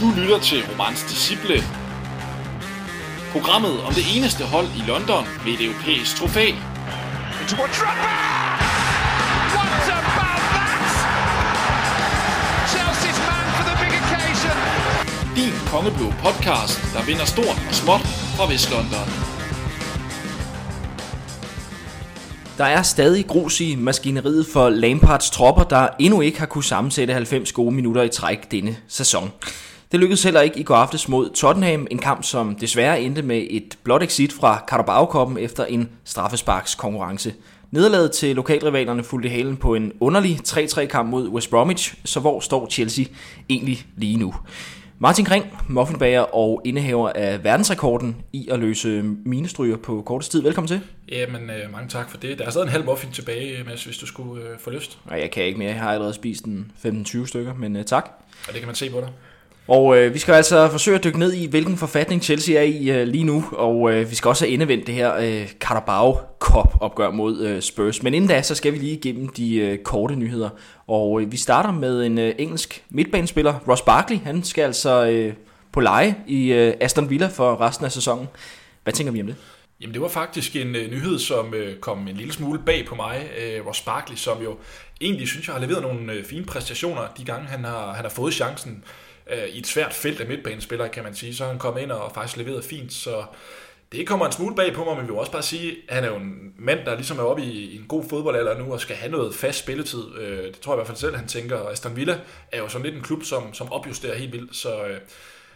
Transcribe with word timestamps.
Du 0.00 0.12
lytter 0.20 0.38
til 0.38 0.58
Romans 0.70 1.02
Disciple. 1.10 1.58
Programmet 3.32 3.76
om 3.86 3.92
det 3.98 4.04
eneste 4.16 4.44
hold 4.44 4.66
i 4.80 4.82
London 4.90 5.24
med 5.44 5.52
et 5.52 5.62
europæisk 5.66 6.16
trofæ. 6.16 6.46
Towards 7.50 7.78
Drogba! 7.80 8.12
What 9.54 9.66
about 9.72 9.90
that? 10.20 10.86
Chelsea's 12.72 13.20
man 13.28 13.46
for 13.56 13.64
the 13.68 13.74
big 13.82 13.92
occasion. 14.02 14.56
Din 15.38 15.54
kongeblå 15.72 16.08
podcast, 16.24 16.78
der 16.94 17.02
vinder 17.08 17.24
stort 17.24 17.58
og 17.68 17.74
småt 17.74 18.00
fra 18.36 18.44
Vestlondon. 18.52 19.08
Der 22.58 22.64
er 22.64 22.82
stadig 22.82 23.26
grus 23.26 23.60
i 23.60 23.74
maskineriet 23.74 24.46
for 24.52 24.68
Lampards 24.68 25.30
tropper, 25.30 25.64
der 25.64 25.88
endnu 25.98 26.20
ikke 26.20 26.38
har 26.38 26.46
kunne 26.46 26.64
sammensætte 26.64 27.14
90 27.14 27.52
gode 27.52 27.74
minutter 27.74 28.02
i 28.02 28.08
træk 28.08 28.50
denne 28.50 28.76
sæson. 28.88 29.32
Det 29.92 30.00
lykkedes 30.00 30.22
heller 30.22 30.40
ikke 30.40 30.58
i 30.58 30.62
går 30.62 30.74
aftes 30.74 31.08
mod 31.08 31.30
Tottenham, 31.30 31.86
en 31.90 31.98
kamp 31.98 32.24
som 32.24 32.54
desværre 32.54 33.00
endte 33.00 33.22
med 33.22 33.46
et 33.50 33.78
blot 33.82 34.02
exit 34.02 34.32
fra 34.32 34.64
Carabao 34.68 35.36
efter 35.36 35.64
en 35.64 35.88
straffesparks 36.04 36.74
konkurrence. 36.74 37.34
Nederlaget 37.70 38.12
til 38.12 38.36
lokalrivalerne 38.36 39.04
fulgte 39.04 39.28
halen 39.28 39.56
på 39.56 39.74
en 39.74 39.92
underlig 40.00 40.38
3-3 40.48 40.86
kamp 40.86 41.10
mod 41.10 41.28
West 41.28 41.50
Bromwich, 41.50 41.94
så 42.04 42.20
hvor 42.20 42.40
står 42.40 42.70
Chelsea 42.70 43.04
egentlig 43.48 43.86
lige 43.96 44.16
nu? 44.16 44.34
Martin 44.98 45.24
Kring, 45.24 45.46
muffinbager 45.68 46.20
og 46.20 46.62
indehaver 46.64 47.12
af 47.14 47.44
verdensrekorden 47.44 48.16
i 48.32 48.48
at 48.50 48.58
løse 48.58 49.02
minestryger 49.02 49.76
på 49.76 50.02
kortest 50.06 50.32
tid. 50.32 50.42
Velkommen 50.42 50.68
til. 50.68 50.80
Jamen, 51.08 51.50
øh, 51.50 51.72
mange 51.72 51.88
tak 51.88 52.10
for 52.10 52.16
det. 52.16 52.38
Der 52.38 52.46
er 52.46 52.50
stadig 52.50 52.64
en 52.64 52.72
halv 52.72 52.84
muffin 52.84 53.10
tilbage, 53.10 53.64
Mads, 53.64 53.84
hvis 53.84 53.98
du 53.98 54.06
skulle 54.06 54.44
øh, 54.44 54.58
få 54.58 54.70
lyst. 54.70 54.98
Nej, 55.06 55.20
jeg 55.20 55.30
kan 55.30 55.44
ikke 55.44 55.58
mere. 55.58 55.68
Jeg 55.68 55.80
har 55.80 55.92
allerede 55.92 56.14
spist 56.14 56.44
en 56.44 56.72
15-20 56.84 57.26
stykker, 57.26 57.54
men 57.54 57.76
øh, 57.76 57.84
tak. 57.84 58.10
Og 58.48 58.52
det 58.52 58.60
kan 58.60 58.66
man 58.66 58.74
se 58.74 58.90
på 58.90 59.00
dig. 59.00 59.08
Og 59.68 59.98
øh, 59.98 60.14
vi 60.14 60.18
skal 60.18 60.34
altså 60.34 60.68
forsøge 60.68 60.96
at 60.96 61.04
dykke 61.04 61.18
ned 61.18 61.32
i, 61.32 61.46
hvilken 61.46 61.76
forfatning 61.76 62.22
Chelsea 62.22 62.56
er 62.56 62.62
i 62.62 62.90
øh, 62.90 63.06
lige 63.06 63.24
nu, 63.24 63.44
og 63.52 63.92
øh, 63.92 64.10
vi 64.10 64.14
skal 64.14 64.28
også 64.28 64.44
have 64.44 64.54
endevendt 64.54 64.86
det 64.86 64.94
her 64.94 65.16
øh, 65.16 65.48
Carabao 65.60 66.18
Cup 66.38 66.76
opgør 66.80 67.10
mod 67.10 67.40
øh, 67.40 67.62
Spurs. 67.62 68.02
Men 68.02 68.14
inden 68.14 68.28
da, 68.28 68.42
så 68.42 68.54
skal 68.54 68.72
vi 68.72 68.78
lige 68.78 68.92
igennem 68.92 69.28
de 69.28 69.56
øh, 69.56 69.78
korte 69.78 70.16
nyheder, 70.16 70.50
og 70.86 71.20
øh, 71.20 71.32
vi 71.32 71.36
starter 71.36 71.72
med 71.72 72.06
en 72.06 72.18
øh, 72.18 72.34
engelsk 72.38 72.84
midtbanespiller, 72.90 73.54
Ross 73.68 73.82
Barkley. 73.82 74.18
Han 74.18 74.44
skal 74.44 74.62
altså 74.62 75.06
øh, 75.06 75.32
på 75.72 75.80
leje 75.80 76.16
i 76.26 76.52
øh, 76.52 76.74
Aston 76.80 77.10
Villa 77.10 77.26
for 77.26 77.60
resten 77.60 77.84
af 77.84 77.92
sæsonen. 77.92 78.28
Hvad 78.82 78.92
tænker 78.92 79.12
vi 79.12 79.20
om 79.20 79.26
det? 79.26 79.36
Jamen, 79.80 79.94
det 79.94 80.02
var 80.02 80.08
faktisk 80.08 80.56
en 80.56 80.76
øh, 80.76 80.90
nyhed, 80.90 81.18
som 81.18 81.54
øh, 81.54 81.76
kom 81.76 82.08
en 82.08 82.16
lille 82.16 82.32
smule 82.32 82.60
bag 82.66 82.86
på 82.88 82.94
mig. 82.94 83.28
Øh, 83.38 83.66
Ross 83.66 83.80
Barkley, 83.80 84.16
som 84.16 84.42
jo 84.42 84.56
egentlig 85.00 85.28
synes 85.28 85.46
jeg 85.46 85.54
har 85.54 85.60
leveret 85.60 85.82
nogle 85.82 86.12
øh, 86.12 86.24
fine 86.24 86.44
præstationer 86.44 87.02
de 87.18 87.24
gange, 87.24 87.46
han 87.46 87.64
har, 87.64 87.92
han 87.92 88.04
har 88.04 88.10
fået 88.10 88.34
chancen 88.34 88.84
øh, 89.30 89.48
i 89.48 89.58
et 89.58 89.66
svært 89.66 89.94
felt 89.94 90.20
af 90.20 90.26
midtbanespillere, 90.26 90.88
kan 90.88 91.04
man 91.04 91.14
sige. 91.14 91.34
Så 91.34 91.44
han 91.44 91.58
kom 91.58 91.78
ind 91.78 91.90
og 91.90 92.12
faktisk 92.14 92.36
leveret 92.36 92.64
fint, 92.64 92.92
så 92.92 93.24
det 93.92 94.06
kommer 94.06 94.26
en 94.26 94.32
smule 94.32 94.54
bag 94.54 94.74
på 94.74 94.84
mig, 94.84 94.96
men 94.96 95.06
vi 95.06 95.10
vil 95.10 95.20
også 95.20 95.32
bare 95.32 95.42
sige, 95.42 95.76
at 95.88 95.94
han 95.94 96.04
er 96.04 96.08
jo 96.08 96.16
en 96.16 96.54
mand, 96.58 96.84
der 96.84 96.94
ligesom 96.94 97.18
er 97.18 97.22
oppe 97.22 97.42
i, 97.42 97.64
i 97.64 97.76
en 97.76 97.84
god 97.88 98.04
fodboldalder 98.10 98.58
nu, 98.58 98.72
og 98.72 98.80
skal 98.80 98.96
have 98.96 99.12
noget 99.12 99.34
fast 99.34 99.58
spilletid. 99.58 100.18
Øh, 100.18 100.44
det 100.44 100.60
tror 100.60 100.72
jeg 100.72 100.76
i 100.76 100.78
hvert 100.78 100.86
fald 100.86 100.98
selv, 100.98 101.16
han 101.16 101.28
tænker. 101.28 101.56
Og 101.56 101.72
Aston 101.72 101.96
Villa 101.96 102.20
er 102.52 102.58
jo 102.58 102.68
sådan 102.68 102.84
lidt 102.84 102.96
en 102.96 103.02
klub, 103.02 103.24
som, 103.24 103.54
som 103.54 103.72
opjusterer 103.72 104.16
helt 104.16 104.32
vildt, 104.32 104.56
så, 104.56 104.86
øh, 104.86 104.98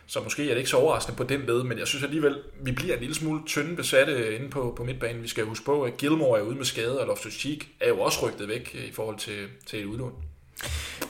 så 0.06 0.20
måske 0.20 0.44
er 0.44 0.48
det 0.48 0.56
ikke 0.56 0.70
så 0.70 0.76
overraskende 0.76 1.16
på 1.16 1.24
den 1.24 1.46
led, 1.46 1.62
men 1.62 1.78
jeg 1.78 1.86
synes 1.86 2.04
alligevel, 2.04 2.36
vi 2.62 2.72
bliver 2.72 2.94
en 2.94 3.00
lille 3.00 3.14
smule 3.14 3.40
tynde 3.46 3.76
besatte 3.76 4.12
øh, 4.12 4.36
inde 4.36 4.50
på, 4.50 4.74
på 4.76 4.84
midtbanen. 4.84 5.22
Vi 5.22 5.28
skal 5.28 5.44
huske 5.44 5.64
på, 5.64 5.82
at 5.82 5.96
Gilmore 5.96 6.38
er 6.38 6.42
ude 6.42 6.56
med 6.56 6.64
skade, 6.64 7.00
og 7.00 7.06
Loftus-Cheek 7.06 7.66
er 7.80 7.88
jo 7.88 8.00
også 8.00 8.26
rygtet 8.26 8.48
væk 8.48 8.70
øh, 8.74 8.84
i 8.84 8.92
forhold 8.92 9.18
til, 9.18 9.46
til 9.66 9.80
et 9.80 9.84
udlån. 9.84 10.29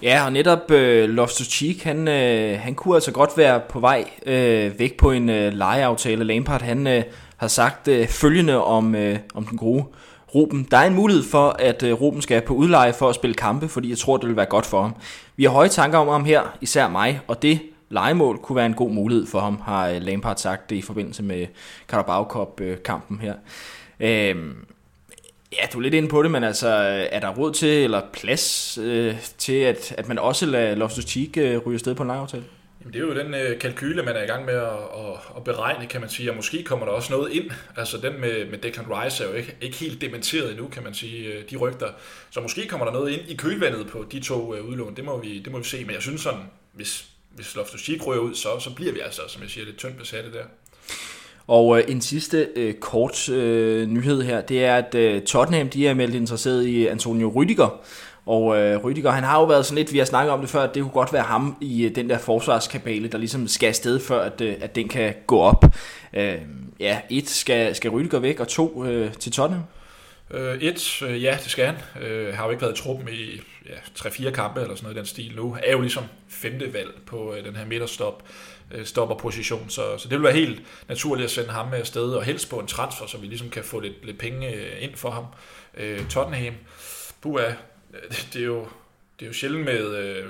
Ja, 0.03 0.25
og 0.25 0.33
netop 0.33 0.71
øh, 0.71 1.19
Loftus-Cheek, 1.19 1.85
han, 1.85 2.09
øh, 2.09 2.61
han 2.61 2.75
kunne 2.75 2.95
altså 2.95 3.13
godt 3.13 3.31
være 3.37 3.61
på 3.69 3.81
vej 3.81 4.05
øh, 4.27 4.79
væk 4.79 4.97
på 4.97 5.11
en 5.11 5.29
øh, 5.29 5.53
lejeaftale. 5.53 6.25
Lampard, 6.25 6.63
han 6.63 6.87
øh, 6.87 7.03
har 7.37 7.49
sagt 7.49 7.89
øh, 7.89 8.09
følgende 8.09 8.65
om, 8.65 8.95
øh, 8.95 9.19
om 9.35 9.47
den 9.47 9.59
gode 9.59 9.85
Ruben. 10.35 10.69
Der 10.71 10.77
er 10.77 10.87
en 10.87 10.95
mulighed 10.95 11.25
for, 11.25 11.57
at 11.59 11.83
øh, 11.83 11.93
Ruben 11.93 12.23
skal 12.23 12.43
på 12.43 12.55
udleje 12.55 12.93
for 12.93 13.09
at 13.09 13.15
spille 13.15 13.35
kampe, 13.35 13.69
fordi 13.69 13.91
jeg 13.91 13.99
tror, 13.99 14.17
det 14.17 14.29
vil 14.29 14.37
være 14.37 14.47
godt 14.47 14.67
for 14.67 14.83
ham. 14.83 14.95
Vi 15.37 15.45
har 15.45 15.51
høje 15.51 15.69
tanker 15.69 15.99
om 15.99 16.09
ham 16.09 16.25
her, 16.25 16.57
især 16.61 16.89
mig, 16.89 17.21
og 17.27 17.43
det 17.43 17.61
legemål 17.89 18.39
kunne 18.39 18.57
være 18.57 18.67
en 18.67 18.75
god 18.75 18.91
mulighed 18.91 19.27
for 19.27 19.41
ham, 19.41 19.61
har 19.65 19.89
øh, 19.89 20.03
Lampard 20.03 20.37
sagt 20.37 20.71
det 20.71 20.77
i 20.77 20.83
forbindelse 20.83 21.23
med 21.23 21.47
Carabao 21.89 22.25
Cup-kampen 22.25 23.21
øh, 23.23 23.23
her. 23.23 23.35
Øh, 24.01 24.37
Ja, 25.53 25.67
du 25.73 25.79
er 25.79 25.83
lidt 25.83 25.95
inde 25.95 26.09
på 26.09 26.23
det, 26.23 26.31
men 26.31 26.45
altså, 26.45 26.69
øh, 26.69 27.09
er 27.13 27.21
der 27.21 27.29
råd 27.29 27.53
til, 27.53 27.69
eller 27.69 28.03
plads 28.13 28.79
øh, 28.79 29.15
til, 29.39 29.53
at, 29.53 29.95
at 29.99 30.09
man 30.09 30.19
også 30.19 30.47
lader 30.47 30.75
Loftus 30.75 31.05
Cheek 31.05 31.37
øh, 31.37 31.59
ryge 31.59 31.75
afsted 31.75 31.95
på 31.95 32.03
en 32.03 32.07
lejeaftale? 32.07 32.45
Jamen, 32.81 32.93
det 32.93 33.03
er 33.03 33.07
jo 33.07 33.15
den 33.15 33.35
øh, 33.35 33.59
kalkyle, 33.59 34.03
man 34.03 34.17
er 34.17 34.23
i 34.23 34.27
gang 34.27 34.45
med 34.45 34.55
at, 34.55 34.69
at, 34.69 35.37
at 35.37 35.45
beregne, 35.45 35.87
kan 35.87 36.01
man 36.01 36.11
sige, 36.11 36.31
og 36.31 36.37
måske 36.37 36.63
kommer 36.63 36.87
der 36.87 36.93
også 36.93 37.13
noget 37.13 37.33
ind. 37.33 37.51
Altså 37.77 37.97
den 37.99 38.21
med, 38.21 38.51
med 38.51 38.59
Declan 38.59 38.87
Rice 38.91 39.25
er 39.25 39.29
jo 39.29 39.35
ikke, 39.35 39.57
ikke 39.61 39.77
helt 39.77 40.01
dementeret 40.01 40.51
endnu, 40.51 40.69
kan 40.69 40.85
man 40.85 40.95
sige, 40.95 41.33
øh, 41.33 41.51
de 41.51 41.57
rygter. 41.57 41.89
Så 42.31 42.41
måske 42.41 42.67
kommer 42.69 42.87
der 42.87 42.93
noget 42.93 43.11
ind 43.11 43.29
i 43.29 43.37
kølvandet 43.37 43.87
på 43.87 44.05
de 44.13 44.21
to 44.21 44.55
øh, 44.55 44.65
udlån, 44.65 44.97
det 44.97 45.05
må, 45.05 45.21
vi, 45.21 45.39
det 45.39 45.53
må 45.53 45.59
vi 45.59 45.65
se. 45.65 45.85
Men 45.85 45.95
jeg 45.95 46.03
synes 46.03 46.21
sådan, 46.21 46.41
hvis, 46.73 47.07
hvis 47.31 47.57
Loftus 47.57 47.83
Cheek 47.83 48.07
ryger 48.07 48.23
ud, 48.23 48.35
så, 48.35 48.49
så 48.61 48.75
bliver 48.75 48.93
vi 48.93 49.01
altså, 49.01 49.23
som 49.29 49.43
jeg 49.43 49.51
siger, 49.51 49.65
lidt 49.65 49.79
tyndt 49.79 49.99
besatte 49.99 50.33
der. 50.33 50.45
Og 51.47 51.79
øh, 51.79 51.85
en 51.89 52.01
sidste 52.01 52.49
øh, 52.57 52.75
kort 52.75 53.29
øh, 53.29 53.89
nyhed 53.89 54.23
her, 54.23 54.41
det 54.41 54.65
er, 54.65 54.77
at 54.77 54.95
øh, 54.95 55.23
Tottenham 55.23 55.69
de 55.69 55.89
er 55.89 55.95
meldt 55.95 56.15
interesseret 56.15 56.67
i 56.67 56.87
Antonio 56.87 57.31
Rüdiger. 57.31 57.71
Og 58.27 58.57
øh, 58.57 58.77
Rüdiger, 58.77 59.09
han 59.09 59.25
har 59.25 59.41
jo 59.41 59.45
været 59.45 59.67
sådan 59.67 59.79
lidt, 59.79 59.93
vi 59.93 59.99
har 59.99 60.05
snakket 60.05 60.33
om 60.33 60.41
det 60.41 60.51
før, 60.51 60.63
at 60.63 60.75
det 60.75 60.83
kunne 60.83 60.93
godt 60.93 61.13
være 61.13 61.23
ham 61.23 61.57
i 61.61 61.85
øh, 61.85 61.95
den 61.95 62.11
der 62.11 62.19
forsvarskabale, 62.19 63.09
der 63.09 63.19
ligesom 63.19 63.49
skal 63.49 63.67
afsted, 63.67 64.01
før 64.01 64.21
at, 64.21 64.41
øh, 64.41 64.55
at 64.61 64.75
den 64.75 64.89
kan 64.89 65.15
gå 65.27 65.39
op. 65.39 65.65
Øh, 66.13 66.35
ja, 66.81 67.01
et, 67.11 67.29
skal, 67.29 67.75
skal 67.75 67.91
Rüdiger 67.91 68.19
væk, 68.19 68.41
og 68.41 68.49
to, 68.49 68.85
øh, 68.85 69.13
til 69.13 69.33
Tottenham? 69.33 69.65
Øh, 70.31 70.59
et, 70.59 71.03
øh, 71.03 71.23
ja, 71.23 71.37
det 71.43 71.51
skal 71.51 71.67
han. 71.67 71.77
Øh, 72.03 72.35
har 72.35 72.45
jo 72.45 72.51
ikke 72.51 72.63
været 72.63 72.79
i 72.79 72.83
truppen 72.83 73.09
i 73.09 73.41
ja, 73.69 73.75
3-4 73.99 74.31
kampe 74.31 74.61
eller 74.61 74.75
sådan 74.75 74.85
noget 74.85 74.97
i 74.97 74.99
den 74.99 75.07
stil 75.07 75.33
nu. 75.37 75.57
Er 75.63 75.73
jo 75.73 75.81
ligesom 75.81 76.05
femte 76.29 76.75
valg 76.75 76.91
på 77.07 77.35
øh, 77.35 77.45
den 77.45 77.57
her 77.57 77.67
midterstop 77.67 78.23
Øh, 78.71 78.87
stopper 78.87 79.15
stopperposition, 79.15 79.71
så, 79.71 79.99
så 79.99 80.09
det 80.09 80.17
vil 80.17 80.23
være 80.23 80.33
helt 80.33 80.63
naturligt 80.89 81.25
at 81.25 81.31
sende 81.31 81.51
ham 81.51 81.69
med 81.69 81.79
afsted, 81.79 82.13
og 82.13 82.25
helst 82.25 82.51
på 82.51 82.59
en 82.59 82.67
transfer, 82.67 83.07
så 83.07 83.19
vi 83.19 83.27
ligesom 83.27 83.51
kan 83.51 83.65
få 83.65 83.81
lidt, 83.81 84.07
lidt 84.07 84.19
penge 84.19 84.55
øh, 84.55 84.83
ind 84.83 84.97
for 84.97 85.11
ham. 85.11 85.25
Øh, 85.77 86.09
Tottenham, 86.09 86.55
Bua, 87.21 87.55
det 88.33 88.43
er 88.43 88.47
jo, 88.47 88.69
det 89.19 89.25
er 89.25 89.27
jo 89.27 89.33
sjældent 89.33 89.65
med, 89.65 89.97
øh, 89.97 90.27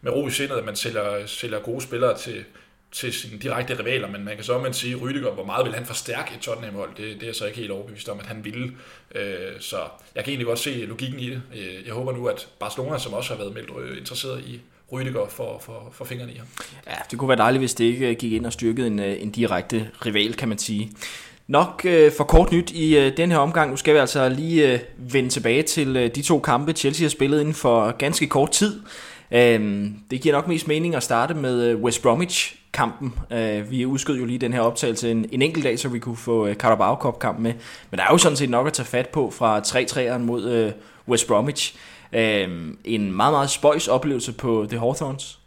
med 0.00 0.12
ro 0.12 0.26
i 0.26 0.30
sindet, 0.30 0.56
at 0.56 0.64
man 0.64 0.76
sælger, 0.76 1.26
sælger 1.26 1.60
gode 1.60 1.80
spillere 1.80 2.18
til, 2.18 2.44
til 2.92 3.12
sine 3.12 3.38
direkte 3.38 3.78
rivaler, 3.78 4.08
men 4.08 4.24
man 4.24 4.34
kan 4.34 4.44
så 4.44 4.58
man 4.58 4.74
sige, 4.74 4.96
Rydiger, 4.96 5.30
hvor 5.30 5.44
meget 5.44 5.66
vil 5.66 5.74
han 5.74 5.86
forstærke 5.86 6.34
et 6.34 6.40
Tottenham-hold? 6.40 6.90
Det, 6.96 7.20
det 7.20 7.28
er 7.28 7.32
så 7.32 7.46
ikke 7.46 7.58
helt 7.58 7.70
overbevist 7.70 8.08
om, 8.08 8.20
at 8.20 8.26
han 8.26 8.44
ville. 8.44 8.72
Øh, 9.14 9.60
så 9.60 9.76
jeg 10.14 10.24
kan 10.24 10.30
egentlig 10.30 10.46
godt 10.46 10.58
se 10.58 10.70
logikken 10.70 11.20
i 11.20 11.30
det. 11.30 11.42
Øh, 11.56 11.86
jeg 11.86 11.94
håber 11.94 12.12
nu, 12.12 12.26
at 12.26 12.48
Barcelona, 12.58 12.98
som 12.98 13.14
også 13.14 13.34
har 13.34 13.38
været 13.38 13.54
meldt 13.54 13.98
interesseret 13.98 14.44
i 14.44 14.60
Rydiger 14.92 15.26
for, 15.28 15.58
for, 15.60 15.88
for 15.92 16.04
fingrene 16.04 16.32
i 16.32 16.36
ham. 16.36 16.46
Ja, 16.86 16.94
det 17.10 17.18
kunne 17.18 17.28
være 17.28 17.38
dejligt, 17.38 17.60
hvis 17.60 17.74
det 17.74 17.84
ikke 17.84 18.08
øh, 18.08 18.16
gik 18.16 18.32
ind 18.32 18.46
og 18.46 18.52
styrkede 18.52 18.86
en, 18.86 18.98
øh, 18.98 19.22
en 19.22 19.30
direkte 19.30 19.90
rival, 20.06 20.34
kan 20.34 20.48
man 20.48 20.58
sige. 20.58 20.92
Nok 21.46 21.82
øh, 21.84 22.12
for 22.16 22.24
kort 22.24 22.52
nyt 22.52 22.70
i 22.70 22.98
øh, 22.98 23.16
den 23.16 23.30
her 23.30 23.38
omgang. 23.38 23.70
Nu 23.70 23.76
skal 23.76 23.94
vi 23.94 23.98
altså 23.98 24.28
lige 24.28 24.72
øh, 24.72 24.78
vende 24.96 25.28
tilbage 25.28 25.62
til 25.62 25.96
øh, 25.96 26.10
de 26.14 26.22
to 26.22 26.38
kampe, 26.38 26.72
Chelsea 26.72 27.04
har 27.04 27.10
spillet 27.10 27.40
inden 27.40 27.54
for 27.54 27.96
ganske 27.96 28.26
kort 28.26 28.50
tid. 28.50 28.80
Øh, 29.30 29.90
det 30.10 30.20
giver 30.20 30.34
nok 30.34 30.48
mest 30.48 30.68
mening 30.68 30.94
at 30.94 31.02
starte 31.02 31.34
med 31.34 31.62
øh, 31.62 31.82
West 31.82 32.02
Bromwich 32.02 32.56
kampen. 32.72 33.14
Øh, 33.30 33.70
vi 33.70 33.86
udskød 33.86 34.18
jo 34.18 34.24
lige 34.24 34.38
den 34.38 34.52
her 34.52 34.60
optagelse 34.60 35.10
en, 35.10 35.26
en 35.32 35.42
enkelt 35.42 35.64
dag, 35.64 35.78
så 35.78 35.88
vi 35.88 35.98
kunne 35.98 36.16
få 36.16 36.46
øh, 36.46 36.54
Carabao 36.54 36.94
Cup 36.94 37.18
kampen 37.18 37.42
med. 37.42 37.52
Men 37.90 37.98
der 37.98 38.04
er 38.04 38.08
jo 38.10 38.18
sådan 38.18 38.36
set 38.36 38.50
nok 38.50 38.66
at 38.66 38.72
tage 38.72 38.86
fat 38.86 39.08
på 39.08 39.30
fra 39.30 39.60
3-3'eren 39.60 40.18
mod 40.18 40.50
øh, 40.50 40.72
West 41.08 41.26
Bromwich. 41.26 41.76
Øh, 42.12 42.74
en 42.84 43.12
meget, 43.12 43.32
meget 43.32 43.50
spøjs 43.50 43.88
oplevelse 43.88 44.32
på 44.32 44.66
The 44.68 44.78
Hawthorns. 44.78 45.38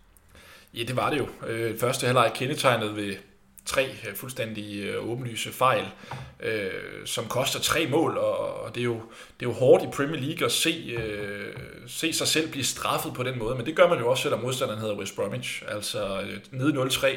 Ja, 0.73 0.83
det 0.83 0.95
var 0.95 1.09
det 1.09 1.17
jo. 1.17 1.27
Øh, 1.47 1.79
første 1.79 2.05
halvleg 2.05 2.31
kendetegnet 2.35 2.95
ved 2.95 3.15
tre 3.65 3.89
øh, 4.07 4.15
fuldstændig 4.15 4.83
øh, 4.83 5.09
åbenlyse 5.09 5.51
fejl, 5.51 5.85
øh, 6.39 6.71
som 7.05 7.25
koster 7.25 7.59
tre 7.59 7.87
mål, 7.87 8.17
og, 8.17 8.61
og 8.63 8.75
det, 8.75 8.81
er 8.81 8.85
jo, 8.85 9.01
det 9.39 9.45
er 9.45 9.49
jo 9.49 9.51
hårdt 9.51 9.83
i 9.83 9.87
Premier 9.87 10.21
League 10.21 10.45
at 10.45 10.51
se, 10.51 10.97
øh, 10.99 11.55
se 11.87 12.13
sig 12.13 12.27
selv 12.27 12.51
blive 12.51 12.65
straffet 12.65 13.13
på 13.13 13.23
den 13.23 13.39
måde, 13.39 13.55
men 13.55 13.65
det 13.65 13.75
gør 13.75 13.89
man 13.89 13.99
jo 13.99 14.09
også, 14.09 14.23
selvom 14.23 14.39
modstanderen 14.39 14.81
hedder 14.81 14.97
West 14.97 15.15
Bromwich, 15.15 15.63
altså 15.67 16.21
øh, 16.21 16.39
nede 16.51 16.83
0-3, 16.83 17.07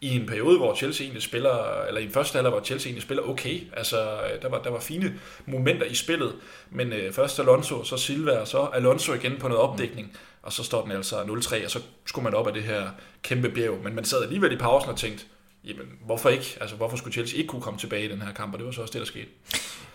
i 0.00 0.16
en 0.16 0.26
periode, 0.26 0.58
hvor 0.58 0.74
Chelsea 0.74 1.04
egentlig 1.04 1.22
spiller, 1.22 1.84
eller 1.88 2.00
i 2.00 2.04
en 2.04 2.10
første 2.10 2.36
halvleg, 2.36 2.50
hvor 2.50 2.64
Chelsea 2.64 2.88
egentlig 2.88 3.02
spiller 3.02 3.22
okay. 3.22 3.60
Altså, 3.72 4.00
øh, 4.00 4.42
der 4.42 4.48
var, 4.48 4.62
der 4.62 4.70
var 4.70 4.80
fine 4.80 5.18
momenter 5.46 5.86
i 5.86 5.94
spillet, 5.94 6.34
men 6.70 6.92
øh, 6.92 7.12
først 7.12 7.38
Alonso, 7.38 7.84
så 7.84 7.96
Silva, 7.96 8.38
og 8.38 8.48
så 8.48 8.58
Alonso 8.58 9.12
igen 9.12 9.36
på 9.38 9.48
noget 9.48 9.62
opdækning, 9.62 10.16
og 10.42 10.52
så 10.52 10.64
står 10.64 10.82
den 10.82 10.92
altså 10.92 11.16
0-3, 11.16 11.64
og 11.64 11.70
så 11.70 11.80
skulle 12.06 12.24
man 12.24 12.34
op 12.34 12.46
af 12.46 12.54
det 12.54 12.62
her 12.62 12.88
kæmpe 13.22 13.48
bjerg. 13.48 13.78
Men 13.84 13.94
man 13.94 14.04
sad 14.04 14.22
alligevel 14.22 14.52
i 14.52 14.56
pausen 14.56 14.90
og 14.90 14.96
tænkte, 14.96 15.24
jamen 15.66 15.86
hvorfor 16.06 16.28
ikke? 16.28 16.58
Altså 16.60 16.76
hvorfor 16.76 16.96
skulle 16.96 17.12
Chelsea 17.12 17.38
ikke 17.38 17.48
kunne 17.48 17.62
komme 17.62 17.78
tilbage 17.78 18.04
i 18.04 18.08
den 18.08 18.22
her 18.22 18.32
kamp, 18.32 18.52
og 18.52 18.58
det 18.58 18.66
var 18.66 18.72
så 18.72 18.80
også 18.80 18.92
det, 18.92 19.00
der 19.00 19.06
skete. 19.06 19.26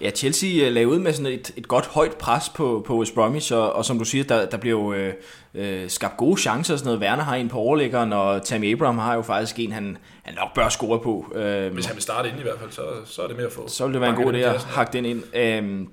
Ja, 0.01 0.09
Chelsea 0.11 0.65
øh, 0.65 0.73
lagde 0.73 0.87
ud 0.87 0.99
med 0.99 1.13
sådan 1.13 1.33
et, 1.33 1.51
et 1.57 1.67
godt 1.67 1.85
højt 1.85 2.13
pres 2.13 2.49
på, 2.49 2.83
på 2.87 2.97
West 2.99 3.13
Bromwich, 3.13 3.53
og, 3.53 3.73
og 3.73 3.85
som 3.85 3.99
du 3.99 4.05
siger, 4.05 4.23
der, 4.23 4.45
der 4.45 4.57
blev 4.57 4.93
øh, 4.97 5.13
øh, 5.53 5.89
skabt 5.89 6.17
gode 6.17 6.41
chancer 6.41 6.73
og 6.73 6.79
sådan 6.79 6.87
noget. 6.87 7.01
Werner 7.01 7.23
har 7.23 7.35
en 7.35 7.49
på 7.49 7.57
overlæggeren, 7.57 8.13
og 8.13 8.45
Tammy 8.45 8.73
Abraham 8.73 8.97
har 8.97 9.15
jo 9.15 9.21
faktisk 9.21 9.59
en, 9.59 9.71
han, 9.71 9.97
han 10.23 10.35
nok 10.35 10.53
bør 10.55 10.69
score 10.69 10.99
på. 10.99 11.33
Øh, 11.35 11.73
Hvis 11.73 11.85
han 11.85 11.95
vil 11.95 12.03
starte 12.03 12.29
ind 12.29 12.39
i 12.39 12.43
hvert 12.43 12.59
fald, 12.59 12.71
så, 12.71 12.81
så 13.05 13.21
er 13.21 13.27
det 13.27 13.35
mere 13.35 13.45
at 13.45 13.53
få. 13.53 13.67
Så 13.67 13.85
vil 13.85 13.93
det 13.93 14.01
være 14.01 14.09
en 14.09 14.23
god 14.23 14.33
idé 14.33 14.37
at 14.37 14.63
hakke 14.63 14.93
den 14.93 15.05
ind. 15.05 15.35
Øh, 15.35 15.87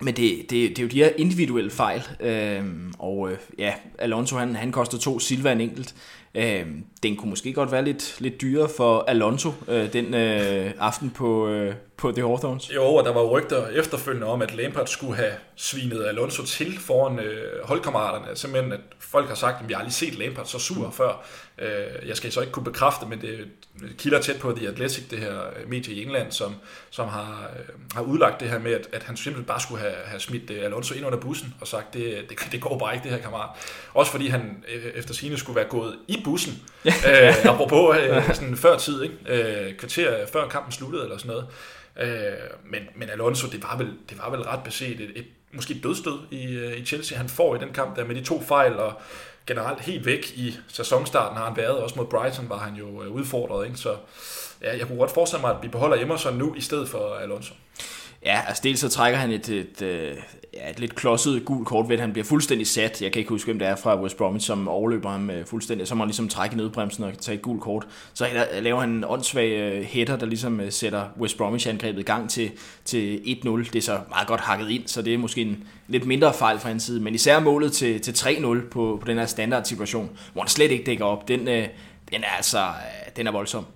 men 0.00 0.14
det, 0.16 0.46
det, 0.50 0.50
det 0.50 0.78
er 0.78 0.82
jo 0.82 0.88
de 0.88 0.96
her 0.96 1.10
individuelle 1.16 1.70
fejl, 1.70 2.02
øh, 2.20 2.64
og 2.98 3.30
øh, 3.30 3.38
ja, 3.58 3.74
Alonso 3.98 4.36
han, 4.36 4.56
han 4.56 4.72
koster 4.72 4.98
to, 4.98 5.18
Silva 5.18 5.52
en 5.52 5.60
enkelt. 5.60 5.94
Øh, 6.36 6.66
den 7.02 7.16
kunne 7.16 7.30
måske 7.30 7.52
godt 7.52 7.72
være 7.72 7.84
lidt, 7.84 8.16
lidt 8.18 8.40
dyrere 8.40 8.68
for 8.76 9.04
Alonso 9.08 9.52
øh, 9.68 9.92
den 9.92 10.14
øh, 10.14 10.72
aften 10.78 11.10
på, 11.10 11.48
øh, 11.48 11.74
på 11.96 12.12
The 12.12 12.26
Hawthorns. 12.26 12.74
Jo, 12.74 12.84
og 12.84 13.04
der 13.04 13.12
var 13.12 13.22
rygter 13.22 13.68
efterfølgende 13.68 14.26
om, 14.26 14.42
at 14.42 14.54
Lampard 14.54 14.86
skulle 14.86 15.16
have 15.16 15.32
svinet 15.56 16.04
Alonso 16.04 16.44
til 16.44 16.78
foran 16.78 17.18
øh, 17.18 17.64
holdkammeraterne. 17.64 18.36
Simpelthen, 18.36 18.72
at 18.72 18.80
folk 18.98 19.28
har 19.28 19.34
sagt, 19.34 19.62
at 19.62 19.68
vi 19.68 19.72
har 19.72 19.80
aldrig 19.80 19.94
set 19.94 20.18
Lampard 20.18 20.46
så 20.46 20.58
sur 20.58 20.90
før. 20.90 21.24
Øh, 21.58 22.08
jeg 22.08 22.16
skal 22.16 22.32
så 22.32 22.40
ikke 22.40 22.52
kunne 22.52 22.64
bekræfte, 22.64 23.06
men 23.06 23.20
det 23.20 23.48
kilder 23.98 24.20
tæt 24.20 24.38
på 24.38 24.52
The 24.52 24.68
Athletic, 24.68 25.08
det 25.08 25.18
her 25.18 25.40
øh, 25.60 25.70
medie 25.70 25.94
i 25.94 26.02
England, 26.02 26.32
som, 26.32 26.54
som 26.90 27.08
har, 27.08 27.50
øh, 27.58 27.74
har 27.94 28.02
udlagt 28.02 28.40
det 28.40 28.48
her 28.48 28.58
med, 28.58 28.72
at, 28.72 28.88
at 28.92 29.02
han 29.02 29.16
simpelthen 29.16 29.46
bare 29.46 29.60
skulle 29.60 29.80
have, 29.80 29.94
have 30.04 30.20
smidt 30.20 30.50
øh, 30.50 30.64
Alonso 30.64 30.94
ind 30.94 31.06
under 31.06 31.18
bussen 31.18 31.54
og 31.60 31.66
sagt, 31.66 31.94
det, 31.94 32.24
det, 32.28 32.48
det 32.52 32.60
går 32.60 32.78
bare 32.78 32.94
ikke, 32.94 33.04
det 33.04 33.12
her 33.12 33.18
kammerat. 33.18 33.48
Også 33.94 34.12
fordi 34.12 34.26
han 34.28 34.64
øh, 34.74 34.84
efter 34.94 35.14
sine 35.14 35.38
skulle 35.38 35.56
være 35.56 35.68
gået 35.68 35.96
i 36.08 36.22
bussen, 36.26 36.62
øh, 36.86 37.46
apropos 37.52 37.96
øh, 37.96 38.34
sådan 38.34 38.56
før 38.56 38.78
tid, 38.78 39.02
ikke? 39.02 39.14
Øh, 39.28 39.76
kvarter 39.76 40.26
før 40.32 40.48
kampen 40.48 40.72
sluttede 40.72 41.02
eller 41.02 41.18
sådan 41.18 41.28
noget. 41.30 41.46
Øh, 42.00 42.38
men, 42.64 42.80
men 42.96 43.10
Alonso, 43.10 43.46
det 43.48 43.62
var 43.62 43.76
vel, 43.76 43.92
det 44.10 44.18
var 44.18 44.30
vel 44.30 44.40
ret 44.40 44.62
beset 44.64 45.00
et, 45.00 45.10
et 45.14 45.26
måske 45.52 45.74
et 45.74 45.82
dødstød 45.82 46.18
i, 46.30 46.54
øh, 46.54 46.78
i 46.78 46.84
Chelsea, 46.84 47.18
han 47.18 47.28
får 47.28 47.56
i 47.56 47.58
den 47.58 47.72
kamp 47.72 47.96
der 47.96 48.04
med 48.04 48.14
de 48.14 48.24
to 48.24 48.42
fejl, 48.42 48.76
og 48.76 48.92
generelt 49.46 49.80
helt 49.80 50.06
væk 50.06 50.32
i 50.34 50.54
sæsonstarten 50.68 51.36
har 51.36 51.44
han 51.44 51.56
været, 51.56 51.76
også 51.76 51.94
mod 51.96 52.06
Brighton 52.06 52.48
var 52.48 52.58
han 52.58 52.74
jo 52.74 53.02
øh, 53.02 53.10
udfordret, 53.10 53.66
ikke? 53.66 53.78
så 53.78 53.96
ja, 54.62 54.78
jeg 54.78 54.86
kunne 54.86 54.98
godt 54.98 55.10
forestille 55.10 55.40
mig, 55.40 55.50
at 55.50 55.62
vi 55.62 55.68
beholder 55.68 56.02
Emerson 56.02 56.34
nu 56.34 56.54
i 56.54 56.60
stedet 56.60 56.88
for 56.88 57.14
Alonso. 57.14 57.54
Ja, 58.24 58.40
altså 58.48 58.60
dels 58.64 58.80
så 58.80 58.88
trækker 58.88 59.18
han 59.18 59.30
et, 59.30 59.48
et, 59.48 59.82
et, 59.82 60.16
ja, 60.54 60.70
et 60.70 60.80
lidt 60.80 60.94
klodset 60.94 61.44
gult 61.44 61.66
kort 61.66 61.88
ved, 61.88 61.96
at 61.96 62.00
han 62.00 62.12
bliver 62.12 62.24
fuldstændig 62.24 62.66
sat. 62.66 63.02
Jeg 63.02 63.12
kan 63.12 63.20
ikke 63.20 63.28
huske, 63.28 63.46
hvem 63.46 63.58
det 63.58 63.68
er 63.68 63.76
fra 63.76 64.00
West 64.02 64.16
Bromwich, 64.16 64.46
som 64.46 64.68
overløber 64.68 65.10
ham 65.10 65.30
øh, 65.30 65.46
fuldstændig. 65.46 65.88
Så 65.88 65.94
må 65.94 66.04
han 66.04 66.08
ligesom 66.08 66.28
trække 66.28 66.56
nødbremsen 66.56 67.04
og 67.04 67.18
tage 67.18 67.36
et 67.36 67.42
gult 67.42 67.62
kort. 67.62 67.86
Så 68.14 68.26
laver 68.60 68.80
han 68.80 68.90
en 68.90 69.04
åndssvag 69.04 69.50
øh, 69.50 69.84
hætter, 69.84 70.16
der 70.16 70.26
ligesom 70.26 70.70
sætter 70.70 71.08
West 71.20 71.36
Bromwich-angrebet 71.36 72.00
i 72.00 72.02
gang 72.02 72.30
til, 72.30 72.50
til 72.84 73.20
1-0. 73.44 73.48
Det 73.48 73.76
er 73.76 73.80
så 73.80 74.00
meget 74.08 74.28
godt 74.28 74.40
hakket 74.40 74.70
ind, 74.70 74.86
så 74.86 75.02
det 75.02 75.14
er 75.14 75.18
måske 75.18 75.40
en 75.40 75.64
lidt 75.88 76.06
mindre 76.06 76.34
fejl 76.34 76.58
fra 76.58 76.68
hans 76.68 76.82
side. 76.82 77.00
Men 77.00 77.14
især 77.14 77.40
målet 77.40 77.72
til, 77.72 78.00
til 78.00 78.12
3-0 78.12 78.68
på, 78.70 78.98
på 79.00 79.06
den 79.06 79.18
her 79.18 79.26
standard-situation, 79.26 80.18
hvor 80.32 80.42
han 80.42 80.48
slet 80.48 80.70
ikke 80.70 80.84
dækker 80.84 81.04
op, 81.04 81.28
den, 81.28 81.46
den 81.46 82.22
er 82.22 82.36
altså 82.36 82.58
den 83.16 83.26
er 83.26 83.32
voldsom. 83.32 83.66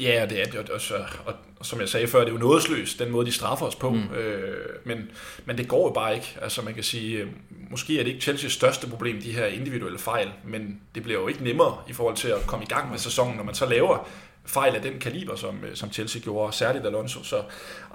Ja, 0.00 0.26
det 0.30 0.40
er 0.40 0.62
det 0.62 0.70
også. 0.70 0.94
Og, 0.94 1.04
og 1.26 1.34
som 1.64 1.80
jeg 1.80 1.88
sagde 1.88 2.06
før, 2.06 2.20
det 2.20 2.28
er 2.28 2.32
jo 2.32 2.38
nådesløst, 2.38 2.98
den 2.98 3.10
måde, 3.10 3.26
de 3.26 3.32
straffer 3.32 3.66
os 3.66 3.74
på. 3.74 3.90
Mm. 3.90 4.14
Øh, 4.14 4.68
men, 4.84 5.10
men 5.44 5.58
det 5.58 5.68
går 5.68 5.88
jo 5.88 5.92
bare 5.92 6.14
ikke. 6.14 6.36
Altså 6.42 6.62
man 6.62 6.74
kan 6.74 6.82
sige, 6.82 7.18
øh, 7.18 7.26
måske 7.70 7.98
er 7.98 8.02
det 8.02 8.10
ikke 8.10 8.22
Chelseas 8.22 8.52
største 8.52 8.86
problem, 8.86 9.22
de 9.22 9.32
her 9.32 9.46
individuelle 9.46 9.98
fejl, 9.98 10.28
men 10.44 10.80
det 10.94 11.02
bliver 11.02 11.20
jo 11.20 11.28
ikke 11.28 11.44
nemmere 11.44 11.76
i 11.88 11.92
forhold 11.92 12.16
til 12.16 12.28
at 12.28 12.46
komme 12.46 12.64
i 12.64 12.68
gang 12.68 12.90
med 12.90 12.98
sæsonen, 12.98 13.36
når 13.36 13.44
man 13.44 13.54
så 13.54 13.66
laver 13.66 14.08
fejl 14.46 14.74
af 14.74 14.82
den 14.82 14.98
kaliber, 14.98 15.36
som, 15.36 15.64
øh, 15.64 15.76
som 15.76 15.92
Chelsea 15.92 16.22
gjorde, 16.22 16.56
særligt 16.56 16.86
Alonso. 16.86 17.24
Så 17.24 17.42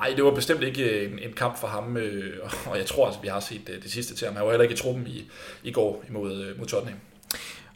ej, 0.01 0.13
det 0.15 0.23
var 0.23 0.31
bestemt 0.31 0.63
ikke 0.63 1.05
en, 1.05 1.19
en 1.19 1.33
kamp 1.33 1.59
for 1.59 1.67
ham, 1.67 1.97
øh, 1.97 2.39
og 2.65 2.77
jeg 2.77 2.85
tror, 2.85 3.03
at 3.03 3.07
altså, 3.07 3.21
vi 3.21 3.27
har 3.27 3.39
set 3.39 3.67
det, 3.67 3.83
det 3.83 3.91
sidste 3.91 4.15
til 4.15 4.27
ham. 4.27 4.35
Han 4.35 4.45
var 4.45 4.51
heller 4.51 4.63
ikke 4.63 4.73
i 4.73 4.77
truppen 4.77 5.07
i, 5.07 5.29
i 5.63 5.71
går 5.71 6.03
imod, 6.09 6.55
mod 6.57 6.65
Tottenham. 6.65 6.99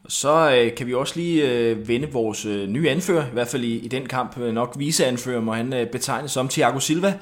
Så 0.07 0.51
øh, 0.55 0.75
kan 0.75 0.87
vi 0.87 0.93
også 0.93 1.13
lige 1.15 1.51
øh, 1.51 1.87
vende 1.87 2.11
vores 2.11 2.45
øh, 2.45 2.67
nye 2.67 2.89
anfører, 2.89 3.27
i 3.27 3.33
hvert 3.33 3.47
fald 3.47 3.63
i, 3.63 3.77
i 3.77 3.87
den 3.87 4.05
kamp, 4.05 4.37
øh, 4.37 4.53
nok 4.53 4.75
viseanfører, 4.77 5.41
må 5.41 5.53
han 5.53 5.73
øh, 5.73 5.87
betegnes 5.87 6.31
som 6.31 6.47
Thiago 6.47 6.79
Silva, 6.79 7.13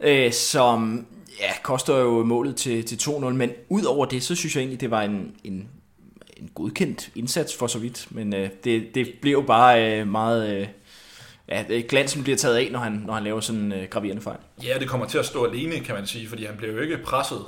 øh, 0.00 0.32
som 0.32 1.06
ja, 1.40 1.52
koster 1.62 1.98
jo 1.98 2.24
målet 2.24 2.56
til, 2.56 2.84
til 2.84 2.96
2-0, 2.96 3.28
men 3.28 3.50
ud 3.68 3.82
over 3.82 4.06
det, 4.06 4.22
så 4.22 4.34
synes 4.34 4.56
jeg 4.56 4.60
egentlig, 4.60 4.80
det 4.80 4.90
var 4.90 5.02
en, 5.02 5.32
en, 5.44 5.68
en 6.36 6.50
godkendt 6.54 7.10
indsats 7.14 7.56
for 7.56 7.66
så 7.66 7.78
vidt, 7.78 8.06
men 8.10 8.34
øh, 8.34 8.48
det, 8.64 8.94
det 8.94 9.12
blev 9.20 9.32
jo 9.32 9.42
bare 9.42 10.00
øh, 10.00 10.08
meget... 10.08 10.56
Øh, 10.56 10.66
ja, 11.48 11.64
glansen 11.88 12.22
bliver 12.22 12.36
taget 12.36 12.56
af, 12.56 12.68
når 12.72 12.78
han, 12.78 12.92
når 13.06 13.14
han 13.14 13.24
laver 13.24 13.40
sådan 13.40 13.60
en 13.60 13.72
øh, 13.72 13.88
graverende 13.90 14.22
fejl. 14.22 14.38
Ja, 14.64 14.78
det 14.78 14.88
kommer 14.88 15.06
til 15.06 15.18
at 15.18 15.26
stå 15.26 15.44
alene, 15.44 15.80
kan 15.80 15.94
man 15.94 16.06
sige, 16.06 16.28
fordi 16.28 16.44
han 16.44 16.56
blev 16.56 16.74
jo 16.74 16.80
ikke 16.80 16.98
presset 17.04 17.40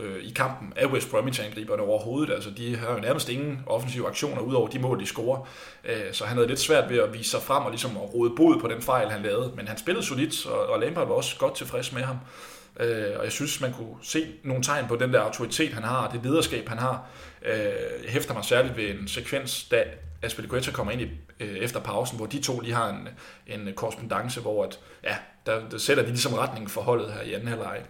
øh, 0.00 0.24
i 0.24 0.30
kampen 0.30 0.72
af 0.76 0.86
West 0.86 1.10
Bromwich-angriberne 1.10 1.82
overhovedet. 1.82 2.34
Altså, 2.34 2.50
de 2.50 2.76
har 2.76 2.92
jo 2.94 3.00
nærmest 3.00 3.28
ingen 3.28 3.62
offensive 3.66 4.08
aktioner, 4.08 4.40
udover 4.40 4.68
de 4.68 4.78
mål, 4.78 5.00
de 5.00 5.06
scorer. 5.06 5.48
Øh, 5.84 6.12
så 6.12 6.24
han 6.24 6.36
havde 6.36 6.48
lidt 6.48 6.60
svært 6.60 6.90
ved 6.90 6.98
at 6.98 7.12
vise 7.12 7.30
sig 7.30 7.42
frem 7.42 7.64
og 7.64 7.70
ligesom 7.70 7.90
at 7.96 8.14
rode 8.14 8.32
bod 8.36 8.60
på 8.60 8.68
den 8.68 8.82
fejl, 8.82 9.10
han 9.10 9.22
lavede. 9.22 9.52
Men 9.56 9.68
han 9.68 9.78
spillede 9.78 10.06
solidt, 10.06 10.46
og, 10.46 10.66
og 10.66 10.80
Lampard 10.80 11.08
var 11.08 11.14
også 11.14 11.38
godt 11.38 11.56
tilfreds 11.56 11.92
med 11.92 12.02
ham. 12.02 12.16
Øh, 12.80 13.18
og 13.18 13.24
jeg 13.24 13.32
synes, 13.32 13.60
man 13.60 13.72
kunne 13.72 13.96
se 14.02 14.26
nogle 14.44 14.62
tegn 14.62 14.88
på 14.88 14.96
den 14.96 15.12
der 15.12 15.20
autoritet, 15.20 15.72
han 15.72 15.82
har, 15.82 16.10
det 16.10 16.20
lederskab, 16.24 16.68
han 16.68 16.78
har. 16.78 17.06
Øh, 17.42 17.54
jeg 18.04 18.12
hæfter 18.12 18.34
mig 18.34 18.44
særligt 18.44 18.76
ved 18.76 18.90
en 18.90 19.08
sekvens, 19.08 19.64
da 19.64 19.84
Aspilicueta 20.22 20.70
kommer 20.70 20.92
ind 20.92 21.00
i, 21.00 21.08
øh, 21.40 21.56
efter 21.56 21.80
pausen, 21.80 22.16
hvor 22.16 22.26
de 22.26 22.40
to 22.40 22.60
lige 22.60 22.74
har 22.74 22.88
en, 22.88 23.08
en 23.46 23.74
korrespondence, 23.74 24.40
hvor 24.40 24.64
at, 24.64 24.78
ja, 25.04 25.16
der, 25.46 25.68
der 25.68 25.78
sætter 25.78 26.02
de 26.02 26.08
ligesom 26.08 26.34
retningen 26.34 26.68
for 26.68 26.80
holdet 26.80 27.12
her 27.12 27.22
i 27.22 27.32
anden 27.32 27.48
halvleg. 27.48 27.82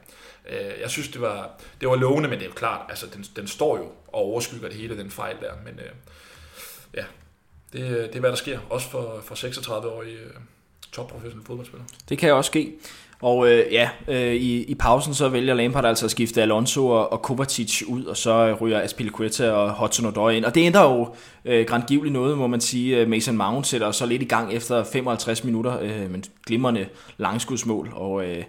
Øh, 0.50 0.81
jeg 0.81 0.91
synes, 0.91 1.09
det 1.09 1.21
var, 1.21 1.50
det 1.81 1.89
var 1.89 1.97
lovende, 1.97 2.29
men 2.29 2.39
det 2.39 2.44
er 2.44 2.49
jo 2.49 2.55
klart, 2.55 2.81
altså 2.89 3.06
den, 3.15 3.25
den 3.37 3.47
står 3.47 3.77
jo 3.77 3.85
og 4.09 4.21
overskygger 4.21 4.69
det 4.69 4.77
hele, 4.77 4.99
den 4.99 5.11
fejl 5.11 5.37
der. 5.41 5.53
Men 5.65 5.79
øh, 5.79 5.91
ja, 6.94 7.05
det, 7.73 7.81
øh, 7.81 8.03
det 8.06 8.17
er 8.17 8.21
hvad 8.21 8.31
der 8.31 8.37
sker, 8.37 8.59
også 8.71 8.89
for, 8.89 9.21
for 9.25 9.35
36-årige 9.35 10.19
øh, 10.19 10.31
topprofessionelle 10.93 11.47
fodboldspillere. 11.47 11.89
Det 12.09 12.19
kan 12.19 12.33
også 12.33 12.49
ske. 12.49 12.73
Og 13.23 13.49
øh, 13.49 13.73
ja, 13.73 13.91
øh, 14.09 14.35
i, 14.35 14.65
i 14.65 14.75
pausen 14.75 15.15
så 15.15 15.29
vælger 15.29 15.55
Lampard 15.55 15.85
altså 15.85 16.05
at 16.05 16.11
skifte 16.11 16.43
Alonso 16.43 16.89
og, 16.89 17.12
og 17.12 17.23
Kovacic 17.23 17.83
ud, 17.89 18.05
og 18.05 18.17
så 18.17 18.47
øh, 18.47 18.61
ryger 18.61 18.81
Aspilicueta 18.81 19.50
og 19.50 19.75
Hudson 19.75 20.06
Odoi 20.06 20.37
ind. 20.37 20.44
Og 20.44 20.55
det 20.55 20.61
ændrer 20.61 20.83
jo 20.83 21.15
øh, 21.44 21.67
grandgiveligt 21.67 22.12
noget, 22.12 22.39
må 22.39 22.47
man 22.47 22.61
sige. 22.61 23.06
Mason 23.06 23.37
Mount 23.37 23.67
sætter 23.67 23.91
så 23.91 24.06
lidt 24.06 24.23
i 24.23 24.25
gang 24.25 24.53
efter 24.53 24.85
55 24.85 25.44
minutter, 25.44 25.79
øh, 25.81 26.11
men 26.11 26.25
glimrende 26.47 26.87
langskudsmål. 27.17 27.91
Og 27.94 28.25
øh, 28.25 28.44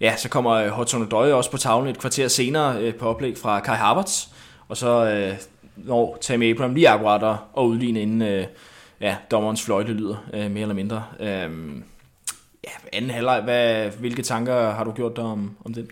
ja, 0.00 0.16
så 0.16 0.28
kommer 0.28 0.52
øh, 0.52 0.68
Hudson 0.68 1.02
Odoi 1.02 1.32
også 1.32 1.50
på 1.50 1.56
tavlen 1.56 1.90
et 1.90 1.98
kvarter 1.98 2.28
senere 2.28 2.82
øh, 2.82 2.94
på 2.94 3.08
oplæg 3.08 3.38
fra 3.38 3.60
Kai 3.60 3.76
Havertz. 3.76 4.26
Og 4.68 4.76
så 4.76 5.10
øh, 5.10 5.38
når 5.76 6.18
Tammy 6.20 6.50
Abraham 6.50 6.74
lige 6.74 6.88
akkurat 6.88 7.38
og 7.52 7.68
udligne 7.68 8.00
inden 8.00 8.22
øh, 8.22 8.46
ja, 9.00 9.16
dommerens 9.30 9.62
fløjte 9.62 9.92
lyder, 9.92 10.16
øh, 10.34 10.50
mere 10.50 10.62
eller 10.62 10.74
mindre. 10.74 11.04
Øh, 11.20 11.26
ja, 12.64 12.70
anden 12.92 13.10
halvleg, 13.10 13.40
hvad, 13.42 13.90
hvilke 13.90 14.22
tanker 14.22 14.70
har 14.70 14.84
du 14.84 14.92
gjort 14.92 15.16
dig 15.16 15.24
om, 15.24 15.56
om 15.64 15.74
det? 15.74 15.90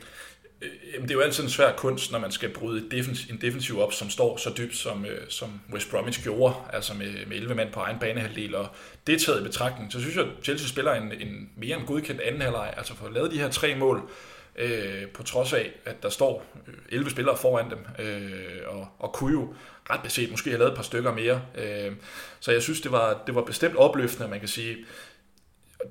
Jamen, 0.94 1.08
det 1.08 1.10
er 1.10 1.14
jo 1.14 1.20
altid 1.20 1.44
en 1.44 1.50
svær 1.50 1.72
kunst, 1.72 2.12
når 2.12 2.18
man 2.18 2.32
skal 2.32 2.48
bryde 2.48 2.84
en 3.30 3.40
defensiv 3.40 3.80
op, 3.80 3.92
som 3.92 4.10
står 4.10 4.36
så 4.36 4.50
dybt, 4.58 4.76
som, 4.76 5.04
øh, 5.04 5.20
som 5.28 5.60
West 5.72 5.90
Bromwich 5.90 6.22
gjorde, 6.22 6.54
altså 6.72 6.94
med, 6.94 7.26
med 7.26 7.36
11 7.36 7.54
mand 7.54 7.72
på 7.72 7.80
egen 7.80 7.98
banehalvdel, 7.98 8.54
og 8.54 8.68
det 9.06 9.20
taget 9.20 9.40
i 9.40 9.42
betragtning, 9.42 9.92
så 9.92 10.00
synes 10.00 10.16
jeg, 10.16 10.24
at 10.24 10.30
Chelsea 10.44 10.68
spiller 10.68 10.94
en, 10.94 11.12
en 11.12 11.50
mere 11.56 11.78
end 11.78 11.86
godkendt 11.86 12.20
anden 12.20 12.40
halvleg, 12.40 12.74
altså 12.76 12.94
for 12.94 13.06
at 13.06 13.12
lave 13.12 13.30
de 13.30 13.38
her 13.38 13.50
tre 13.50 13.74
mål, 13.74 14.10
øh, 14.56 15.08
på 15.08 15.22
trods 15.22 15.52
af, 15.52 15.72
at 15.84 16.02
der 16.02 16.08
står 16.08 16.44
øh, 16.68 16.74
11 16.88 17.10
spillere 17.10 17.36
foran 17.36 17.70
dem, 17.70 18.06
øh, 18.06 18.60
og, 18.66 18.88
og 18.98 19.12
kunne 19.12 19.32
jo 19.32 19.54
ret 19.90 20.00
beset 20.02 20.30
måske 20.30 20.50
have 20.50 20.58
lavet 20.58 20.70
et 20.70 20.76
par 20.76 20.82
stykker 20.82 21.12
mere. 21.12 21.42
Øh, 21.58 21.92
så 22.40 22.52
jeg 22.52 22.62
synes, 22.62 22.80
det 22.80 22.92
var, 22.92 23.22
det 23.26 23.34
var 23.34 23.42
bestemt 23.42 23.76
opløftende, 23.76 24.28
man 24.28 24.38
kan 24.38 24.48
sige, 24.48 24.76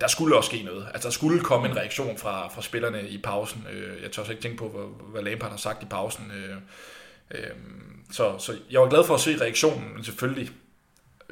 der 0.01 0.07
skulle 0.07 0.37
også 0.37 0.47
ske 0.47 0.63
noget. 0.63 0.87
Altså, 0.93 1.07
der 1.07 1.13
skulle 1.13 1.39
komme 1.39 1.69
en 1.69 1.77
reaktion 1.77 2.17
fra, 2.17 2.47
fra 2.47 2.61
spillerne 2.61 3.09
i 3.09 3.17
pausen. 3.17 3.67
Øh, 3.71 4.03
jeg 4.03 4.11
tør 4.11 4.21
også 4.21 4.31
ikke 4.31 4.43
tænke 4.43 4.57
på, 4.57 4.69
hvad, 4.69 5.11
hvad 5.11 5.21
Lampard 5.21 5.49
har 5.49 5.57
sagt 5.57 5.83
i 5.83 5.85
pausen. 5.85 6.31
Øh, 6.31 6.57
øh, 7.31 7.49
så, 8.11 8.37
så 8.37 8.57
jeg 8.71 8.81
var 8.81 8.89
glad 8.89 9.03
for 9.03 9.13
at 9.13 9.19
se 9.19 9.41
reaktionen, 9.41 9.93
men 9.93 10.03
selvfølgelig, 10.03 10.49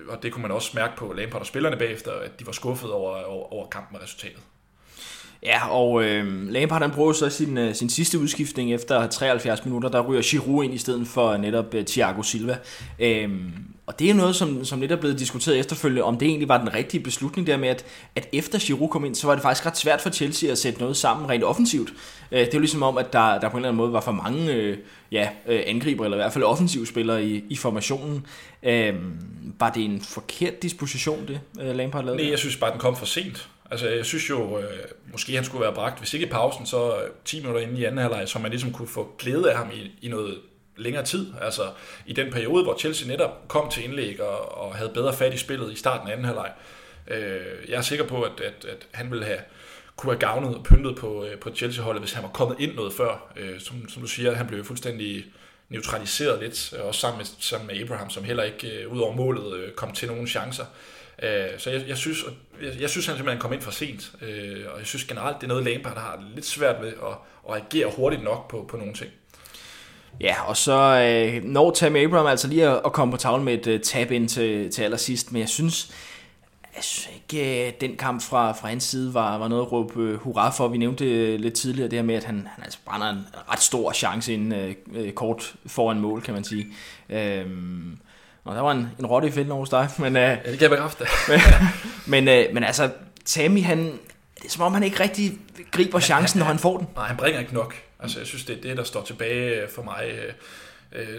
og 0.08 0.24
det 0.24 0.34
kunne 0.34 0.42
man 0.42 0.52
også 0.52 0.72
mærke 0.76 0.98
på 0.98 1.14
Lampard 1.14 1.42
og 1.42 1.48
spillerne 1.48 1.78
bagefter, 1.78 2.12
at 2.12 2.40
de 2.40 2.46
var 2.46 2.52
skuffet 2.52 2.92
over, 2.92 3.24
over, 3.24 3.54
over 3.54 3.70
kampen 3.70 3.96
og 3.96 4.04
resultatet. 4.04 4.42
Ja, 5.44 5.68
og 5.70 6.04
øh, 6.04 6.50
Lampard 6.50 6.82
han 6.82 6.92
bruger 6.92 7.14
så 7.14 7.30
sin, 7.30 7.58
øh, 7.58 7.76
sin 7.76 7.90
sidste 7.90 8.20
udskiftning 8.20 8.74
efter 8.74 9.08
73 9.08 9.66
minutter, 9.66 9.90
der 9.90 10.02
ryger 10.02 10.22
Giroud 10.22 10.64
ind 10.64 10.74
i 10.74 10.78
stedet 10.78 11.08
for 11.08 11.38
netop 11.38 11.74
øh, 11.74 11.86
Thiago 11.86 12.24
Silva. 12.24 12.58
Øh, 13.00 13.30
og 13.86 14.00
det 14.00 14.10
er 14.10 14.14
noget, 14.14 14.36
som, 14.36 14.66
som 14.66 14.80
lidt 14.80 14.92
er 14.92 14.96
blevet 14.96 15.20
diskuteret 15.20 15.60
efterfølgende, 15.60 16.04
om 16.04 16.18
det 16.18 16.28
egentlig 16.28 16.48
var 16.48 16.58
den 16.58 16.74
rigtige 16.74 17.04
beslutning 17.04 17.48
der 17.48 17.58
med, 17.58 17.70
at, 17.70 17.86
at 18.16 18.30
efter 18.34 18.60
Giroud 18.60 18.90
kom 18.90 19.06
ind, 19.06 19.16
så 19.16 19.28
var 19.28 19.36
det 19.36 19.42
faktisk 19.42 19.66
ret 19.66 19.78
svært 19.78 20.02
for 20.02 20.10
Chelsea 20.10 20.52
at 20.52 20.58
sætte 20.58 20.80
noget 20.80 20.98
sammen 20.98 21.30
rent 21.30 21.44
offensivt. 21.44 21.94
Øh, 22.32 22.40
det 22.40 22.48
er 22.48 22.52
jo 22.54 22.60
ligesom 22.60 22.84
om, 22.84 22.98
at 22.98 23.14
der, 23.14 23.40
der 23.40 23.50
på 23.50 23.58
en 23.58 23.58
eller 23.58 23.70
anden 23.70 23.78
måde 23.78 23.94
var 23.94 24.02
for 24.02 24.12
mange 24.12 24.54
øh, 24.54 24.78
ja, 25.12 25.30
øh, 25.48 25.62
angriber, 25.66 26.04
eller 26.04 26.18
i 26.18 26.22
hvert 26.22 26.34
fald 26.34 26.44
offensivspillere 26.44 27.26
i, 27.26 27.44
i 27.50 27.56
formationen. 27.56 28.26
Øh, 28.64 28.94
var 29.60 29.70
det 29.70 29.86
en 29.86 30.02
forkert 30.02 30.62
disposition, 30.62 31.28
det 31.28 31.40
øh, 31.62 31.76
Lampard 31.76 32.06
lavede? 32.06 32.22
Nej, 32.22 32.32
jeg 32.32 32.40
synes 32.40 32.56
bare, 32.56 32.72
den 32.72 32.80
kom 32.80 32.96
for 32.96 33.06
sent. 33.06 33.50
Altså, 33.72 33.90
jeg 33.90 34.06
synes 34.06 34.30
jo, 34.30 34.60
øh, 34.60 34.80
måske 35.12 35.36
han 35.36 35.46
skulle 35.46 35.64
være 35.64 35.74
bragt, 35.74 36.00
hvis 36.00 36.14
ikke 36.14 36.26
i 36.26 36.30
pausen, 36.30 36.66
så 36.66 36.96
øh, 36.96 37.10
10 37.26 37.40
minutter 37.40 37.62
inde 37.62 37.80
i 37.80 37.84
anden 37.84 37.98
halvleg, 37.98 38.28
så 38.28 38.40
man 38.40 38.52
ligesom 38.52 38.72
kunne 38.72 38.88
få 38.88 39.16
glæde 39.20 39.52
af 39.52 39.58
ham 39.58 39.72
i, 39.74 39.92
i 40.02 40.10
noget 40.10 40.40
længere 40.78 41.06
tid. 41.06 41.34
Altså, 41.42 41.62
i 42.06 42.14
den 42.14 42.32
periode, 42.32 42.64
hvor 42.64 42.78
Chelsea 42.80 43.08
netop 43.08 43.48
kom 43.48 43.70
til 43.70 43.84
indlæg 43.84 44.22
og, 44.22 44.58
og 44.58 44.76
havde 44.76 44.92
bedre 44.94 45.14
fat 45.14 45.34
i 45.34 45.38
spillet 45.38 45.74
i 45.74 45.76
starten 45.76 46.08
af 46.08 46.12
anden 46.12 46.26
halvleg. 46.26 46.52
Øh, 47.08 47.70
jeg 47.70 47.78
er 47.78 47.82
sikker 47.82 48.08
på, 48.08 48.22
at, 48.22 48.40
at, 48.40 48.66
at 48.66 48.88
han 48.92 49.12
ville 49.12 49.26
have 49.26 49.40
kunne 49.96 50.14
have 50.14 50.20
gavnet 50.20 50.56
og 50.56 50.64
pyntet 50.64 50.96
på, 50.96 51.26
øh, 51.26 51.40
på 51.40 51.50
Chelsea-holdet, 51.56 52.02
hvis 52.02 52.14
han 52.14 52.24
var 52.24 52.30
kommet 52.30 52.60
ind 52.60 52.76
noget 52.76 52.94
før. 52.94 53.32
Øh, 53.36 53.60
som, 53.60 53.90
som 53.90 54.02
du 54.02 54.08
siger, 54.08 54.36
han 54.36 54.48
blev 54.48 54.66
fuldstændig 54.66 55.26
neutraliseret 55.70 56.40
lidt, 56.40 56.74
også 56.74 57.00
sammen 57.00 57.18
med, 57.18 57.26
sammen 57.40 57.68
med 57.68 57.82
Abraham, 57.82 58.10
som 58.10 58.24
heller 58.24 58.44
ikke 58.44 58.68
øh, 58.68 58.94
ud 58.94 59.00
over 59.00 59.16
målet 59.16 59.54
øh, 59.58 59.72
kom 59.72 59.92
til 59.92 60.08
nogen 60.08 60.28
chancer. 60.28 60.66
Øh, 60.66 60.92
Øh, 61.22 61.60
så 61.60 61.70
jeg, 61.70 61.84
jeg, 61.88 61.98
synes, 61.98 62.24
jeg, 62.62 62.82
jeg 62.82 62.90
synes 62.90 63.06
han 63.08 63.16
simpelthen 63.16 63.42
kom 63.42 63.54
ind 63.54 63.62
for 63.62 63.72
sent, 63.72 64.12
øh, 64.22 64.66
og 64.74 64.80
jeg 64.80 64.88
synes 64.88 65.04
generelt, 65.04 65.38
det 65.38 65.44
er 65.44 65.48
noget, 65.48 65.64
Lampard 65.64 65.98
har 65.98 66.24
lidt 66.36 66.46
svært 66.46 66.82
ved 66.82 66.88
at, 66.88 67.18
at 67.50 67.62
agere 67.62 67.92
hurtigt 67.96 68.24
nok 68.24 68.50
på, 68.50 68.66
på 68.70 68.78
nogle 68.78 68.94
ting. 68.94 69.12
Ja, 70.20 70.36
og 70.48 70.58
så 70.58 70.74
øh, 70.74 71.44
når 71.44 71.72
Tammy 71.72 71.98
Abraham 71.98 72.28
altså 72.28 72.48
lige 72.48 72.68
at, 72.68 72.82
at 72.86 72.94
komme 72.94 73.12
på 73.12 73.18
tavlen 73.18 73.46
med 73.46 73.68
et 73.68 73.76
uh, 73.76 73.82
tab 73.82 74.12
ind 74.12 74.30
til, 74.30 74.72
til 74.72 74.82
allersidst, 74.82 75.32
men 75.32 75.40
jeg 75.40 75.50
synes, 75.50 75.92
jeg 76.76 76.84
synes 76.84 77.16
ikke, 77.16 77.68
uh, 77.68 77.82
den 77.82 77.98
kamp 77.98 78.22
fra, 78.22 78.52
fra 78.52 78.68
hans 78.68 78.84
side 78.84 79.14
var, 79.14 79.38
var 79.38 79.48
noget 79.48 79.62
at 79.62 79.72
råbe 79.72 80.16
hurra 80.16 80.50
for. 80.50 80.68
Vi 80.68 80.78
nævnte 80.78 81.38
lidt 81.38 81.54
tidligere, 81.54 81.90
det 81.90 82.00
her 82.00 82.04
med, 82.04 82.16
at 82.16 82.24
han, 82.24 82.48
han 82.56 82.64
altså 82.64 82.80
brænder 82.86 83.10
en 83.10 83.26
ret 83.52 83.62
stor 83.62 83.92
chance 83.92 84.34
ind 84.34 84.54
uh, 84.54 85.12
kort 85.12 85.56
foran 85.66 86.00
mål, 86.00 86.22
kan 86.22 86.34
man 86.34 86.44
sige. 86.44 86.68
Uh, 87.10 87.18
og 88.44 88.56
der 88.56 88.62
var 88.62 88.72
en, 88.72 88.88
en 89.00 89.06
rotte 89.06 89.28
i 89.28 89.32
fælden 89.32 89.52
hos 89.52 89.70
dig. 89.70 89.90
Men, 90.00 90.16
uh, 90.16 90.22
ja, 90.22 90.32
det 90.32 90.44
kan 90.44 90.62
jeg 90.62 90.70
bekræfte. 90.70 91.06
men, 92.12 92.28
uh, 92.28 92.54
men 92.54 92.64
altså, 92.64 92.90
Tammy, 93.26 93.64
han, 93.64 93.80
det 94.36 94.46
er 94.46 94.50
som 94.50 94.64
om, 94.64 94.74
han 94.74 94.84
ikke 94.84 95.00
rigtig 95.00 95.38
griber 95.72 96.00
chancen, 96.00 96.40
når 96.40 96.46
han 96.46 96.60
får 96.60 96.78
den. 96.78 96.88
Nej, 96.96 97.08
han 97.08 97.18
bringer 97.18 97.40
ikke 97.40 97.54
nok. 97.54 97.76
Altså, 98.00 98.20
jeg 98.20 98.28
synes, 98.28 98.46
det 98.46 98.58
er 98.58 98.62
det, 98.62 98.78
der 98.78 98.84
står 98.84 99.04
tilbage 99.04 99.68
for 99.76 99.82
mig. 99.82 100.14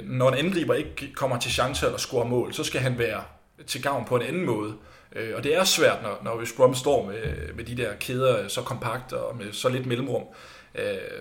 Når 0.05 0.31
en 0.31 0.47
angriber 0.47 0.75
ikke 0.75 1.12
kommer 1.12 1.38
til 1.38 1.52
chancer 1.52 1.87
eller 1.87 1.99
scorer 1.99 2.26
mål, 2.26 2.55
så 2.55 2.64
skal 2.64 2.81
han 2.81 2.99
være 2.99 3.23
til 3.67 3.83
gavn 3.83 4.05
på 4.05 4.17
en 4.17 4.23
anden 4.23 4.45
måde. 4.45 4.75
Og 5.37 5.45
det 5.45 5.57
er 5.57 5.64
svært, 5.64 6.02
når, 6.02 6.21
når 6.25 6.38
West 6.38 6.57
Brom 6.57 6.75
står 6.75 7.07
med, 7.07 7.52
med 7.55 7.64
de 7.64 7.76
der 7.76 7.95
kæder 8.00 8.49
så 8.49 8.62
kompakt 8.62 9.12
og 9.12 9.37
med 9.37 9.52
så 9.52 9.69
lidt 9.69 9.87
mellemrum. 9.87 10.23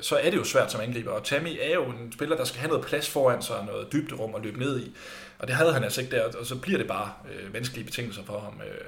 Så 0.01 0.15
er 0.15 0.29
det 0.29 0.37
jo 0.37 0.43
svært 0.43 0.71
som 0.71 0.81
angriber. 0.81 1.11
Og 1.11 1.23
Tammy 1.23 1.57
er 1.61 1.73
jo 1.73 1.83
en 1.83 2.11
spiller, 2.11 2.37
der 2.37 2.43
skal 2.43 2.59
have 2.59 2.69
noget 2.69 2.85
plads 2.85 3.09
foran 3.09 3.41
sig, 3.41 3.55
noget 3.65 3.93
dybderum 3.93 4.35
at 4.35 4.41
løbe 4.41 4.59
ned 4.59 4.79
i. 4.79 4.95
Og 5.41 5.47
det 5.47 5.55
havde 5.55 5.73
han 5.73 5.83
altså 5.83 6.01
ikke 6.01 6.15
der, 6.15 6.23
og 6.23 6.45
så 6.45 6.55
bliver 6.55 6.77
det 6.77 6.87
bare 6.87 7.11
øh, 7.33 7.53
vanskelige 7.53 7.85
betingelser 7.85 8.23
for 8.23 8.39
ham. 8.39 8.61
Øh, 8.61 8.85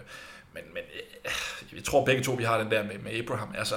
men 0.54 0.64
men 0.74 0.84
øh, 0.96 1.76
jeg 1.76 1.84
tror 1.84 2.06
begge 2.06 2.24
to, 2.24 2.32
vi 2.32 2.44
har 2.44 2.58
den 2.58 2.72
der 2.72 2.84
med, 2.84 2.98
med 2.98 3.20
Abraham. 3.20 3.56
Altså, 3.58 3.76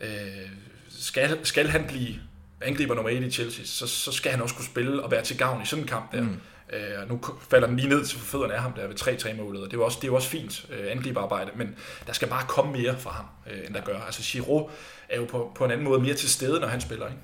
øh, 0.00 0.48
skal, 0.88 1.46
skal 1.46 1.68
han 1.68 1.84
blive 1.86 2.14
angriber 2.60 2.94
nummer 2.94 3.10
1 3.10 3.22
i 3.22 3.30
Chelsea, 3.30 3.64
så, 3.64 3.86
så 3.86 4.12
skal 4.12 4.30
han 4.30 4.42
også 4.42 4.54
kunne 4.54 4.64
spille 4.64 5.02
og 5.02 5.10
være 5.10 5.22
til 5.22 5.38
gavn 5.38 5.62
i 5.62 5.66
sådan 5.66 5.82
en 5.84 5.88
kamp 5.88 6.12
der. 6.12 6.20
Mm. 6.20 6.40
Øh, 6.72 7.08
nu 7.08 7.20
falder 7.50 7.66
den 7.66 7.76
lige 7.76 7.88
ned 7.88 8.04
til 8.04 8.18
fødderne 8.18 8.54
af 8.54 8.62
ham 8.62 8.72
der 8.72 8.86
ved 8.86 9.00
3-3-målet, 9.00 9.62
og 9.62 9.70
det 9.70 9.76
er 9.76 9.78
jo 9.78 9.84
også, 9.84 9.98
det 10.00 10.04
er 10.04 10.08
jo 10.08 10.14
også 10.14 10.28
fint 10.28 10.66
øh, 10.70 10.90
angriberarbejde, 10.90 11.50
men 11.54 11.76
der 12.06 12.12
skal 12.12 12.28
bare 12.28 12.44
komme 12.48 12.72
mere 12.72 12.98
fra 12.98 13.10
ham, 13.10 13.26
øh, 13.50 13.66
end 13.66 13.74
der 13.74 13.80
gør. 13.80 14.00
Altså 14.00 14.22
Giroud 14.32 14.70
er 15.08 15.16
jo 15.16 15.24
på, 15.24 15.52
på 15.54 15.64
en 15.64 15.70
anden 15.70 15.84
måde 15.84 16.00
mere 16.00 16.14
til 16.14 16.30
stede, 16.30 16.60
når 16.60 16.68
han 16.68 16.80
spiller, 16.80 17.06
ikke? 17.06 17.20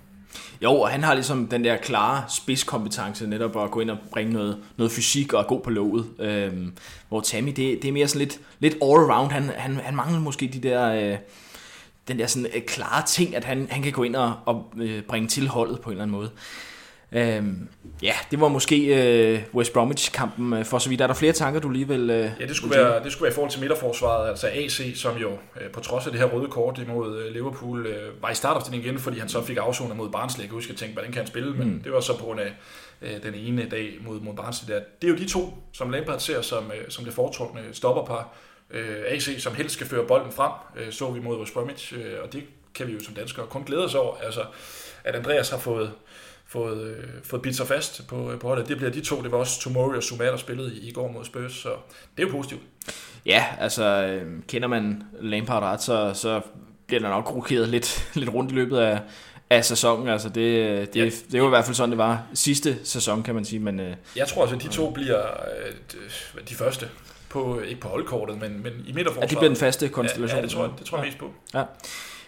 Jo, 0.62 0.72
og 0.72 0.88
han 0.88 1.02
har 1.02 1.14
ligesom 1.14 1.46
den 1.46 1.64
der 1.64 1.76
klare 1.76 2.24
spidskompetence 2.28 3.26
netop 3.26 3.56
at 3.56 3.70
gå 3.70 3.80
ind 3.80 3.90
og 3.90 3.98
bringe 4.12 4.32
noget, 4.32 4.58
noget 4.76 4.92
fysik 4.92 5.32
og 5.32 5.40
er 5.40 5.44
god 5.44 5.60
på 5.60 5.70
låget. 5.70 6.06
Øhm, 6.18 6.72
hvor 7.08 7.20
Tammy, 7.20 7.48
det, 7.48 7.82
det 7.82 7.84
er 7.84 7.92
mere 7.92 8.08
sådan 8.08 8.18
lidt, 8.18 8.40
lidt 8.58 8.74
all-around. 8.74 9.32
Han, 9.32 9.42
han, 9.56 9.76
han 9.76 9.96
mangler 9.96 10.20
måske 10.20 10.50
de 10.52 10.68
der... 10.68 10.92
Øh, 10.92 11.18
den 12.08 12.18
der 12.18 12.26
sådan 12.26 12.48
øh, 12.54 12.62
klare 12.62 13.06
ting, 13.06 13.36
at 13.36 13.44
han, 13.44 13.68
han 13.70 13.82
kan 13.82 13.92
gå 13.92 14.02
ind 14.02 14.16
og, 14.16 14.34
og 14.46 14.72
øh, 14.76 15.02
bringe 15.02 15.28
til 15.28 15.48
holdet 15.48 15.80
på 15.80 15.90
en 15.90 15.92
eller 15.92 16.02
anden 16.02 16.16
måde. 16.16 16.30
Øhm, 17.12 17.68
ja, 18.02 18.12
det 18.30 18.40
var 18.40 18.48
måske 18.48 18.76
øh, 19.32 19.42
West 19.54 19.72
Bromwich-kampen. 19.72 20.52
Øh, 20.52 20.64
for 20.64 20.78
så 20.78 20.88
vidt 20.88 21.00
er 21.00 21.06
der 21.06 21.14
flere 21.14 21.32
tanker, 21.32 21.60
du 21.60 21.68
lige 21.68 21.88
vil... 21.88 22.10
Øh, 22.10 22.30
ja, 22.40 22.46
det 22.46 22.56
skulle, 22.56 22.76
være, 22.76 23.04
det 23.04 23.12
skulle 23.12 23.22
være 23.22 23.32
i 23.32 23.34
forhold 23.34 23.50
til 23.50 23.60
midterforsvaret, 23.60 24.28
altså 24.28 24.46
AC, 24.46 24.92
som 24.94 25.16
jo 25.16 25.30
øh, 25.30 25.70
på 25.70 25.80
trods 25.80 26.06
af 26.06 26.12
det 26.12 26.20
her 26.20 26.28
røde 26.28 26.48
kort 26.48 26.78
imod 26.78 27.18
øh, 27.18 27.32
Liverpool, 27.32 27.86
øh, 27.86 28.22
var 28.22 28.30
i 28.30 28.34
startopstillingen 28.34 28.88
igen, 28.88 29.00
fordi 29.00 29.18
han 29.18 29.28
så 29.28 29.44
fik 29.44 29.56
afsonet 29.56 29.96
mod 29.96 30.10
Barnsley. 30.10 30.42
Jeg 30.42 30.48
kan 30.48 30.54
huske, 30.54 30.72
at 30.72 30.76
tænke, 30.76 30.92
hvordan 30.92 31.12
kan 31.12 31.18
han 31.18 31.26
spille, 31.26 31.54
men 31.54 31.68
mm. 31.68 31.80
det 31.82 31.92
var 31.92 32.00
så 32.00 32.18
på 32.18 32.24
grund 32.24 32.40
af 32.40 32.52
øh, 33.02 33.22
den 33.22 33.34
ene 33.34 33.68
dag 33.70 33.98
mod, 34.00 34.20
mod 34.20 34.34
Barnsley. 34.34 34.74
Der. 34.74 34.80
Det 35.02 35.08
er 35.08 35.12
jo 35.12 35.18
de 35.18 35.28
to, 35.28 35.54
som 35.72 35.90
Lampard 35.90 36.20
ser 36.20 36.42
som, 36.42 36.64
øh, 36.64 36.88
som 36.88 37.04
det 37.04 37.14
foretrukne 37.14 37.60
stopperpar. 37.72 38.28
Øh, 38.70 38.96
AC, 39.06 39.42
som 39.42 39.54
helst 39.54 39.74
skal 39.74 39.86
føre 39.86 40.06
bolden 40.06 40.32
frem, 40.32 40.52
øh, 40.76 40.92
så 40.92 41.10
vi 41.10 41.20
mod 41.20 41.38
West 41.38 41.54
Bromwich, 41.54 41.94
øh, 41.94 42.14
og 42.22 42.32
det 42.32 42.42
kan 42.74 42.86
vi 42.86 42.92
jo 42.92 43.00
som 43.00 43.14
danskere 43.14 43.46
kun 43.46 43.62
glæde 43.62 43.84
os 43.84 43.94
over. 43.94 44.16
Altså, 44.16 44.44
at 45.04 45.14
Andreas 45.14 45.50
har 45.50 45.58
fået 45.58 45.92
fået, 46.52 46.84
øh, 46.84 47.04
fået 47.24 47.42
bidt 47.42 47.56
sig 47.56 47.66
fast 47.66 48.06
på, 48.08 48.32
på 48.40 48.48
holdet. 48.48 48.68
Det 48.68 48.76
bliver 48.76 48.92
de 48.92 49.00
to. 49.00 49.22
Det 49.22 49.32
var 49.32 49.38
også 49.38 49.60
Tomori 49.60 49.96
og 49.96 50.02
Zuma, 50.02 50.24
der 50.24 50.36
spillede 50.36 50.74
i, 50.74 50.88
i 50.88 50.92
går 50.92 51.12
mod 51.12 51.24
Spurs, 51.24 51.52
så 51.52 51.68
det 52.16 52.22
er 52.22 52.26
jo 52.26 52.32
positivt. 52.32 52.60
Ja, 53.26 53.44
altså 53.58 53.84
øh, 53.84 54.32
kender 54.48 54.68
man 54.68 55.02
Lampard 55.20 55.62
ret, 55.62 55.82
så, 55.82 56.12
så 56.14 56.40
bliver 56.86 57.00
der 57.00 57.08
nok 57.08 57.34
rokeret 57.34 57.68
lidt, 57.68 58.04
lidt 58.14 58.34
rundt 58.34 58.52
i 58.52 58.54
løbet 58.54 58.78
af, 58.78 59.00
af 59.50 59.64
sæsonen. 59.64 60.08
Altså 60.08 60.28
det, 60.28 60.94
det, 60.94 61.00
ja. 61.00 61.10
det 61.32 61.40
var 61.40 61.46
i 61.46 61.50
hvert 61.50 61.64
fald 61.64 61.74
sådan, 61.74 61.90
det 61.90 61.98
var 61.98 62.22
sidste 62.34 62.78
sæson, 62.84 63.22
kan 63.22 63.34
man 63.34 63.44
sige. 63.44 63.60
Men, 63.60 63.80
øh, 63.80 63.94
jeg 64.16 64.28
tror 64.28 64.42
altså, 64.42 64.56
at 64.56 64.62
de 64.62 64.68
to 64.68 64.90
bliver 64.90 65.20
øh, 65.20 66.40
de 66.48 66.54
første. 66.54 66.88
På, 67.28 67.60
ikke 67.60 67.80
på 67.80 67.88
holdkortet, 67.88 68.40
men, 68.40 68.62
men 68.62 68.72
i 68.86 68.92
midterforsvaret. 68.92 69.30
Ja, 69.30 69.34
de 69.34 69.38
bliver 69.38 69.48
den 69.48 69.56
faste 69.56 69.88
konstellation. 69.88 70.36
Ja, 70.36 70.40
ja 70.40 70.42
det 70.42 70.50
tror 70.50 70.62
jeg, 70.62 70.72
det 70.78 70.86
tror 70.86 70.98
jeg 70.98 71.06
mest 71.06 71.18
på. 71.18 71.32
Ja. 71.54 71.62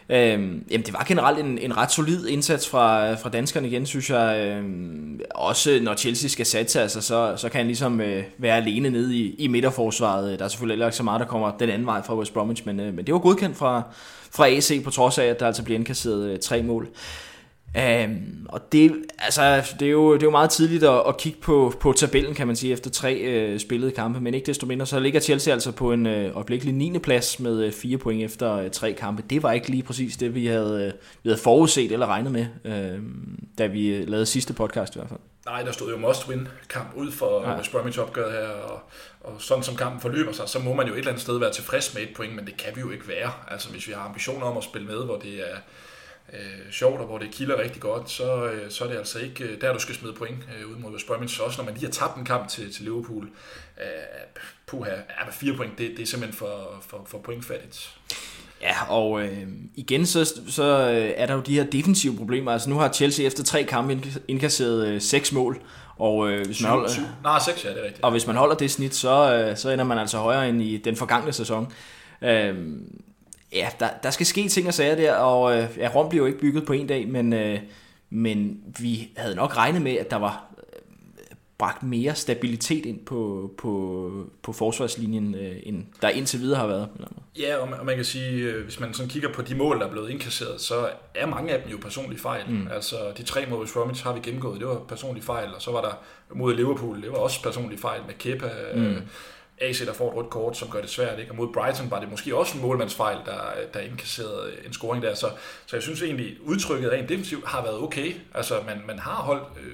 Øhm, 0.09 0.65
jamen 0.71 0.87
det 0.87 0.93
var 0.93 1.05
generelt 1.09 1.39
en, 1.39 1.59
en 1.59 1.77
ret 1.77 1.93
solid 1.93 2.27
indsats 2.27 2.69
fra, 2.69 3.15
fra 3.15 3.29
danskerne 3.29 3.69
igen, 3.69 3.87
synes 3.87 4.11
jeg. 4.11 4.47
Øhm, 4.47 5.21
også 5.35 5.79
når 5.83 5.95
Chelsea 5.95 6.29
skal 6.29 6.47
satse, 6.47 6.81
altså, 6.81 7.01
så, 7.01 7.35
så 7.37 7.49
kan 7.49 7.59
han 7.59 7.67
ligesom 7.67 8.01
øh, 8.01 8.25
være 8.39 8.57
alene 8.57 8.91
nede 8.91 9.17
i, 9.17 9.35
i 9.35 9.49
midterforsvaret. 9.49 10.33
Øh, 10.33 10.39
der 10.39 10.45
er 10.45 10.49
selvfølgelig 10.49 10.87
ikke 10.87 10.97
så 10.97 11.03
meget, 11.03 11.21
der 11.21 11.27
kommer 11.27 11.51
den 11.59 11.71
anden 11.71 11.87
vej 11.87 12.03
fra 12.03 12.17
West 12.17 12.35
Bromwich, 12.35 12.67
men, 12.67 12.81
øh, 12.81 12.95
men 12.95 13.07
det 13.07 13.15
var 13.15 13.21
godkendt 13.21 13.57
fra, 13.57 13.83
fra 14.31 14.49
AC, 14.49 14.85
på 14.85 14.91
trods 14.91 15.19
af, 15.19 15.25
at 15.25 15.41
der 15.41 15.47
altså 15.47 15.63
bliver 15.63 15.79
indkasseret 15.79 16.31
øh, 16.31 16.39
tre 16.39 16.63
mål. 16.63 16.89
Um, 17.79 18.47
og 18.49 18.73
det, 18.73 18.93
altså, 19.19 19.75
det, 19.81 19.87
er 19.87 19.91
jo, 19.91 20.15
det 20.15 20.23
er 20.23 20.27
jo 20.27 20.31
meget 20.31 20.51
tidligt 20.51 20.85
at, 20.85 21.03
at 21.09 21.17
kigge 21.17 21.41
på, 21.41 21.75
på 21.81 21.93
tabellen, 21.93 22.35
kan 22.35 22.47
man 22.47 22.57
sige, 22.57 22.73
efter 22.73 22.91
tre 22.91 23.15
øh, 23.15 23.61
spillede 23.61 23.93
kampe, 23.93 24.21
men 24.21 24.35
ikke 24.35 24.47
desto 24.47 24.67
mindre, 24.67 24.87
så 24.87 25.01
ligger 25.01 25.21
Chelsea 25.21 25.53
altså 25.53 25.73
på 25.73 25.93
en 25.93 26.07
øh, 26.07 26.37
øjeblikkelig 26.37 26.75
9. 26.75 26.99
plads 26.99 27.41
med 27.41 27.65
øh, 27.65 27.73
fire 27.73 27.99
point 27.99 28.23
efter 28.23 28.57
øh, 28.57 28.71
tre 28.71 28.93
kampe. 28.93 29.23
Det 29.31 29.43
var 29.43 29.53
ikke 29.53 29.69
lige 29.69 29.83
præcis 29.83 30.17
det, 30.17 30.35
vi 30.35 30.47
havde, 30.47 30.87
øh, 30.87 30.93
vi 31.23 31.31
havde 31.31 31.43
forudset 31.43 31.93
eller 31.93 32.07
regnet 32.07 32.33
med, 32.33 32.47
øh, 32.65 33.03
da 33.59 33.67
vi 33.67 33.89
øh, 33.89 34.09
lavede 34.09 34.27
sidste 34.27 34.53
podcast 34.53 34.95
i 34.95 34.99
hvert 34.99 35.09
fald. 35.09 35.21
Nej, 35.47 35.63
der 35.63 35.73
stod 35.73 35.91
jo 35.91 36.11
must-win 36.11 36.49
kamp 36.69 36.95
ud 36.97 37.13
for 37.13 37.49
ja. 37.49 37.57
West 37.57 37.73
Bromwich 37.73 37.99
opgøret 37.99 38.33
her, 38.33 38.49
og, 38.49 38.81
og 39.21 39.35
sådan 39.39 39.65
som 39.65 39.77
kampen 39.77 40.01
forløber 40.01 40.33
sig, 40.33 40.49
så 40.49 40.59
må 40.59 40.75
man 40.75 40.87
jo 40.87 40.93
et 40.93 40.99
eller 40.99 41.11
andet 41.11 41.23
sted 41.23 41.39
være 41.39 41.53
tilfreds 41.53 41.95
med 41.95 42.03
et 42.03 42.09
point, 42.17 42.35
men 42.35 42.47
det 42.47 42.57
kan 42.57 42.77
vi 42.77 42.81
jo 42.81 42.91
ikke 42.91 43.09
være. 43.09 43.31
Altså 43.49 43.71
hvis 43.71 43.89
vi 43.89 43.93
har 43.93 44.03
ambitioner 44.03 44.47
om 44.47 44.57
at 44.57 44.65
spille 44.65 44.87
med, 44.87 45.05
hvor 45.05 45.17
det 45.17 45.35
er 45.35 45.57
øh, 46.33 46.73
sjovt, 46.73 47.01
og 47.01 47.07
hvor 47.07 47.19
det 47.19 47.31
kilder 47.31 47.59
rigtig 47.59 47.83
godt, 47.83 48.11
så, 48.11 48.47
øh, 48.47 48.71
så 48.71 48.85
er 48.85 48.89
det 48.89 48.97
altså 48.97 49.19
ikke 49.19 49.45
øh, 49.45 49.61
der, 49.61 49.73
du 49.73 49.79
skal 49.79 49.95
smide 49.95 50.15
point 50.15 50.39
øh, 50.59 50.71
ud 50.71 50.77
mod 50.77 50.93
West 50.93 51.07
Bromwich. 51.07 51.37
Så 51.37 51.43
også 51.43 51.59
når 51.59 51.65
man 51.65 51.75
lige 51.75 51.85
har 51.85 51.93
tabt 51.93 52.17
en 52.17 52.25
kamp 52.25 52.49
til, 52.49 52.73
til 52.75 52.85
Liverpool, 52.85 53.29
øh, 53.81 53.87
puha, 54.67 54.91
ja, 54.91 55.25
med 55.25 55.33
fire 55.33 55.57
point, 55.57 55.79
det, 55.79 55.91
det 55.91 56.03
er 56.03 56.07
simpelthen 56.07 56.39
for, 56.39 56.83
for, 56.89 57.05
for 57.07 57.19
pointfattigt. 57.19 57.91
Ja, 58.63 58.91
og 58.91 59.23
øh, 59.23 59.47
igen 59.75 60.07
så, 60.07 60.43
så 60.49 60.91
øh, 60.91 61.13
er 61.17 61.27
der 61.27 61.35
jo 61.35 61.41
de 61.41 61.55
her 61.55 61.65
defensive 61.65 62.17
problemer. 62.17 62.53
Altså 62.53 62.71
nu 62.71 62.79
har 62.79 62.93
Chelsea 62.93 63.27
efter 63.27 63.45
tre 63.45 63.65
kampe 63.65 64.01
indkasseret 64.29 64.87
øh, 64.87 65.01
seks 65.01 65.33
mål. 65.33 65.61
Og 65.97 66.31
øh, 66.31 66.47
hvis 66.47 66.63
man 66.63 66.71
holder. 66.71 66.91
Nej, 67.23 67.39
seks, 67.39 67.65
ja, 67.65 67.71
det 67.71 67.79
er 67.79 67.85
rigtigt. 67.85 68.05
Og 68.05 68.11
hvis 68.11 68.27
man 68.27 68.37
holder 68.37 68.55
det 68.55 68.71
snit, 68.71 68.95
så, 68.95 69.35
øh, 69.35 69.57
så 69.57 69.71
ender 69.71 69.85
man 69.85 69.99
altså 69.99 70.19
højere 70.19 70.49
end 70.49 70.63
i 70.63 70.77
den 70.77 70.97
forgangne 70.97 71.33
sæson. 71.33 71.73
Øh, 72.23 72.55
ja, 73.53 73.69
der, 73.81 73.89
der 74.03 74.11
skal 74.11 74.27
ske 74.27 74.49
ting 74.49 74.69
og 74.69 74.75
sager 74.75 74.95
der, 74.95 75.15
og 75.15 75.59
øh, 75.59 75.69
ja, 75.77 75.91
Rom 75.95 76.09
bliver 76.09 76.23
jo 76.23 76.27
ikke 76.27 76.39
bygget 76.39 76.67
på 76.67 76.73
en 76.73 76.87
dag, 76.87 77.09
men, 77.09 77.33
øh, 77.33 77.59
men 78.11 78.61
vi 78.81 79.11
havde 79.17 79.35
nok 79.35 79.57
regnet 79.57 79.83
med, 79.83 79.97
at 79.97 80.11
der 80.11 80.17
var 80.17 80.53
bragt 81.63 81.83
mere 81.83 82.15
stabilitet 82.15 82.87
ind 82.87 83.05
på, 83.05 83.51
på, 83.59 84.11
på 84.43 84.53
forsvarslinjen, 84.53 85.35
øh, 85.35 85.57
end 85.63 85.85
der 86.03 86.09
indtil 86.09 86.41
videre 86.41 86.59
har 86.59 86.67
været. 86.67 86.89
Ja, 87.39 87.57
og 87.57 87.69
man, 87.69 87.81
og 87.81 87.87
man 87.87 87.97
kan 87.97 88.05
sige, 88.05 88.31
øh, 88.31 88.65
hvis 88.65 88.81
man 88.81 88.95
sådan 88.95 89.11
kigger 89.11 89.33
på 89.33 89.43
de 89.43 89.55
mål, 89.55 89.81
der 89.81 89.87
er 89.87 89.91
blevet 89.91 90.11
indkasseret, 90.11 90.61
så 90.61 90.89
er 91.15 91.27
mange 91.27 91.53
af 91.53 91.63
dem 91.63 91.71
jo 91.71 91.79
personlige 91.83 92.21
fejl. 92.21 92.43
Mm. 92.49 92.69
Altså 92.75 92.97
de 93.19 93.23
tre 93.23 93.47
mod 93.47 93.59
West 93.59 93.75
Bromwich 93.75 94.05
har 94.05 94.13
vi 94.13 94.21
gennemgået, 94.21 94.61
det 94.61 94.69
var 94.69 94.79
personlige 94.89 95.25
fejl, 95.25 95.55
og 95.55 95.63
så 95.63 95.71
var 95.71 95.81
der 95.81 96.03
mod 96.35 96.55
Liverpool, 96.55 97.03
det 97.03 97.11
var 97.11 97.17
også 97.19 97.43
personlige 97.43 97.81
fejl 97.81 98.01
med 98.07 98.15
Kepa, 98.19 98.51
mm. 98.75 98.83
øh, 98.83 98.97
AC, 99.63 99.87
der 99.87 99.93
får 99.93 100.09
et 100.11 100.17
rødt 100.17 100.31
kort, 100.31 100.57
som 100.57 100.69
gør 100.69 100.81
det 100.81 100.91
svært. 100.91 101.19
Ikke? 101.19 101.33
Og 101.33 101.37
mod 101.37 101.53
Brighton 101.53 101.91
var 101.91 102.01
det 102.01 102.11
måske 102.11 102.37
også 102.37 102.57
en 102.57 102.63
målmandsfejl, 102.63 103.19
der, 103.27 103.41
der 103.75 103.81
indkasserede 103.81 104.53
en 104.67 104.73
scoring 104.73 105.03
der. 105.03 105.15
Så, 105.15 105.31
så 105.67 105.77
jeg 105.77 105.83
synes 105.83 106.03
egentlig, 106.03 106.37
udtrykket 106.43 106.93
rent 106.93 107.09
defensivt 107.09 107.47
har 107.47 107.63
været 107.63 107.79
okay. 107.79 108.15
Altså, 108.35 108.63
man, 108.67 108.83
man 108.87 108.99
har 108.99 109.15
holdt 109.15 109.45
øh, 109.61 109.73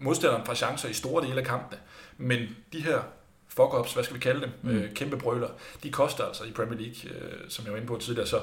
modstanderen 0.00 0.46
fra 0.46 0.54
chancer 0.54 0.88
i 0.88 0.92
store 0.92 1.26
dele 1.26 1.40
af 1.40 1.46
kampene. 1.46 1.80
Men 2.18 2.38
de 2.72 2.80
her 2.80 3.00
fuck-ups, 3.48 3.94
hvad 3.94 4.04
skal 4.04 4.14
vi 4.14 4.20
kalde 4.20 4.40
dem, 4.40 4.50
mm. 4.62 4.70
øh, 4.70 4.94
kæmpe 4.94 5.16
brøler, 5.16 5.48
de 5.82 5.90
koster 5.90 6.24
altså 6.24 6.44
i 6.44 6.50
Premier 6.50 6.80
League, 6.80 7.10
øh, 7.10 7.32
som 7.48 7.64
jeg 7.64 7.72
var 7.72 7.78
inde 7.78 7.88
på 7.88 7.98
tidligere. 8.00 8.28
Så, 8.28 8.40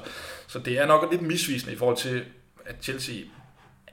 så 0.48 0.60
det 0.60 0.80
er 0.80 0.86
nok 0.86 1.12
lidt 1.12 1.22
misvisende 1.22 1.74
i 1.74 1.78
forhold 1.78 1.98
til, 1.98 2.25
at 2.66 2.75
Chelsea 2.82 3.16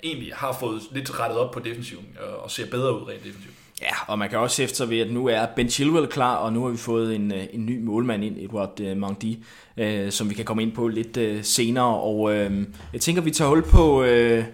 egentlig 0.04 0.34
har 0.34 0.56
fået 0.60 0.82
lidt 0.90 1.20
rettet 1.20 1.38
op 1.38 1.50
på 1.50 1.60
defensiven 1.60 2.18
og, 2.20 2.36
og 2.36 2.50
ser 2.50 2.70
bedre 2.70 3.00
ud 3.00 3.08
rent 3.08 3.24
defensivt. 3.24 3.54
Ja, 3.82 3.94
og 4.06 4.18
man 4.18 4.30
kan 4.30 4.38
også 4.38 4.62
efter 4.62 4.86
ved, 4.86 4.98
at 4.98 5.10
nu 5.10 5.26
er 5.26 5.46
Ben 5.56 5.68
Chilwell 5.68 6.06
klar, 6.06 6.36
og 6.36 6.52
nu 6.52 6.64
har 6.64 6.70
vi 6.70 6.76
fået 6.76 7.14
en, 7.14 7.32
øh, 7.32 7.44
en 7.52 7.66
ny 7.66 7.84
målmand 7.84 8.24
ind, 8.24 8.36
Edward 8.38 8.80
øh, 8.80 8.92
uh, 8.92 8.96
Mangdi, 8.96 9.44
øh, 9.76 10.10
som 10.12 10.30
vi 10.30 10.34
kan 10.34 10.44
komme 10.44 10.62
ind 10.62 10.72
på 10.72 10.88
lidt 10.88 11.16
øh, 11.16 11.44
senere. 11.44 12.00
Og 12.00 12.34
øh, 12.34 12.66
jeg 12.92 13.00
tænker, 13.00 13.22
vi 13.22 13.30
tager 13.30 13.48
hul 13.48 13.62
på 13.62 14.02
øh, 14.02 14.44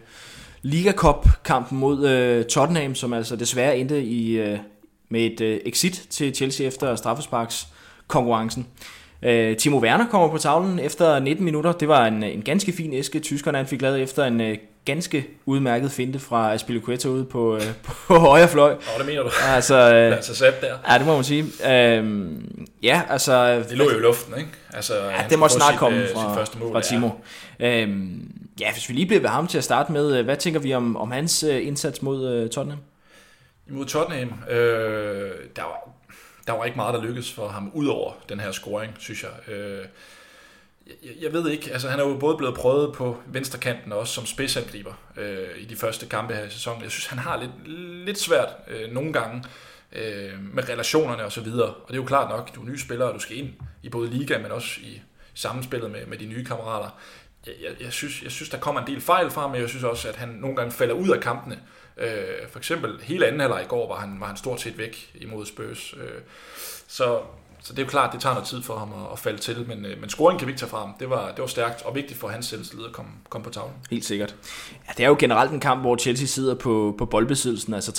Liga 0.62 0.92
Cup-kampen 0.92 1.78
mod 1.78 2.08
øh, 2.08 2.44
Tottenham, 2.44 2.94
som 2.94 3.12
altså 3.12 3.36
desværre 3.36 3.78
endte 3.78 4.02
i, 4.02 4.38
øh, 4.38 4.58
med 5.08 5.20
et 5.20 5.40
øh, 5.40 5.60
exit 5.66 6.06
til 6.10 6.34
Chelsea 6.34 6.66
efter 6.66 6.96
straffesparks 6.96 7.68
konkurrencen. 8.06 8.66
Timo 9.58 9.78
Werner 9.78 10.06
kommer 10.06 10.28
på 10.28 10.38
tavlen 10.38 10.78
efter 10.78 11.18
19 11.18 11.44
minutter. 11.44 11.72
Det 11.72 11.88
var 11.88 12.06
en, 12.06 12.22
en 12.22 12.42
ganske 12.42 12.72
fin 12.72 12.92
æske, 12.92 13.20
tyskerne 13.20 13.58
han 13.58 13.66
fik 13.66 13.82
lavet 13.82 14.02
efter 14.02 14.24
en 14.24 14.40
øh, 14.40 14.58
ganske 14.92 15.26
udmærket 15.46 15.90
finte 15.90 16.18
fra 16.18 16.52
Aspilicueta 16.54 17.08
ude 17.08 17.24
på, 17.24 17.56
uh, 17.56 17.62
på 18.06 18.14
højre 18.14 18.48
fløj. 18.48 18.72
Åh, 18.72 18.98
det 18.98 19.06
mener 19.06 19.22
du. 19.22 19.30
Altså, 19.44 19.76
altså 20.16 20.34
sat 20.34 20.60
der. 20.60 20.78
Ja, 20.88 20.98
det 20.98 21.06
må 21.06 21.14
man 21.14 21.24
sige. 21.24 21.42
Uh, 21.42 22.06
ja, 22.82 23.02
altså... 23.08 23.64
Det 23.68 23.78
lå 23.78 23.90
jo 23.90 23.98
i 23.98 24.00
luften, 24.00 24.34
ikke? 24.38 24.50
Altså, 24.72 24.94
ja, 24.94 25.26
det 25.30 25.38
må 25.38 25.48
snart 25.48 25.72
sit, 25.72 25.78
komme 25.78 26.06
fra, 26.14 26.36
første 26.36 26.58
mål, 26.58 26.72
fra 26.72 26.80
Timo. 26.80 27.10
Ja. 27.60 27.84
Uh, 27.84 27.90
ja, 28.60 28.72
hvis 28.72 28.88
vi 28.88 28.94
lige 28.94 29.06
bliver 29.06 29.20
ved 29.20 29.28
ham 29.28 29.46
til 29.46 29.58
at 29.58 29.64
starte 29.64 29.92
med, 29.92 30.22
hvad 30.22 30.36
tænker 30.36 30.60
vi 30.60 30.74
om, 30.74 30.96
om 30.96 31.10
hans 31.10 31.42
indsats 31.42 32.02
mod 32.02 32.42
uh, 32.42 32.50
Tottenham? 32.50 32.80
Mod 33.70 33.84
Tottenham, 33.84 34.32
øh, 34.50 35.30
der 35.56 35.62
var 35.62 35.88
der 36.48 36.54
var 36.54 36.64
ikke 36.64 36.76
meget, 36.76 36.94
der 36.94 37.02
lykkedes 37.02 37.32
for 37.32 37.48
ham, 37.48 37.70
ud 37.74 37.86
over 37.86 38.12
den 38.28 38.40
her 38.40 38.52
scoring, 38.52 38.94
synes 38.98 39.22
jeg. 39.22 39.54
Øh, 39.54 39.84
jeg, 41.02 41.12
jeg 41.20 41.32
ved 41.32 41.50
ikke, 41.50 41.72
altså 41.72 41.88
han 41.88 42.00
er 42.00 42.04
jo 42.04 42.16
både 42.16 42.36
blevet 42.36 42.54
prøvet 42.54 42.94
på 42.94 43.16
venstrekanten 43.26 43.92
og 43.92 43.98
også 43.98 44.14
som 44.14 44.26
spidsangriber 44.26 44.92
øh, 45.16 45.48
i 45.58 45.64
de 45.64 45.76
første 45.76 46.06
kampe 46.06 46.34
her 46.34 46.44
i 46.44 46.50
sæsonen. 46.50 46.82
Jeg 46.82 46.90
synes, 46.90 47.06
han 47.06 47.18
har 47.18 47.40
lidt, 47.40 47.68
lidt 48.06 48.18
svært 48.18 48.48
øh, 48.68 48.92
nogle 48.92 49.12
gange 49.12 49.44
øh, 49.92 50.32
med 50.54 50.68
relationerne 50.68 51.24
og 51.24 51.32
så 51.32 51.40
videre. 51.40 51.68
Og 51.68 51.88
det 51.88 51.94
er 51.94 51.98
jo 52.02 52.04
klart 52.04 52.30
nok, 52.30 52.54
du 52.54 52.60
er 52.60 52.64
ny 52.64 52.76
spiller, 52.76 53.06
og 53.06 53.14
du 53.14 53.20
skal 53.20 53.36
ind 53.36 53.48
i 53.82 53.88
både 53.88 54.10
liga, 54.10 54.38
men 54.38 54.50
også 54.50 54.80
i 54.80 55.02
sammenspillet 55.34 55.90
med, 55.90 56.06
med 56.06 56.18
de 56.18 56.26
nye 56.26 56.44
kammerater. 56.44 56.98
Jeg, 57.46 57.54
jeg, 57.62 57.70
jeg, 57.80 57.92
synes, 57.92 58.22
jeg 58.22 58.30
synes, 58.30 58.48
der 58.48 58.58
kommer 58.58 58.80
en 58.80 58.86
del 58.86 59.00
fejl 59.00 59.30
fra 59.30 59.48
men 59.48 59.60
jeg 59.60 59.68
synes 59.68 59.84
også, 59.84 60.08
at 60.08 60.16
han 60.16 60.28
nogle 60.28 60.56
gange 60.56 60.72
falder 60.72 60.94
ud 60.94 61.08
af 61.08 61.20
kampene. 61.20 61.58
Øh, 61.96 62.48
for 62.50 62.58
eksempel 62.58 63.00
hele 63.02 63.26
anden 63.26 63.40
halvleg 63.40 63.62
i 63.62 63.68
går 63.68 63.88
var 63.88 64.00
han, 64.00 64.20
var 64.20 64.26
han 64.26 64.36
stort 64.36 64.60
set 64.60 64.78
væk 64.78 65.10
imod 65.14 65.46
Spurs. 65.46 65.94
Øh, 65.94 66.20
så, 66.88 67.20
så 67.62 67.72
det 67.72 67.78
er 67.78 67.82
jo 67.82 67.90
klart, 67.90 68.12
det 68.12 68.20
tager 68.20 68.34
noget 68.34 68.48
tid 68.48 68.62
for 68.62 68.78
ham 68.78 68.88
at, 68.88 69.12
at 69.12 69.18
falde 69.18 69.38
til, 69.38 69.64
men, 69.68 69.84
øh, 69.84 70.00
men 70.00 70.10
scoringen 70.10 70.38
kan 70.38 70.46
vi 70.46 70.50
ikke 70.50 70.60
tage 70.60 70.70
fra 70.70 70.78
ham. 70.78 70.94
Det 71.00 71.10
var, 71.10 71.26
det 71.30 71.40
var 71.40 71.46
stærkt 71.46 71.82
og 71.82 71.94
vigtigt 71.94 72.20
for 72.20 72.28
hans 72.28 72.46
selvtillid 72.46 72.86
at 72.86 72.92
komme, 72.92 73.10
komme 73.28 73.44
på 73.44 73.50
tavlen. 73.50 73.74
Helt 73.90 74.04
sikkert. 74.04 74.34
Ja, 74.88 74.92
det 74.96 75.04
er 75.04 75.08
jo 75.08 75.16
generelt 75.18 75.52
en 75.52 75.60
kamp, 75.60 75.80
hvor 75.80 75.96
Chelsea 75.96 76.26
sidder 76.26 76.54
på, 76.54 76.94
på 76.98 77.06
boldbesiddelsen, 77.06 77.74
altså 77.74 77.92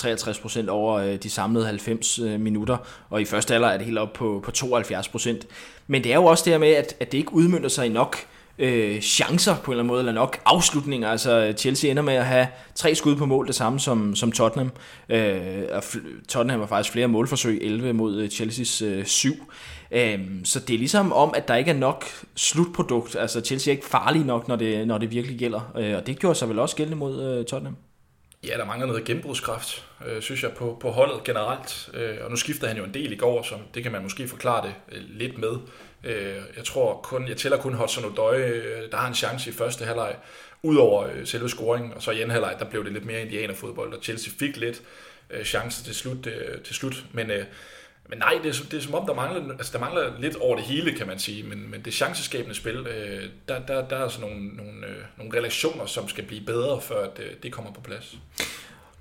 63% 0.64 0.68
over 0.68 0.94
øh, 0.94 1.16
de 1.16 1.30
samlede 1.30 1.66
90 1.66 2.18
øh, 2.18 2.40
minutter, 2.40 2.76
og 3.10 3.20
i 3.20 3.24
første 3.24 3.54
alder 3.54 3.68
er 3.68 3.76
det 3.76 3.86
helt 3.86 3.98
op 3.98 4.12
på, 4.12 4.40
på 4.44 4.50
72%. 4.56 5.40
Men 5.86 6.04
det 6.04 6.12
er 6.12 6.16
jo 6.16 6.24
også 6.24 6.44
det 6.44 6.52
her 6.52 6.58
med, 6.58 6.68
at, 6.68 6.94
at 7.00 7.12
det 7.12 7.18
ikke 7.18 7.32
udmyndter 7.32 7.68
sig 7.68 7.86
i 7.86 7.88
nok 7.88 8.16
øh, 8.58 9.00
chancer 9.00 9.56
på 9.56 9.70
en 9.70 9.72
eller 9.72 9.82
anden 9.82 9.86
måde, 9.86 10.00
eller 10.00 10.12
nok 10.12 10.38
afslutninger. 10.44 11.08
Altså 11.08 11.54
Chelsea 11.58 11.90
ender 11.90 12.02
med 12.02 12.14
at 12.14 12.26
have 12.26 12.46
tre 12.74 12.94
skud 12.94 13.16
på 13.16 13.26
mål, 13.26 13.46
det 13.46 13.54
samme 13.54 13.80
som, 13.80 14.14
som 14.14 14.32
Tottenham. 14.32 14.72
Øh, 15.08 15.64
og 15.72 15.82
Tottenham 16.28 16.60
har 16.60 16.66
faktisk 16.66 16.92
flere 16.92 17.08
målforsøg, 17.08 17.58
11 17.62 17.92
mod 17.92 18.20
øh, 18.20 18.28
Chelseas 18.28 18.82
øh, 18.82 19.04
7. 19.04 19.34
Øh, 19.90 20.20
så 20.44 20.60
det 20.60 20.74
er 20.74 20.78
ligesom 20.78 21.12
om, 21.12 21.32
at 21.36 21.48
der 21.48 21.56
ikke 21.56 21.70
er 21.70 21.74
nok 21.74 22.04
slutprodukt. 22.34 23.16
Altså 23.16 23.40
Chelsea 23.40 23.72
er 23.72 23.76
ikke 23.76 23.86
farlig 23.86 24.24
nok, 24.24 24.48
når 24.48 24.56
det, 24.56 24.86
når 24.86 24.98
det 24.98 25.10
virkelig 25.10 25.38
gælder. 25.38 25.72
Øh, 25.78 25.96
og 25.96 26.06
det 26.06 26.18
gjorde 26.18 26.38
sig 26.38 26.48
vel 26.48 26.58
også 26.58 26.76
gældende 26.76 26.98
mod 26.98 27.22
øh, 27.22 27.44
Tottenham. 27.44 27.76
Ja, 28.44 28.56
der 28.56 28.64
mangler 28.64 28.86
noget 28.86 29.04
gennembrudskraft, 29.04 29.86
øh, 30.06 30.22
synes 30.22 30.42
jeg, 30.42 30.52
på, 30.52 30.76
på 30.80 30.90
holdet 30.90 31.24
generelt. 31.24 31.90
Øh, 31.94 32.16
og 32.24 32.30
nu 32.30 32.36
skifter 32.36 32.68
han 32.68 32.76
jo 32.76 32.84
en 32.84 32.94
del 32.94 33.12
i 33.12 33.16
går, 33.16 33.42
så 33.42 33.54
det 33.74 33.82
kan 33.82 33.92
man 33.92 34.02
måske 34.02 34.28
forklare 34.28 34.66
det 34.66 34.74
øh, 34.92 35.02
lidt 35.08 35.38
med. 35.38 35.56
Øh, 36.04 36.36
jeg 36.56 36.64
tror 36.64 37.00
kun, 37.02 37.28
jeg 37.28 37.36
tæller 37.36 37.58
kun 37.58 37.74
Hudson 37.74 38.04
O'Doy, 38.04 38.34
øh, 38.34 38.90
der 38.90 38.96
har 38.96 39.08
en 39.08 39.14
chance 39.14 39.50
i 39.50 39.52
første 39.52 39.84
halvleg, 39.84 40.16
udover 40.62 41.06
øh, 41.06 41.26
selve 41.26 41.48
scoringen, 41.48 41.92
og 41.92 42.02
så 42.02 42.10
i 42.10 42.16
anden 42.16 42.30
halvleg, 42.30 42.56
der 42.58 42.64
blev 42.64 42.84
det 42.84 42.92
lidt 42.92 43.04
mere 43.04 43.20
indianerfodbold, 43.20 43.94
og 43.94 44.02
Chelsea 44.02 44.32
fik 44.38 44.56
lidt 44.56 44.82
øh, 45.30 45.44
chance 45.44 45.84
til 45.84 45.94
slut, 45.94 46.26
øh, 46.26 46.60
til 46.62 46.74
slut. 46.74 47.04
men 47.12 47.30
øh, 47.30 47.44
men 48.10 48.18
nej, 48.18 48.38
det 48.42 48.48
er, 48.58 48.64
det 48.70 48.76
er 48.76 48.80
som 48.80 48.94
om, 48.94 49.06
der 49.06 49.14
mangler, 49.14 49.52
altså, 49.52 49.72
der 49.72 49.78
mangler 49.78 50.20
lidt 50.20 50.36
over 50.36 50.56
det 50.56 50.64
hele, 50.64 50.92
kan 50.92 51.06
man 51.06 51.18
sige. 51.18 51.42
Men, 51.42 51.70
men 51.70 51.84
det 51.84 51.94
chanceskabende 51.94 52.54
spil, 52.54 52.76
øh, 52.76 53.28
der, 53.48 53.66
der, 53.66 53.88
der 53.88 53.96
er 53.96 54.08
sådan 54.08 54.30
nogle, 54.30 54.48
nogle, 54.48 54.86
øh, 54.86 55.04
nogle 55.18 55.38
relationer, 55.38 55.86
som 55.86 56.08
skal 56.08 56.24
blive 56.24 56.46
bedre, 56.46 56.80
før 56.80 57.10
det, 57.10 57.24
øh, 57.24 57.30
det 57.42 57.52
kommer 57.52 57.72
på 57.72 57.80
plads. 57.80 58.16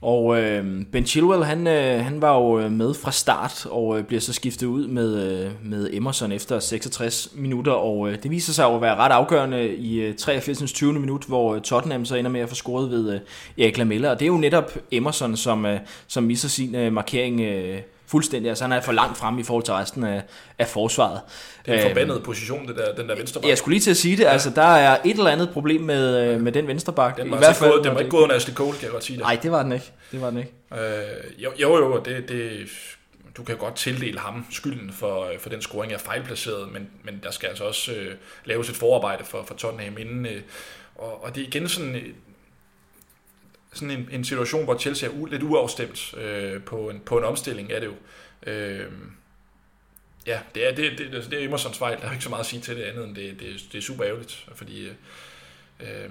Og 0.01 0.41
øh, 0.41 0.85
Ben 0.91 1.05
Chilwell, 1.05 1.43
han, 1.43 1.67
øh, 1.67 2.03
han 2.05 2.21
var 2.21 2.35
jo 2.37 2.59
øh, 2.59 2.71
med 2.71 2.93
fra 2.93 3.11
start, 3.11 3.65
og 3.65 3.97
øh, 3.97 4.03
bliver 4.03 4.19
så 4.19 4.33
skiftet 4.33 4.67
ud 4.67 4.87
med, 4.87 5.23
øh, 5.23 5.51
med 5.63 5.89
Emerson 5.93 6.31
efter 6.31 6.59
66 6.59 7.29
minutter, 7.35 7.71
og 7.71 8.09
øh, 8.09 8.23
det 8.23 8.31
viser 8.31 8.53
sig 8.53 8.63
jo 8.63 8.75
at 8.75 8.81
være 8.81 8.95
ret 8.95 9.11
afgørende 9.11 9.75
i 9.75 10.01
øh, 10.01 10.15
83. 10.15 10.71
20. 10.71 10.93
minut, 10.93 11.23
hvor 11.23 11.55
øh, 11.55 11.61
Tottenham 11.61 12.05
så 12.05 12.15
ender 12.15 12.31
med 12.31 12.41
at 12.41 12.49
få 12.49 12.55
scoret 12.55 12.91
ved 12.91 13.13
øh, 13.13 13.19
Erik 13.57 13.77
Lamella, 13.77 14.09
og 14.09 14.19
det 14.19 14.25
er 14.25 14.29
jo 14.29 14.37
netop 14.37 14.77
Emerson, 14.91 15.37
som, 15.37 15.65
øh, 15.65 15.79
som 16.07 16.23
misser 16.23 16.49
sin 16.49 16.75
øh, 16.75 16.93
markering 16.93 17.41
øh, 17.41 17.79
fuldstændig. 18.11 18.49
Altså 18.49 18.63
han 18.63 18.71
er 18.71 18.81
for 18.81 18.91
langt 18.91 19.17
frem 19.17 19.39
i 19.39 19.43
forhold 19.43 19.63
til 19.63 19.73
resten 19.73 20.03
af, 20.03 20.23
af 20.59 20.67
forsvaret. 20.67 21.21
Det 21.65 21.73
er 21.73 21.77
en 21.77 21.87
forbandet 21.87 22.15
øhm, 22.15 22.23
position, 22.23 22.67
det 22.67 22.75
der, 22.75 22.95
den 22.95 23.09
der 23.09 23.15
venstre 23.15 23.41
Jeg 23.47 23.57
skulle 23.57 23.73
lige 23.73 23.83
til 23.83 23.91
at 23.91 23.97
sige 23.97 24.17
det. 24.17 24.23
Ja. 24.23 24.29
Altså, 24.29 24.49
der 24.49 24.61
er 24.61 24.97
et 25.05 25.17
eller 25.17 25.31
andet 25.31 25.49
problem 25.49 25.81
med, 25.81 26.33
øh, 26.33 26.41
med 26.41 26.51
den 26.51 26.67
venstre 26.67 26.93
bak. 26.93 27.17
Den 27.17 27.31
var, 27.31 27.37
I 27.37 27.39
hvert 27.39 27.55
fald, 27.55 27.71
gået, 27.71 27.83
den 27.83 27.93
var 27.93 27.99
ikke 27.99 28.11
gået 28.11 28.23
under 28.23 28.35
Ashley 28.35 28.53
Cole, 28.53 28.71
kan 28.71 28.83
jeg 28.83 28.91
godt 28.91 29.03
sige 29.03 29.17
det. 29.17 29.23
Nej, 29.23 29.39
det 29.43 29.51
var 29.51 29.63
den 29.63 29.71
ikke. 29.71 29.91
Det 30.11 30.21
var 30.21 30.29
den 30.29 30.39
ikke. 30.39 30.51
Øh, 30.73 31.43
jo, 31.43 31.51
jo, 31.61 31.77
jo 31.77 32.01
det, 32.05 32.29
det, 32.29 32.67
du 33.37 33.43
kan 33.43 33.57
godt 33.57 33.75
tildele 33.75 34.19
ham 34.19 34.45
skylden 34.51 34.91
for, 34.93 35.25
øh, 35.25 35.39
for 35.39 35.49
den 35.49 35.61
scoring 35.61 35.93
er 35.93 35.97
fejlplaceret, 35.97 36.71
men, 36.73 36.89
men 37.03 37.19
der 37.23 37.31
skal 37.31 37.47
altså 37.47 37.63
også 37.63 37.91
øh, 37.91 38.15
laves 38.45 38.69
et 38.69 38.75
forarbejde 38.75 39.23
for, 39.23 39.43
for 39.47 39.53
Tottenham 39.53 39.97
inden. 39.97 40.25
Øh, 40.25 40.41
og, 40.95 41.23
og 41.23 41.35
det 41.35 41.43
er 41.43 41.47
igen 41.47 41.69
sådan 41.69 42.01
sådan 43.73 43.91
en, 43.91 44.09
en 44.11 44.23
situation, 44.23 44.63
hvor 44.63 44.77
Chelsea 44.77 45.09
er 45.09 45.13
u, 45.13 45.25
lidt 45.25 45.43
uafstemt 45.43 46.13
øh, 46.17 46.61
på, 46.61 46.89
en, 46.89 46.99
på 47.05 47.17
en 47.17 47.23
omstilling, 47.23 47.71
er 47.71 47.79
det 47.79 47.87
jo. 47.87 47.93
Øh, 48.51 48.85
ja, 50.27 50.39
det 50.55 50.67
er, 50.67 50.75
det, 50.75 50.91
det, 50.91 50.97
det 50.97 51.15
altså, 51.15 51.29
er 51.35 51.39
Emersons 51.39 51.77
fejl. 51.77 51.97
Der 52.01 52.07
er 52.07 52.11
ikke 52.11 52.23
så 52.23 52.29
meget 52.29 52.39
at 52.39 52.45
sige 52.45 52.61
til 52.61 52.75
det 52.75 52.83
andet, 52.83 53.05
end 53.05 53.15
det, 53.15 53.39
det, 53.39 53.65
det 53.71 53.77
er 53.77 53.81
super 53.81 54.05
ærgerligt, 54.05 54.47
fordi 54.55 54.85
øh, 54.85 54.93
øh 55.79 56.09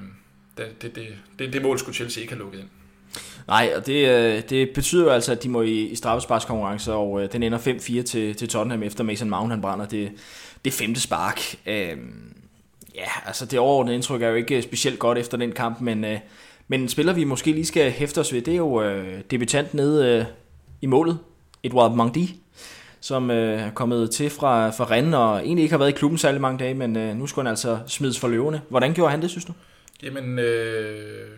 det, 0.59 0.83
det, 0.83 0.94
det, 0.97 1.07
det, 1.38 1.53
det 1.53 1.62
mål 1.62 1.79
skulle 1.79 1.97
Chelsea 1.97 2.21
ikke 2.21 2.33
have 2.33 2.42
lukket 2.42 2.59
ind. 2.59 2.68
Nej, 3.47 3.73
og 3.77 3.87
det, 3.87 4.09
øh, 4.09 4.42
det 4.51 4.71
betyder 4.75 5.05
jo 5.05 5.11
altså, 5.11 5.33
at 5.33 5.42
de 5.42 5.49
må 5.49 5.62
i, 5.62 5.81
i 5.81 5.94
straffesparkskonkurrence, 5.94 6.92
og 6.92 7.23
øh, 7.23 7.33
den 7.33 7.42
ender 7.42 7.59
5-4 7.59 8.03
til, 8.03 8.35
til 8.35 8.49
Tottenham, 8.49 8.83
efter 8.83 9.05
Mason 9.05 9.31
Mount 9.31 9.51
han 9.51 9.61
brænder 9.61 9.87
det, 9.87 10.12
det 10.64 10.73
femte 10.73 11.01
spark. 11.01 11.40
Øh, 11.66 11.97
ja, 12.94 13.09
altså 13.27 13.47
det 13.47 13.59
overordnede 13.59 13.94
indtryk 13.94 14.23
er 14.23 14.29
jo 14.29 14.35
ikke 14.35 14.62
specielt 14.62 14.99
godt 14.99 15.18
efter 15.18 15.37
den 15.37 15.53
kamp, 15.53 15.81
men 15.81 16.05
øh, 16.05 16.18
men 16.68 16.81
en 16.81 16.88
spiller, 16.88 17.12
vi 17.12 17.24
måske 17.24 17.52
lige 17.52 17.66
skal 17.66 17.90
hæfte 17.90 18.18
os 18.18 18.33
ved, 18.33 18.42
det 18.42 18.52
er 18.52 18.59
jo 18.59 18.83
øh, 18.83 19.20
debutant 19.31 19.74
nede 19.74 20.18
øh, 20.18 20.24
i 20.83 20.87
målet, 20.87 21.18
Edouard 21.62 21.94
Mangdi, 21.94 22.40
som 23.00 23.31
øh, 23.31 23.62
er 23.62 23.70
kommet 23.70 24.11
til 24.11 24.31
fra, 24.31 24.70
fra 24.70 24.85
Rennes 24.90 25.14
og 25.14 25.38
egentlig 25.38 25.62
ikke 25.62 25.72
har 25.72 25.78
været 25.78 25.90
i 25.90 25.96
klubben 25.96 26.18
særlig 26.18 26.40
mange 26.40 26.59
dage, 26.59 26.74
men 26.74 26.96
øh, 26.96 27.16
nu 27.16 27.26
skulle 27.26 27.44
han 27.44 27.50
altså 27.50 27.78
smides 27.87 28.18
for 28.18 28.28
løverne. 28.28 28.62
Hvordan 28.68 28.94
gjorde 28.94 29.11
han 29.11 29.22
det, 29.22 29.31
synes 29.31 29.44
du? 29.44 29.52
Jamen, 30.02 30.38
øh, 30.38 31.28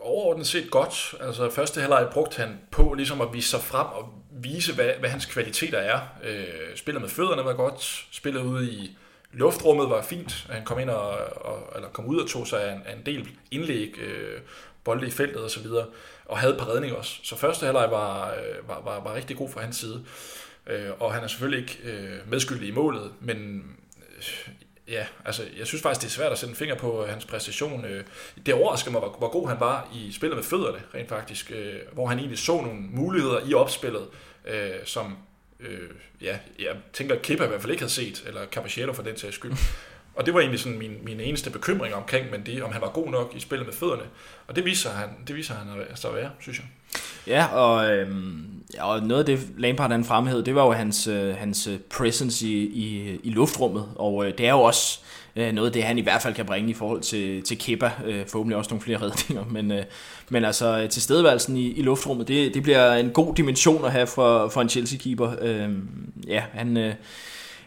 overordnet 0.00 0.46
set 0.46 0.70
godt. 0.70 1.14
Altså, 1.20 1.50
første 1.50 1.80
halvleg 1.80 2.08
brugte 2.12 2.36
han 2.36 2.58
på 2.70 2.94
ligesom 2.94 3.20
at 3.20 3.28
vise 3.32 3.50
sig 3.50 3.60
frem 3.60 3.86
og 3.86 4.08
vise, 4.42 4.74
hvad, 4.74 4.90
hvad 5.00 5.10
hans 5.10 5.26
kvaliteter 5.26 5.78
er. 5.78 5.98
Øh, 6.24 6.76
spillet 6.76 7.02
med 7.02 7.10
fødderne 7.10 7.44
var 7.44 7.52
godt, 7.52 8.06
spillet 8.10 8.42
ude 8.42 8.72
i 8.72 8.96
luftrummet 9.32 9.90
var 9.90 10.02
fint. 10.02 10.46
Han 10.50 10.64
kom 10.64 10.78
ind 10.78 10.90
og, 10.90 11.10
og 11.36 11.72
eller 11.76 11.88
kom 11.88 12.06
ud 12.06 12.18
og 12.18 12.28
tog 12.28 12.46
sig 12.46 12.62
af 12.64 12.74
en, 12.74 12.82
af 12.86 12.96
en 12.96 13.06
del 13.06 13.28
indlæg, 13.50 13.98
øh, 13.98 14.40
bolde 14.84 15.06
i 15.06 15.10
feltet 15.10 15.44
og 15.44 15.50
så 15.50 15.60
videre, 15.60 15.86
og 16.24 16.38
havde 16.38 16.56
på 16.58 16.64
redning 16.64 16.96
også. 16.96 17.20
Så 17.22 17.36
første 17.36 17.64
halvleg 17.66 17.90
var, 17.90 18.30
øh, 18.30 18.68
var, 18.68 18.80
var, 18.84 19.00
var 19.00 19.14
rigtig 19.14 19.36
god 19.36 19.50
fra 19.50 19.60
hans 19.60 19.76
side. 19.76 20.04
Øh, 20.66 20.90
og 20.98 21.14
han 21.14 21.24
er 21.24 21.26
selvfølgelig 21.26 21.60
ikke 21.60 21.78
øh, 21.84 22.30
medskyldig 22.30 22.68
i 22.68 22.70
målet, 22.70 23.12
men 23.20 23.64
øh, 24.16 24.54
ja, 24.88 25.06
altså 25.24 25.42
jeg 25.58 25.66
synes 25.66 25.82
faktisk, 25.82 26.00
det 26.00 26.06
er 26.06 26.22
svært 26.22 26.32
at 26.32 26.38
sætte 26.38 26.50
en 26.50 26.56
finger 26.56 26.74
på 26.74 27.06
hans 27.06 27.24
præstation. 27.24 27.84
Øh, 27.84 28.04
det 28.46 28.54
overrasker 28.54 28.90
mig, 28.90 29.00
hvor, 29.00 29.16
hvor 29.18 29.30
god 29.30 29.48
han 29.48 29.60
var 29.60 29.88
i 29.94 30.12
spillet 30.12 30.36
med 30.36 30.44
fødderne, 30.44 30.82
rent 30.94 31.08
faktisk, 31.08 31.50
øh, 31.50 31.74
hvor 31.92 32.06
han 32.06 32.18
egentlig 32.18 32.38
så 32.38 32.60
nogle 32.60 32.80
muligheder 32.80 33.40
i 33.46 33.54
opspillet, 33.54 34.08
øh, 34.44 34.70
som 34.84 35.16
øh, 35.62 35.90
ja, 36.22 36.38
jeg 36.58 36.76
tænker, 36.92 37.14
at 37.14 37.22
Kepa 37.22 37.44
i 37.44 37.48
hvert 37.48 37.60
fald 37.60 37.72
ikke 37.72 37.82
havde 37.82 37.92
set, 37.92 38.24
eller 38.26 38.40
Capacetto 38.52 38.92
for 38.92 39.02
den 39.02 39.16
sags 39.16 39.34
skyld. 39.34 39.52
Og 40.14 40.26
det 40.26 40.34
var 40.34 40.40
egentlig 40.40 40.60
sådan 40.60 40.78
min, 40.78 40.96
min 41.02 41.20
eneste 41.20 41.50
bekymring 41.50 41.94
omkring 41.94 42.30
men 42.30 42.46
det, 42.46 42.62
om 42.62 42.72
han 42.72 42.80
var 42.80 42.90
god 42.90 43.10
nok 43.10 43.32
i 43.36 43.40
spillet 43.40 43.66
med 43.66 43.74
fødderne. 43.74 44.02
Og 44.46 44.56
det 44.56 44.64
viser 44.64 44.90
han, 44.90 45.08
det 45.26 45.36
viser 45.36 45.54
han 45.54 45.66
så 45.94 46.08
at 46.08 46.14
være, 46.14 46.30
synes 46.40 46.58
jeg. 46.58 46.66
Ja, 47.26 47.46
og, 47.46 47.90
øhm, 47.90 48.62
og 48.78 49.02
noget 49.02 49.20
af 49.20 49.26
det 49.26 49.48
Lampard 49.58 49.90
han 49.90 50.04
fremhævede, 50.04 50.44
det 50.44 50.54
var 50.54 50.64
jo 50.64 50.72
hans, 50.72 51.06
øh, 51.06 51.36
hans 51.36 51.68
presence 51.90 52.46
i, 52.46 52.62
i, 52.64 53.20
i 53.22 53.30
luftrummet. 53.30 53.88
Og 53.96 54.26
øh, 54.26 54.38
det 54.38 54.46
er 54.46 54.50
jo 54.50 54.60
også 54.60 55.00
øh, 55.00 55.06
Øh, 55.36 55.52
noget 55.52 55.68
af 55.68 55.72
det, 55.72 55.82
han 55.82 55.98
i 55.98 56.02
hvert 56.02 56.22
fald 56.22 56.34
kan 56.34 56.46
bringe 56.46 56.70
i 56.70 56.74
forhold 56.74 57.00
til, 57.00 57.42
til 57.42 57.58
Kepa. 57.58 57.90
Øh, 58.06 58.26
forhåbentlig 58.26 58.56
også 58.56 58.70
nogle 58.70 58.82
flere 58.82 58.98
redninger. 59.04 59.44
Men, 59.50 59.72
øh, 59.72 59.84
men 60.28 60.44
altså 60.44 60.78
øh, 60.78 60.88
tilstedeværelsen 60.88 61.56
i, 61.56 61.72
i 61.72 61.82
luftrummet, 61.82 62.28
det, 62.28 62.54
det 62.54 62.62
bliver 62.62 62.94
en 62.94 63.10
god 63.10 63.34
dimension 63.34 63.84
at 63.84 63.92
have 63.92 64.06
for, 64.06 64.48
for 64.48 64.60
en 64.60 64.68
Chelsea-keeper. 64.68 65.30
Øh, 65.40 65.68
ja, 66.26 66.42
han... 66.52 66.76
Øh, 66.76 66.94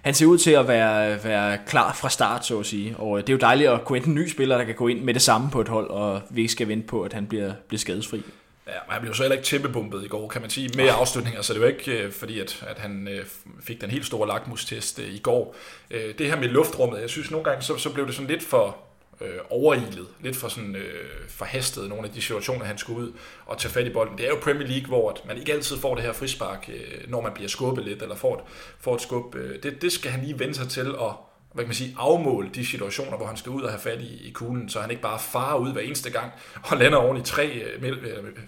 han 0.04 0.14
ser 0.14 0.26
ud 0.26 0.38
til 0.38 0.52
at 0.52 0.68
være, 0.68 1.24
være 1.24 1.58
klar 1.68 1.94
fra 1.94 2.10
start, 2.10 2.46
så 2.46 2.60
at 2.60 2.66
sige. 2.66 2.98
Og 2.98 3.18
øh, 3.18 3.22
det 3.22 3.30
er 3.30 3.34
jo 3.34 3.40
dejligt 3.40 3.70
at 3.70 3.86
kunne 3.86 4.06
en 4.08 4.16
ny 4.16 4.28
spiller, 4.28 4.58
der 4.58 4.64
kan 4.64 4.76
gå 4.76 4.88
ind 4.88 5.02
med 5.02 5.14
det 5.14 5.22
samme 5.22 5.50
på 5.50 5.62
et 5.62 5.68
hold, 5.68 5.90
og 5.90 6.22
vi 6.30 6.42
ikke 6.42 6.52
skal 6.52 6.68
vente 6.68 6.88
på, 6.88 7.02
at 7.02 7.14
han 7.14 7.26
bliver, 7.26 7.54
bliver 7.68 7.80
skadesfri. 7.80 8.22
Ja, 8.68 8.74
men 8.86 8.94
han 8.94 9.02
blev 9.02 9.14
så 9.14 9.24
heller 9.24 9.36
ikke 9.36 9.46
tæppebumpet 9.46 10.04
i 10.04 10.08
går, 10.08 10.28
kan 10.28 10.42
man 10.42 10.50
sige, 10.50 10.70
med 10.76 10.90
afslutninger, 10.92 11.42
så 11.42 11.54
det 11.54 11.62
var 11.62 11.68
ikke 11.68 12.04
øh, 12.04 12.12
fordi, 12.12 12.40
at, 12.40 12.66
at 12.68 12.80
han 12.80 13.08
øh, 13.08 13.26
fik 13.62 13.82
den 13.82 13.90
helt 13.92 14.06
store 14.06 14.28
lakmustest 14.28 15.00
øh, 15.00 15.14
i 15.14 15.20
går. 15.20 15.56
Øh, 15.92 16.18
det 16.18 16.28
her 16.28 16.40
med 16.40 16.48
luftrummet, 16.48 17.02
jeg 17.02 17.10
synes 17.10 17.32
nogle 17.32 17.44
gange, 17.44 17.62
så, 17.62 17.78
så 17.78 17.94
blev 17.94 18.08
det 18.08 18.16
sådan 18.16 18.30
lidt 18.30 18.44
for, 18.44 18.78
øh, 19.22 19.40
overilet, 19.50 20.08
lidt 20.22 20.36
for 20.36 20.48
sådan 20.48 20.76
øh, 20.76 21.10
forhastet 21.30 21.90
nogle 21.90 22.08
af 22.08 22.14
de 22.14 22.22
situationer, 22.22 22.66
han 22.66 22.78
skulle 22.78 23.00
ud 23.00 23.12
og 23.46 23.58
tage 23.58 23.72
fat 23.72 23.88
i 23.88 23.90
bolden. 23.90 24.18
Det 24.18 24.26
er 24.26 24.30
jo 24.30 24.38
Premier 24.42 24.68
League, 24.68 24.88
hvor 24.88 25.18
man 25.28 25.38
ikke 25.38 25.54
altid 25.54 25.78
får 25.78 25.96
det 25.96 26.04
her 26.04 26.14
frispark, 26.14 26.70
øh, 26.74 27.12
når 27.12 27.22
man 27.22 27.32
bliver 27.34 27.50
skubbet 27.50 27.86
lidt, 27.86 28.02
eller 28.02 28.16
får 28.16 28.36
et, 28.36 28.42
får 28.80 28.96
et 28.96 29.02
skub. 29.02 29.36
Øh, 29.36 29.64
det, 29.64 29.82
det 29.82 29.92
skal 29.92 30.12
han 30.12 30.22
lige 30.22 30.40
vende 30.40 30.56
sig 30.56 30.70
til 30.70 30.96
at 31.02 31.14
hvad 31.54 31.64
kan 31.64 31.68
man 31.68 31.76
sige, 31.76 31.96
afmåle 32.00 32.50
de 32.56 32.66
situationer, 32.66 33.18
hvor 33.18 33.28
han 33.28 33.38
skal 33.38 33.50
ud 33.50 33.62
og 33.62 33.70
have 33.70 33.82
fat 33.82 34.02
i, 34.02 34.28
i 34.28 34.32
kuglen, 34.32 34.70
så 34.70 34.82
han 34.82 34.90
ikke 34.90 35.02
bare 35.02 35.20
farer 35.20 35.58
ud 35.58 35.72
hver 35.72 35.82
eneste 35.82 36.10
gang 36.10 36.32
og 36.64 36.78
lander 36.78 36.98
oven 36.98 37.18
i 37.18 37.24
tre 37.24 37.48
øh, 37.48 37.90
øh, 37.90 37.98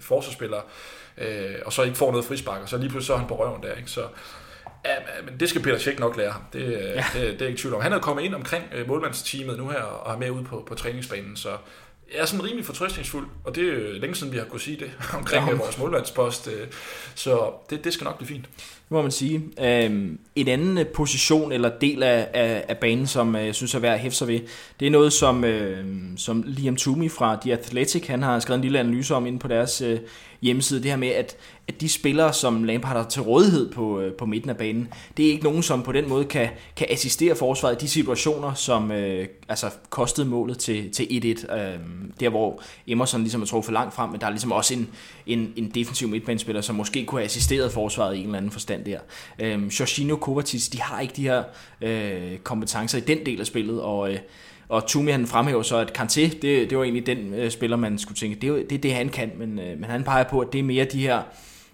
forsvarsspillere, 0.00 0.62
øh, 1.18 1.54
og 1.64 1.72
så 1.72 1.82
ikke 1.82 1.96
får 1.96 2.10
noget 2.10 2.26
frispark, 2.26 2.62
og 2.62 2.68
så 2.68 2.76
lige 2.76 2.88
pludselig 2.88 3.06
så 3.06 3.14
er 3.14 3.18
han 3.18 3.28
på 3.28 3.44
røven 3.44 3.62
der. 3.62 3.74
Ikke? 3.74 3.90
Så 3.90 4.02
Ja, 4.86 5.22
men 5.24 5.40
det 5.40 5.48
skal 5.48 5.62
Peter 5.62 5.78
Tjek 5.78 5.98
nok 5.98 6.16
lære 6.16 6.30
ham. 6.30 6.42
Det, 6.52 6.60
øh, 6.60 6.72
ja. 6.72 7.04
det, 7.14 7.32
det, 7.32 7.42
er 7.42 7.46
ikke 7.46 7.60
tvivl 7.60 7.74
om. 7.74 7.82
Han 7.82 7.92
er 7.92 7.98
kommet 7.98 8.24
ind 8.24 8.34
omkring 8.34 8.64
øh, 8.72 8.88
målmandsteamet 8.88 9.58
nu 9.58 9.68
her 9.68 9.80
og 9.80 10.14
er 10.14 10.18
med 10.18 10.30
ud 10.30 10.44
på, 10.44 10.64
på 10.68 10.74
træningsbanen, 10.74 11.36
så 11.36 11.56
jeg 12.14 12.20
er 12.20 12.26
sådan 12.26 12.44
rimelig 12.44 12.64
fortrøstningsfuld, 12.64 13.26
og 13.44 13.54
det 13.54 13.68
er 13.68 14.00
længe 14.00 14.14
siden, 14.14 14.32
vi 14.32 14.38
har 14.38 14.44
kunne 14.44 14.60
sige 14.60 14.76
det 14.76 14.90
omkring 15.18 15.48
ja. 15.48 15.54
vores 15.54 15.78
målmandspost, 15.78 16.48
så 17.14 17.52
det, 17.70 17.84
det 17.84 17.92
skal 17.92 18.04
nok 18.04 18.18
blive 18.18 18.28
fint 18.28 18.48
må 18.88 19.02
man 19.02 19.10
sige. 19.10 19.42
Øhm, 19.60 20.18
en 20.36 20.48
anden 20.48 20.78
øh, 20.78 20.86
position 20.86 21.52
eller 21.52 21.70
del 21.78 22.02
af, 22.02 22.28
af, 22.34 22.64
af 22.68 22.78
banen, 22.78 23.06
som 23.06 23.36
øh, 23.36 23.46
jeg 23.46 23.54
synes 23.54 23.74
er 23.74 23.78
værd 23.78 23.94
at 23.94 24.00
hæfte 24.00 24.18
sig 24.18 24.28
ved, 24.28 24.40
det 24.80 24.86
er 24.86 24.90
noget, 24.90 25.12
som, 25.12 25.44
øh, 25.44 25.84
som 26.16 26.44
Liam 26.46 26.76
Toomey 26.76 27.10
fra 27.10 27.38
The 27.42 27.52
Athletic, 27.52 28.06
han 28.06 28.22
har 28.22 28.40
skrevet 28.40 28.58
en 28.58 28.62
lille 28.62 28.78
analyse 28.78 29.14
om 29.14 29.26
inde 29.26 29.38
på 29.38 29.48
deres 29.48 29.80
øh, 29.80 29.98
hjemmeside, 30.46 30.82
det 30.82 30.90
her 30.90 30.96
med, 30.96 31.08
at, 31.08 31.36
at 31.68 31.80
de 31.80 31.88
spillere, 31.88 32.32
som 32.32 32.64
Lampard 32.64 32.96
har 32.96 33.08
til 33.08 33.22
rådighed 33.22 33.72
på, 33.72 34.00
øh, 34.00 34.12
på 34.12 34.26
midten 34.26 34.50
af 34.50 34.56
banen, 34.56 34.88
det 35.16 35.26
er 35.26 35.30
ikke 35.30 35.44
nogen, 35.44 35.62
som 35.62 35.82
på 35.82 35.92
den 35.92 36.08
måde 36.08 36.24
kan, 36.24 36.48
kan 36.76 36.86
assistere 36.90 37.36
forsvaret 37.36 37.74
i 37.74 37.84
de 37.84 37.88
situationer, 37.88 38.54
som 38.54 38.92
øh, 38.92 39.28
altså 39.48 39.70
kostede 39.90 40.28
målet 40.28 40.58
til, 40.58 40.90
til 40.90 41.04
1-1. 41.04 41.56
Øh, 41.56 41.78
der, 42.20 42.28
hvor 42.28 42.62
Emerson 42.86 43.20
ligesom 43.20 43.42
er 43.42 43.46
trukket 43.46 43.64
for 43.64 43.72
langt 43.72 43.94
frem, 43.94 44.10
men 44.10 44.20
der 44.20 44.26
er 44.26 44.30
ligesom 44.30 44.52
også 44.52 44.74
en, 44.74 44.88
en, 45.26 45.52
en 45.56 45.70
defensiv 45.74 46.08
midtbanespiller, 46.08 46.62
som 46.62 46.76
måske 46.76 47.04
kunne 47.04 47.20
have 47.20 47.24
assisteret 47.24 47.72
forsvaret 47.72 48.16
i 48.16 48.18
en 48.18 48.24
eller 48.24 48.38
anden 48.38 48.50
forstand 48.50 48.84
der. 48.84 48.98
Øh, 49.38 49.66
Jorginho 49.80 50.16
Kovacic, 50.16 50.68
de 50.68 50.80
har 50.80 51.00
ikke 51.00 51.14
de 51.16 51.22
her 51.22 51.42
øh, 51.80 52.38
kompetencer 52.38 52.98
i 52.98 53.00
den 53.00 53.26
del 53.26 53.40
af 53.40 53.46
spillet, 53.46 53.80
og... 53.82 54.12
Øh, 54.12 54.18
og 54.68 54.86
Tumi 54.86 55.10
han 55.10 55.26
fremhæver 55.26 55.62
så, 55.62 55.76
at 55.76 55.98
Kanté, 55.98 56.20
det, 56.20 56.70
det 56.70 56.78
var 56.78 56.84
egentlig 56.84 57.06
den 57.06 57.34
øh, 57.34 57.50
spiller, 57.50 57.76
man 57.76 57.98
skulle 57.98 58.16
tænke, 58.16 58.40
det 58.40 58.48
er 58.48 58.52
det, 58.52 58.72
er 58.72 58.78
det 58.78 58.94
han 58.94 59.08
kan, 59.08 59.30
men, 59.38 59.58
øh, 59.58 59.80
men 59.80 59.90
han 59.90 60.04
peger 60.04 60.24
på, 60.24 60.40
at 60.40 60.52
det 60.52 60.58
er 60.58 60.62
mere 60.62 60.84
de 60.84 61.00
her 61.00 61.22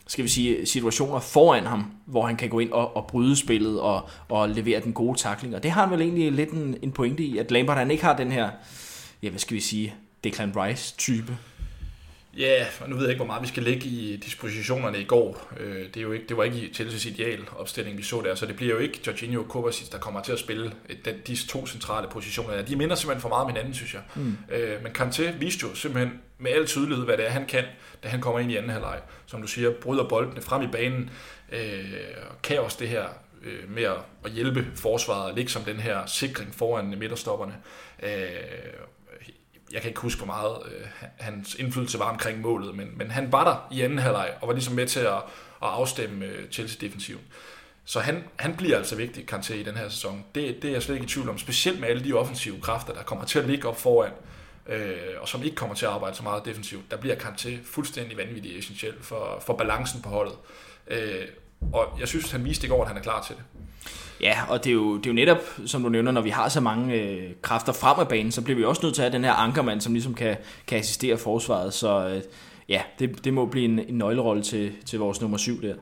skal 0.07 0.25
vi 0.25 0.29
sige, 0.29 0.67
situationer 0.67 1.21
foran 1.21 1.67
ham, 1.67 1.85
hvor 2.07 2.27
han 2.27 2.37
kan 2.37 2.49
gå 2.49 2.59
ind 2.59 2.73
og, 2.73 2.97
og 2.97 3.07
bryde 3.07 3.37
spillet 3.37 3.81
og, 3.81 4.09
og 4.29 4.49
levere 4.49 4.81
den 4.81 4.93
gode 4.93 5.19
takling. 5.19 5.55
Og 5.55 5.63
det 5.63 5.71
har 5.71 5.83
han 5.83 5.91
vel 5.91 6.01
egentlig 6.01 6.33
lidt 6.33 6.51
en, 6.51 6.77
en 6.83 6.93
pointe 6.93 7.23
i, 7.23 7.39
at 7.39 7.51
Lampard 7.51 7.79
han 7.79 7.91
ikke 7.91 8.05
har 8.05 8.17
den 8.17 8.33
her, 8.33 8.51
ja, 9.23 9.31
hvad 9.31 9.39
skal 9.39 9.55
vi 9.55 9.61
sige, 9.61 9.95
Declan 10.25 10.53
Rice-type. 10.57 11.37
Ja, 12.39 12.67
yeah, 12.81 12.91
nu 12.91 12.97
ved 12.97 13.05
jeg 13.05 13.11
ikke, 13.11 13.19
hvor 13.19 13.27
meget 13.27 13.43
vi 13.43 13.49
skal 13.49 13.63
lægge 13.63 13.87
i 13.87 14.17
dispositionerne 14.17 15.01
i 15.01 15.05
går. 15.05 15.53
Øh, 15.61 15.85
det, 15.85 15.97
er 15.97 16.01
jo 16.01 16.13
ikke, 16.13 16.27
det 16.29 16.37
var 16.37 16.45
ikke 16.45 16.71
Chelsea's 16.75 17.09
ideal 17.09 17.41
opstilling, 17.57 17.99
vi 17.99 18.03
så 18.03 18.21
der, 18.21 18.35
så 18.35 18.47
det 18.47 18.57
bliver 18.57 18.75
jo 18.75 18.79
ikke 18.79 19.01
Jorginho 19.07 19.43
og 19.43 19.49
Kovacic, 19.49 19.89
der 19.89 19.99
kommer 19.99 20.23
til 20.23 20.33
at 20.33 20.39
spille 20.39 20.73
disse 21.27 21.47
to 21.47 21.67
centrale 21.67 22.09
positioner. 22.09 22.63
De 22.63 22.77
minder 22.77 22.97
simpelthen 22.97 23.21
for 23.21 23.29
meget 23.29 23.45
om 23.45 23.51
hinanden, 23.51 23.75
synes 23.75 23.95
jeg. 23.95 24.03
Mm. 24.15 24.37
Øh, 24.51 24.83
men 24.83 24.93
Kanté 24.99 25.31
viste 25.39 25.67
jo 25.67 25.75
simpelthen 25.75 26.21
med 26.39 26.51
al 26.51 26.67
tydelighed, 26.67 27.05
hvad 27.05 27.17
det 27.17 27.27
er, 27.27 27.31
han 27.31 27.47
kan, 27.47 27.65
da 28.03 28.09
han 28.09 28.21
kommer 28.21 28.41
ind 28.41 28.53
i 28.53 28.57
anden 28.57 28.71
halvleg. 28.71 29.01
Som 29.27 29.41
du 29.43 29.47
siger, 29.47 29.71
bryder 29.71 30.09
boldene 30.09 30.43
frem 30.43 30.63
i 30.63 30.67
banen, 30.67 31.11
øh, 31.53 31.85
og 32.31 32.43
kan 32.43 32.61
også 32.61 32.77
det 32.81 32.89
her 32.89 33.05
med 33.69 33.83
at 34.25 34.31
hjælpe 34.31 34.67
forsvaret, 34.75 35.31
og 35.31 35.37
ligge 35.37 35.51
som 35.51 35.63
den 35.63 35.77
her 35.77 36.07
sikring 36.07 36.55
foran 36.55 36.95
midterstopperne 36.99 37.55
jeg 39.73 39.81
kan 39.81 39.89
ikke 39.89 40.01
huske, 40.01 40.19
hvor 40.19 40.27
meget 40.27 40.57
øh, 40.67 40.87
hans 41.19 41.55
indflydelse 41.55 41.99
var 41.99 42.11
omkring 42.11 42.41
målet, 42.41 42.75
men, 42.75 42.89
men 42.97 43.11
han 43.11 43.33
var 43.33 43.45
der 43.45 43.77
i 43.77 43.81
anden 43.81 43.99
halvleg 43.99 44.35
og 44.41 44.49
var 44.49 44.55
ligesom 44.55 44.75
med 44.75 44.87
til 44.87 45.01
at, 45.01 45.17
at 45.63 45.69
afstemme 45.69 46.25
øh, 46.25 46.51
Chelsea-defensiven. 46.51 47.23
Så 47.85 48.01
han, 48.01 48.25
han 48.37 48.57
bliver 48.57 48.77
altså 48.77 48.97
vigtig, 48.97 49.27
kan 49.27 49.43
i 49.55 49.63
den 49.63 49.77
her 49.77 49.89
sæson. 49.89 50.25
Det, 50.35 50.63
det 50.63 50.69
er 50.69 50.73
jeg 50.73 50.83
slet 50.83 50.95
ikke 50.95 51.05
i 51.05 51.09
tvivl 51.09 51.29
om, 51.29 51.39
specielt 51.39 51.81
med 51.81 51.89
alle 51.89 52.05
de 52.05 52.13
offensive 52.13 52.61
kræfter, 52.61 52.93
der 52.93 53.03
kommer 53.03 53.25
til 53.25 53.39
at 53.39 53.47
ligge 53.47 53.69
op 53.69 53.81
foran, 53.81 54.13
øh, 54.67 54.97
og 55.21 55.29
som 55.29 55.43
ikke 55.43 55.57
kommer 55.57 55.75
til 55.75 55.87
at 55.87 55.93
arbejde 55.93 56.17
så 56.17 56.23
meget 56.23 56.45
defensivt. 56.45 56.91
Der 56.91 56.97
bliver 56.97 57.17
Kanté 57.17 57.51
fuldstændig 57.65 58.17
vanvittig 58.17 58.59
essentiel 58.59 58.95
for, 59.01 59.43
for 59.47 59.57
balancen 59.57 60.03
på 60.03 60.09
holdet. 60.09 60.35
Øh, 60.87 61.27
og 61.73 62.01
jeg 62.01 62.09
synes, 62.09 62.31
han 62.31 62.45
viste 62.45 62.67
i 62.67 62.71
går, 62.71 62.83
at 62.83 62.89
han 62.89 62.97
er 62.97 63.03
klar 63.03 63.23
til 63.23 63.37
det. 63.37 63.45
Ja, 64.23 64.39
og 64.49 64.65
det 64.65 64.71
er, 64.71 64.75
jo, 64.75 64.97
det 64.97 65.07
er 65.07 65.11
jo 65.11 65.15
netop, 65.15 65.39
som 65.67 65.83
du 65.83 65.89
nævner, 65.89 66.13
når 66.13 66.21
vi 66.21 66.31
har 66.31 66.49
så 66.49 66.61
mange 66.61 66.95
øh, 66.95 67.31
kræfter 67.43 67.73
frem 67.73 68.01
af 68.01 68.09
banen, 68.09 68.33
så 68.33 68.43
bliver 68.43 68.57
vi 68.57 68.65
også 68.65 68.81
nødt 68.83 68.95
til 68.95 69.03
at 69.03 69.11
have 69.11 69.17
den 69.17 69.25
her 69.25 69.33
ankermand, 69.33 69.81
som 69.81 69.93
ligesom 69.93 70.15
kan, 70.15 70.37
kan 70.67 70.79
assistere 70.79 71.19
forsvaret. 71.19 71.75
Så 71.75 72.09
øh, 72.09 72.23
ja, 72.69 72.83
det, 72.99 73.25
det 73.25 73.35
må 73.35 73.47
blive 73.47 73.65
en, 73.65 73.79
en 73.79 73.99
nøglerolle 73.99 74.43
til, 74.43 74.73
til 74.87 74.99
vores 74.99 75.21
nummer 75.21 75.37
syv 75.37 75.63
der. 75.63 75.75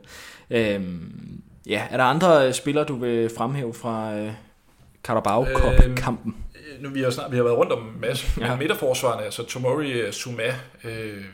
Øhm, 0.51 1.43
ja, 1.67 1.87
er 1.91 1.97
der 1.97 2.05
andre 2.05 2.47
øh, 2.47 2.55
spillere, 2.55 2.85
du 2.85 2.95
vil 2.95 3.31
fremhæve 3.37 3.75
fra 3.75 4.17
øh, 4.17 4.33
Carabao 5.05 5.47
Cup-kampen? 5.55 6.37
Øh, 6.55 6.83
nu 6.83 6.89
vi 6.89 7.03
har 7.03 7.11
snart 7.11 7.31
vi 7.31 7.37
har 7.37 7.45
været 7.45 7.57
rundt 7.57 7.73
om 7.73 7.79
en 7.79 8.01
masse 8.01 8.41
ja. 8.41 8.57
midterforsvarerne, 8.57 9.23
altså 9.23 9.45
Tomori 9.45 9.91
øh, 9.91 10.13
Suma. 10.13 10.55
Øh, 10.85 11.25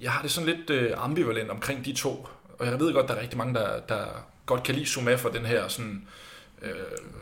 jeg 0.00 0.10
har 0.10 0.22
det 0.22 0.30
sådan 0.30 0.48
lidt 0.48 0.70
øh, 0.70 0.90
ambivalent 0.96 1.50
omkring 1.50 1.84
de 1.84 1.92
to, 1.92 2.28
og 2.58 2.66
jeg 2.66 2.80
ved 2.80 2.92
godt, 2.92 3.08
der 3.08 3.14
er 3.14 3.20
rigtig 3.20 3.38
mange, 3.38 3.54
der, 3.54 3.80
der 3.88 4.04
godt 4.46 4.62
kan 4.62 4.74
lide 4.74 4.86
Zuma 4.86 5.14
for 5.14 5.28
den 5.28 5.46
her 5.46 5.68
sådan... 5.68 6.06
Øh, 6.62 6.70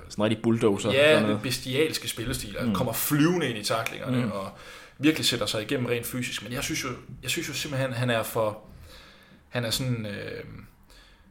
sådan 0.09 0.25
rigtig 0.25 0.43
bulldozer. 0.43 0.93
Ja, 0.93 1.21
den 1.21 1.41
bestialske 1.43 2.09
spillestil. 2.09 2.57
Altså, 2.57 2.69
mm. 2.69 2.75
kommer 2.75 2.93
flyvende 2.93 3.49
ind 3.49 3.59
i 3.59 3.65
taklingerne, 3.65 4.25
mm. 4.25 4.33
og 4.33 4.51
virkelig 4.99 5.27
sætter 5.27 5.47
sig 5.47 5.63
igennem 5.63 5.87
rent 5.87 6.07
fysisk. 6.07 6.43
Men 6.43 6.53
jeg 6.53 6.65
synes 6.65 6.85
jo, 6.85 6.89
jeg 7.23 7.31
synes 7.31 7.49
jo 7.49 7.55
simpelthen, 7.55 7.93
han 7.93 8.11
er 8.11 8.23
for... 8.23 8.59
Han 9.49 9.65
er 9.65 9.71
sådan... 9.71 10.07
Øh, 10.07 10.45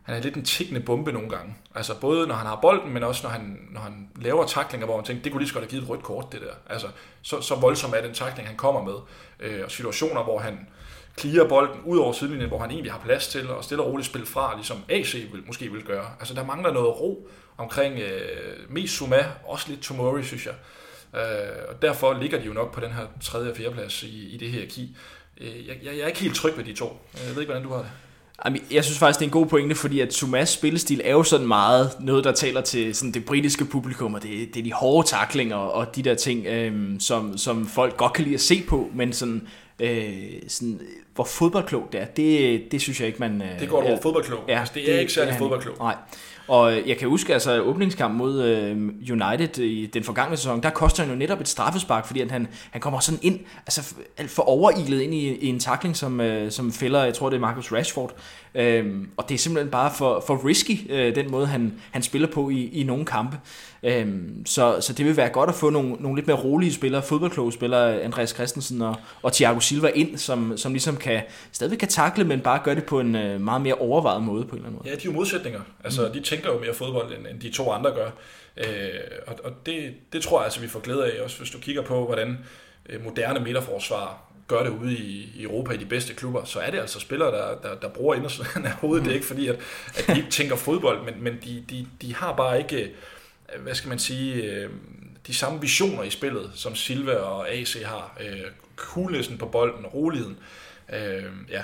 han 0.04 0.16
er 0.16 0.20
lidt 0.20 0.36
en 0.36 0.46
tikkende 0.46 0.80
bombe 0.80 1.12
nogle 1.12 1.30
gange. 1.30 1.56
Altså 1.76 2.00
både 2.00 2.28
når 2.28 2.36
han 2.36 2.48
har 2.48 2.60
bolden, 2.62 2.94
men 2.94 3.04
også 3.04 3.24
når 3.24 3.30
han, 3.30 3.58
når 3.72 3.82
han 3.82 4.10
laver 4.16 4.46
taklinger, 4.46 4.86
hvor 4.86 4.96
man 4.96 5.06
tænker, 5.06 5.24
det 5.24 5.32
kunne 5.32 5.42
lige 5.42 5.50
så 5.50 5.54
godt 5.54 5.64
have 5.64 5.70
givet 5.70 5.84
et 5.84 5.90
rødt 5.90 6.04
kort, 6.04 6.32
det 6.32 6.42
der. 6.42 6.74
Altså, 6.74 6.88
så, 7.22 7.42
så 7.42 7.56
voldsom 7.56 7.94
er 7.98 8.02
den 8.02 8.14
takling, 8.14 8.48
han 8.48 8.58
kommer 8.58 8.84
med. 8.84 8.94
Øh, 9.40 9.62
og 9.66 9.72
situationer, 9.72 10.24
hvor 10.24 10.40
han, 10.40 10.68
clear 11.20 11.48
bolden 11.48 11.80
ud 11.86 11.98
over 11.98 12.14
sidelinjen, 12.14 12.48
hvor 12.48 12.60
han 12.60 12.72
egentlig 12.72 12.92
har 12.92 13.00
plads 13.00 13.28
til, 13.28 13.50
og 13.50 13.64
stille 13.64 13.84
og 13.84 13.90
roligt 13.90 14.08
spille 14.08 14.28
fra, 14.28 14.56
ligesom 14.56 14.78
AC 14.90 15.14
vil, 15.14 15.44
måske 15.48 15.72
vil 15.72 15.84
gøre. 15.84 16.06
Altså 16.20 16.34
der 16.34 16.46
mangler 16.46 16.74
noget 16.74 17.00
ro 17.00 17.28
omkring 17.58 18.00
øh, 18.00 18.70
mest 18.70 18.94
Suma, 18.94 19.26
også 19.46 19.66
lidt 19.70 19.82
Tomori, 19.82 20.24
synes 20.24 20.46
jeg. 20.46 20.54
Øh, 21.16 21.64
og 21.70 21.82
derfor 21.82 22.20
ligger 22.22 22.40
de 22.40 22.46
jo 22.46 22.54
nok 22.54 22.74
på 22.74 22.80
den 22.80 22.92
her 22.92 23.04
tredje 23.22 23.52
og 23.52 23.58
fjerde 23.58 23.74
plads 23.74 24.04
i, 24.04 24.30
i 24.34 24.38
det 24.38 24.52
her 24.52 24.66
ki. 24.70 24.98
Øh, 25.42 25.68
jeg, 25.68 25.76
jeg, 25.84 25.94
jeg 25.94 26.02
er 26.02 26.08
ikke 26.08 26.20
helt 26.20 26.36
tryg 26.36 26.58
ved 26.58 26.64
de 26.64 26.74
to. 26.74 26.86
Øh, 27.14 27.28
jeg 27.28 27.36
ved 27.36 27.42
ikke, 27.42 27.52
hvordan 27.52 27.70
du 27.70 27.74
har 27.74 27.82
det. 27.82 27.92
Jeg 28.72 28.84
synes 28.84 29.00
faktisk, 29.00 29.20
det 29.20 29.26
er 29.26 29.30
en 29.30 29.32
god 29.32 29.46
pointe, 29.46 29.76
fordi 29.76 30.00
at 30.00 30.14
Sumas 30.14 30.50
spillestil 30.50 31.02
er 31.04 31.12
jo 31.12 31.24
sådan 31.24 31.48
meget 31.48 31.92
noget, 32.00 32.24
der 32.24 32.32
taler 32.32 32.62
til 32.62 32.96
sådan 32.96 33.12
det 33.12 33.26
britiske 33.26 33.66
publikum, 33.66 34.14
og 34.14 34.24
det, 34.24 34.54
det 34.54 34.60
er 34.60 34.64
de 34.64 34.74
hårde 34.74 35.08
taklinger 35.08 35.56
og 35.56 35.96
de 35.96 36.02
der 36.02 36.16
ting, 36.16 36.46
øhm, 36.46 37.00
som, 37.00 37.38
som 37.38 37.68
folk 37.68 37.98
godt 37.98 38.14
kan 38.14 38.24
lide 38.24 38.36
at 38.36 38.42
se 38.42 38.64
på, 38.68 38.90
men 38.94 39.14
sådan 39.14 39.48
øh, 39.80 40.14
sådan, 40.48 40.82
hvor 41.16 41.24
fodboldklog 41.24 41.90
det 41.92 42.02
er, 42.02 42.06
det, 42.06 42.72
det 42.72 42.82
synes 42.82 43.00
jeg 43.00 43.08
ikke, 43.08 43.20
man... 43.20 43.42
Øh, 43.42 43.60
Det 43.60 43.70
går 43.70 43.84
over 43.84 44.02
fodboldklog. 44.02 44.40
Ja, 44.48 44.60
altså, 44.60 44.74
det, 44.76 44.96
er 44.96 45.00
ikke 45.00 45.14
særlig 45.14 45.36
fodboldklog. 45.38 45.76
Nej. 45.80 45.96
Og 46.48 46.78
øh, 46.78 46.90
jeg 46.90 46.98
kan 46.98 47.08
huske, 47.08 47.34
altså 47.34 47.62
åbningskampen 47.62 48.18
mod 48.18 48.44
øh, 48.44 48.78
United 49.12 49.58
i 49.58 49.86
den 49.86 50.04
forgangne 50.04 50.38
sæson, 50.38 50.64
der 50.64 50.70
koster 50.70 51.04
han 51.04 51.12
jo 51.12 51.18
netop 51.18 51.42
et 51.42 51.48
straffespark, 51.48 52.06
fordi 52.06 52.22
at 52.22 52.32
han, 52.32 52.48
han 52.72 52.82
kommer 52.82 53.00
sådan 53.00 53.20
ind, 53.22 53.40
altså 53.58 53.96
alt 54.18 54.30
for 54.30 54.44
overilet 54.44 55.02
ind 55.02 55.14
i, 55.14 55.36
i 55.36 55.48
en 55.48 55.60
takling, 55.60 55.96
som, 55.96 56.22
øh, 56.22 56.52
som 56.52 56.72
fælder, 56.72 57.04
jeg 57.04 57.14
tror 57.14 57.30
det 57.30 57.36
er 57.36 57.42
Marcus 57.42 57.72
Rashford. 57.72 58.16
Øhm, 58.56 59.10
og 59.18 59.30
det 59.30 59.36
er 59.36 59.40
simpelthen 59.40 59.72
bare 59.72 59.92
for, 59.98 60.24
for 60.28 60.48
risky, 60.48 60.92
øh, 60.92 61.16
den 61.16 61.32
måde 61.32 61.48
han, 61.48 61.74
han 61.92 62.02
spiller 62.02 62.28
på 62.28 62.50
i, 62.50 62.70
i 62.70 62.84
nogle 62.84 63.06
kampe. 63.06 63.38
Øhm, 63.84 64.46
så, 64.46 64.78
så 64.82 64.94
det 64.94 65.06
vil 65.06 65.18
være 65.18 65.30
godt 65.30 65.50
at 65.50 65.56
få 65.56 65.70
nogle, 65.70 65.96
nogle 66.00 66.18
lidt 66.18 66.28
mere 66.28 66.38
rolige 66.38 66.74
spillere, 66.74 67.02
fodboldkloge 67.02 67.54
spillere, 67.54 68.02
Andreas 68.02 68.30
Christensen 68.30 68.82
og, 68.82 68.96
og 69.22 69.34
Thiago 69.34 69.60
Silva 69.60 69.88
ind, 69.88 70.18
som, 70.18 70.58
som 70.58 70.72
ligesom 70.72 70.98
kan, 70.98 71.22
stadigvæk 71.52 71.78
kan 71.78 71.88
takle, 71.88 72.24
men 72.24 72.40
bare 72.40 72.60
gøre 72.64 72.76
det 72.76 72.84
på 72.84 73.00
en 73.00 73.16
øh, 73.16 73.42
meget 73.42 73.62
mere 73.62 73.74
overvejet 73.74 74.24
måde 74.24 74.46
på 74.46 74.50
en 74.50 74.56
eller 74.56 74.68
anden 74.68 74.78
måde. 74.78 74.90
Ja, 74.90 74.96
de 74.96 75.00
er 75.00 75.06
jo 75.06 75.12
modsætninger. 75.12 75.60
Altså, 75.84 76.02
mm. 76.08 76.14
de 76.14 76.20
tænker 76.36 76.54
jo 76.54 76.60
mere 76.60 76.74
fodbold, 76.74 77.14
end, 77.14 77.28
end 77.28 77.42
de 77.42 77.52
to 77.52 77.72
andre 77.72 77.92
gør. 77.92 78.10
Øh, 78.58 79.00
og 79.28 79.40
og 79.44 79.52
det, 79.66 79.94
det 80.14 80.24
tror 80.24 80.40
jeg 80.40 80.46
altså, 80.46 80.60
vi 80.60 80.68
får 80.68 80.80
glæde 80.80 81.12
af, 81.12 81.22
også 81.22 81.38
hvis 81.38 81.50
du 81.50 81.60
kigger 81.60 81.82
på, 81.82 82.06
hvordan 82.06 82.38
øh, 82.90 83.04
moderne 83.04 83.40
midterforsvar 83.40 84.34
gør 84.48 84.64
det 84.64 84.70
ude 84.70 84.94
i, 84.94 85.32
i 85.36 85.44
Europa 85.44 85.74
i 85.74 85.78
de 85.78 85.86
bedste 85.86 86.14
klubber, 86.14 86.44
så 86.44 86.60
er 86.60 86.72
det 86.72 86.80
altså 86.80 87.00
spillere, 87.00 87.32
der, 87.32 87.58
der, 87.62 87.76
der 87.80 87.90
bruger 87.90 88.16
indersiden 88.16 88.66
af 88.66 88.72
hovedet. 88.72 89.06
Det 89.06 89.12
er 89.12 89.16
ikke 89.16 89.28
fordi, 89.28 89.48
at, 89.48 89.60
at 89.98 90.08
de 90.08 90.18
ikke 90.18 90.32
tænker 90.32 90.56
fodbold, 90.56 91.04
men, 91.06 91.24
men 91.24 91.40
de, 91.44 91.64
de, 91.70 91.88
de 92.02 92.16
har 92.16 92.36
bare 92.36 92.58
ikke, 92.58 92.94
øh, 93.56 93.62
hvad 93.62 93.76
skal 93.76 93.90
man 93.90 94.00
sige, 94.00 94.44
øh, 94.44 94.70
de 95.28 95.34
samme 95.34 95.62
visioner 95.62 96.04
i 96.04 96.10
spillet, 96.10 96.52
som 96.56 96.76
Silva 96.76 97.16
og 97.16 97.50
AC 97.50 97.84
har. 97.86 98.18
Øh, 98.22 98.42
coolnessen 98.76 99.38
på 99.38 99.46
bolden, 99.46 99.86
roligheden. 99.86 100.38
Øh, 100.94 101.24
ja, 101.50 101.64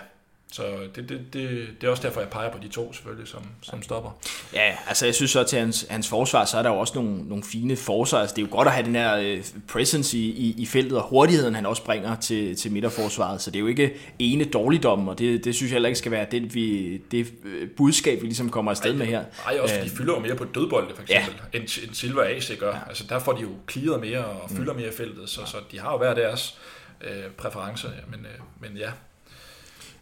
så 0.52 0.64
det, 0.96 1.10
det, 1.10 1.34
det, 1.34 1.68
det 1.82 1.88
er 1.88 1.92
også 1.92 2.04
derfor, 2.04 2.22
jeg 2.22 2.30
peger 2.30 2.52
på 2.52 2.58
de 2.64 2.68
to 2.68 2.94
selvfølgelig, 2.94 3.28
som, 3.28 3.42
som 3.62 3.82
stopper. 3.84 4.20
Ja, 4.54 4.78
altså 4.88 5.06
jeg 5.06 5.16
synes 5.16 5.32
så 5.32 5.44
til 5.44 5.60
hans, 5.60 5.86
hans 5.90 6.08
forsvar, 6.08 6.46
så 6.46 6.58
er 6.58 6.64
der 6.64 6.70
jo 6.70 6.76
også 6.76 6.94
nogle, 6.96 7.28
nogle 7.28 7.44
fine 7.44 7.76
forsvar. 7.76 8.20
Altså, 8.20 8.36
det 8.36 8.42
er 8.42 8.46
jo 8.48 8.56
godt 8.56 8.68
at 8.68 8.74
have 8.74 8.86
den 8.86 8.96
her 8.96 9.18
øh, 9.18 9.44
presence 9.68 10.18
i, 10.18 10.30
i, 10.30 10.56
i 10.58 10.66
feltet, 10.66 10.98
og 10.98 11.04
hurtigheden 11.04 11.56
han 11.56 11.66
også 11.66 11.84
bringer 11.84 12.16
til, 12.16 12.56
til 12.56 12.72
midterforsvaret. 12.72 13.42
Så 13.42 13.52
det 13.52 13.56
er 13.56 13.60
jo 13.60 13.68
ikke 13.68 13.94
ene 14.20 14.44
dårligdom, 14.44 15.08
og 15.08 15.20
det, 15.20 15.46
det 15.46 15.56
synes 15.56 15.72
jeg 15.72 15.76
heller 15.76 15.90
ikke 15.90 16.00
skal 16.00 16.12
være 16.12 16.26
det, 16.32 16.56
vi, 16.56 16.98
det 16.98 17.34
øh, 17.46 17.70
budskab, 17.78 18.22
vi 18.22 18.26
ligesom 18.26 18.50
kommer 18.50 18.72
afsted 18.72 18.94
med 18.94 19.06
her. 19.06 19.24
Nej, 19.46 19.60
også 19.60 19.76
Øh, 19.76 19.80
fordi 19.80 19.92
de 19.92 19.98
fylder 19.98 20.14
jo 20.14 20.20
mere 20.20 20.36
på 20.36 20.44
dødbolde, 20.44 20.96
for 20.96 21.02
eksempel, 21.02 21.34
ja. 21.54 21.60
end, 21.60 21.80
end 21.84 21.94
Silva 21.94 22.22
AC 22.22 22.60
gør. 22.60 22.76
Ja. 22.76 22.80
Altså 22.88 23.04
der 23.10 23.20
får 23.20 23.34
de 23.34 23.42
jo 23.42 23.50
clearet 23.72 24.02
mere 24.02 24.26
og 24.26 24.50
fylder 24.50 24.74
mere 24.74 24.88
i 24.88 24.92
feltet, 24.98 25.30
så, 25.30 25.42
så 25.46 25.58
de 25.72 25.80
har 25.80 25.92
jo 25.92 25.98
hver 25.98 26.14
deres 26.14 26.58
øh, 27.02 27.32
præferencer. 27.38 27.90
Men, 28.12 28.20
øh, 28.20 28.40
men 28.62 28.78
ja, 28.78 28.92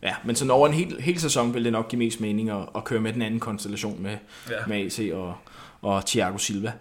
Ja, 0.04 0.16
men 0.26 0.36
sådan 0.36 0.52
over 0.52 0.68
en 0.68 0.74
hel, 0.74 1.02
hel 1.02 1.20
sæson 1.20 1.54
vil 1.54 1.64
det 1.64 1.72
nok 1.72 1.90
give 1.90 2.00
mest 2.00 2.20
mening 2.20 2.50
at, 2.50 2.58
at 2.76 2.84
køre 2.84 3.02
med 3.02 3.14
den 3.14 3.22
anden 3.22 3.40
konstellation 3.40 4.04
med, 4.04 4.18
Ja. 4.50 4.56
med 4.68 4.78
AC 4.86 5.00
og, 5.14 5.36
og 5.82 6.06
Thiago 6.06 6.38
Silva. 6.38 6.72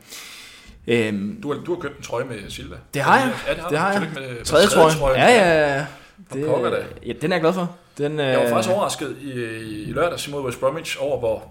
Øhm, 0.86 1.40
du 1.42 1.52
har, 1.52 1.60
du 1.64 1.74
har 1.74 1.80
købt 1.80 1.96
en 1.96 2.02
trøje 2.02 2.24
med 2.24 2.50
Silva. 2.50 2.76
det 2.94 3.02
har 3.02 3.18
jeg. 3.18 3.32
Ja, 3.48 3.52
det 3.54 3.60
har, 3.62 3.68
det 3.68 3.78
har 3.78 3.92
jeg. 3.92 4.00
Tillykke 4.00 4.34
Med, 4.34 4.44
Tredje 4.44 4.66
trøje. 4.66 5.18
Ja, 5.18 5.28
ja, 5.30 5.76
ja. 5.76 5.86
Da. 6.34 6.84
ja, 7.06 7.12
den 7.22 7.32
er 7.32 7.36
jeg 7.36 7.40
glad 7.40 7.52
for. 7.52 7.76
Den, 7.98 8.18
Jeg 8.18 8.36
var 8.38 8.44
øh, 8.44 8.50
faktisk 8.50 8.74
overrasket 8.74 9.16
i, 9.22 9.30
i 9.82 9.92
lørdags 9.92 10.26
imod 10.28 10.42
West 10.44 10.60
Bromwich 10.60 10.96
over, 11.00 11.18
hvor 11.18 11.44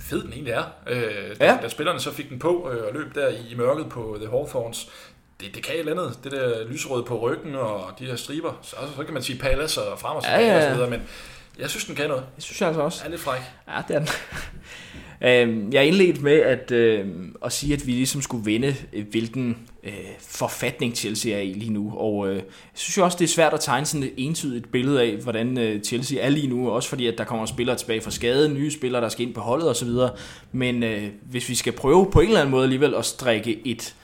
fed 0.00 0.22
den 0.22 0.32
egentlig 0.32 0.52
er. 0.52 0.62
Øh, 0.86 1.00
da, 1.40 1.44
Ja. 1.46 1.58
da 1.62 1.68
spillerne 1.68 2.00
så 2.00 2.12
fik 2.12 2.28
den 2.30 2.38
på 2.38 2.70
øh, 2.72 2.82
og 2.88 2.94
løb 2.94 3.14
der 3.14 3.28
i, 3.28 3.36
i 3.50 3.54
mørket 3.56 3.88
på 3.88 4.16
The 4.20 4.30
Hawthorns, 4.30 4.88
det, 5.40 5.54
det 5.54 5.62
kan 5.62 5.74
et 5.74 5.80
eller 5.80 5.92
andet. 5.92 6.18
Det 6.24 6.32
der 6.32 6.68
lyserøde 6.68 7.04
på 7.04 7.20
ryggen 7.20 7.54
og 7.54 7.92
de 7.98 8.04
her 8.04 8.16
striber. 8.16 8.58
Så, 8.62 8.76
så 8.96 9.04
kan 9.04 9.14
man 9.14 9.22
sige 9.22 9.38
palace 9.38 9.82
og 9.82 9.98
frem 9.98 10.16
og 10.16 10.22
Ja, 10.22 10.40
ja, 10.40 10.56
og 10.56 10.62
så 10.62 10.74
videre, 10.74 10.90
men 10.90 11.02
jeg 11.58 11.70
synes, 11.70 11.84
den 11.84 11.94
kan 11.94 12.08
noget. 12.08 12.24
Det 12.36 12.44
synes 12.44 12.60
jeg 12.60 12.68
altså 12.68 12.82
også. 12.82 13.04
Er 13.04 13.08
lidt 13.08 13.20
fræk. 13.20 13.40
Ja, 13.68 13.82
det 13.88 13.96
er 13.96 13.98
den. 13.98 14.08
Øhm, 15.22 15.72
jeg 15.72 15.86
indledte 15.86 16.20
med 16.20 16.40
at, 16.40 16.70
øh, 16.70 17.06
at 17.44 17.52
sige, 17.52 17.74
at 17.74 17.86
vi 17.86 17.92
ligesom 17.92 18.22
skulle 18.22 18.46
vende, 18.46 18.76
øh, 18.92 19.06
hvilken 19.10 19.56
øh, 19.84 19.92
forfatning 20.20 20.96
Chelsea 20.96 21.32
er 21.32 21.40
i 21.40 21.52
lige 21.52 21.72
nu. 21.72 21.92
Og 21.96 22.28
øh, 22.28 22.34
jeg 22.36 22.42
synes 22.74 22.96
jo 22.96 23.04
også, 23.04 23.18
det 23.18 23.24
er 23.24 23.28
svært 23.28 23.54
at 23.54 23.60
tegne 23.60 23.86
sådan 23.86 24.02
et 24.02 24.12
entydigt 24.16 24.72
billede 24.72 25.02
af, 25.02 25.16
hvordan 25.16 25.58
øh, 25.58 25.82
Chelsea 25.82 26.18
er 26.20 26.28
lige 26.28 26.46
nu. 26.46 26.70
Også 26.70 26.88
fordi, 26.88 27.06
at 27.06 27.18
der 27.18 27.24
kommer 27.24 27.46
spillere 27.46 27.76
tilbage 27.76 28.00
fra 28.00 28.10
skade, 28.10 28.48
nye 28.48 28.70
spillere, 28.70 29.02
der 29.02 29.08
skal 29.08 29.26
ind 29.26 29.34
på 29.34 29.40
holdet 29.40 29.68
osv. 29.70 29.90
Men 30.52 30.82
øh, 30.82 31.08
hvis 31.22 31.48
vi 31.48 31.54
skal 31.54 31.72
prøve 31.72 32.10
på 32.10 32.20
en 32.20 32.26
eller 32.26 32.40
anden 32.40 32.50
måde 32.50 32.62
alligevel 32.62 32.94
at 32.94 33.04
strikke 33.04 33.66
et 33.66 33.94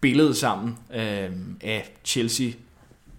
billede 0.00 0.34
sammen 0.34 0.78
øh, 0.94 1.30
af 1.60 1.92
Chelsea 2.04 2.50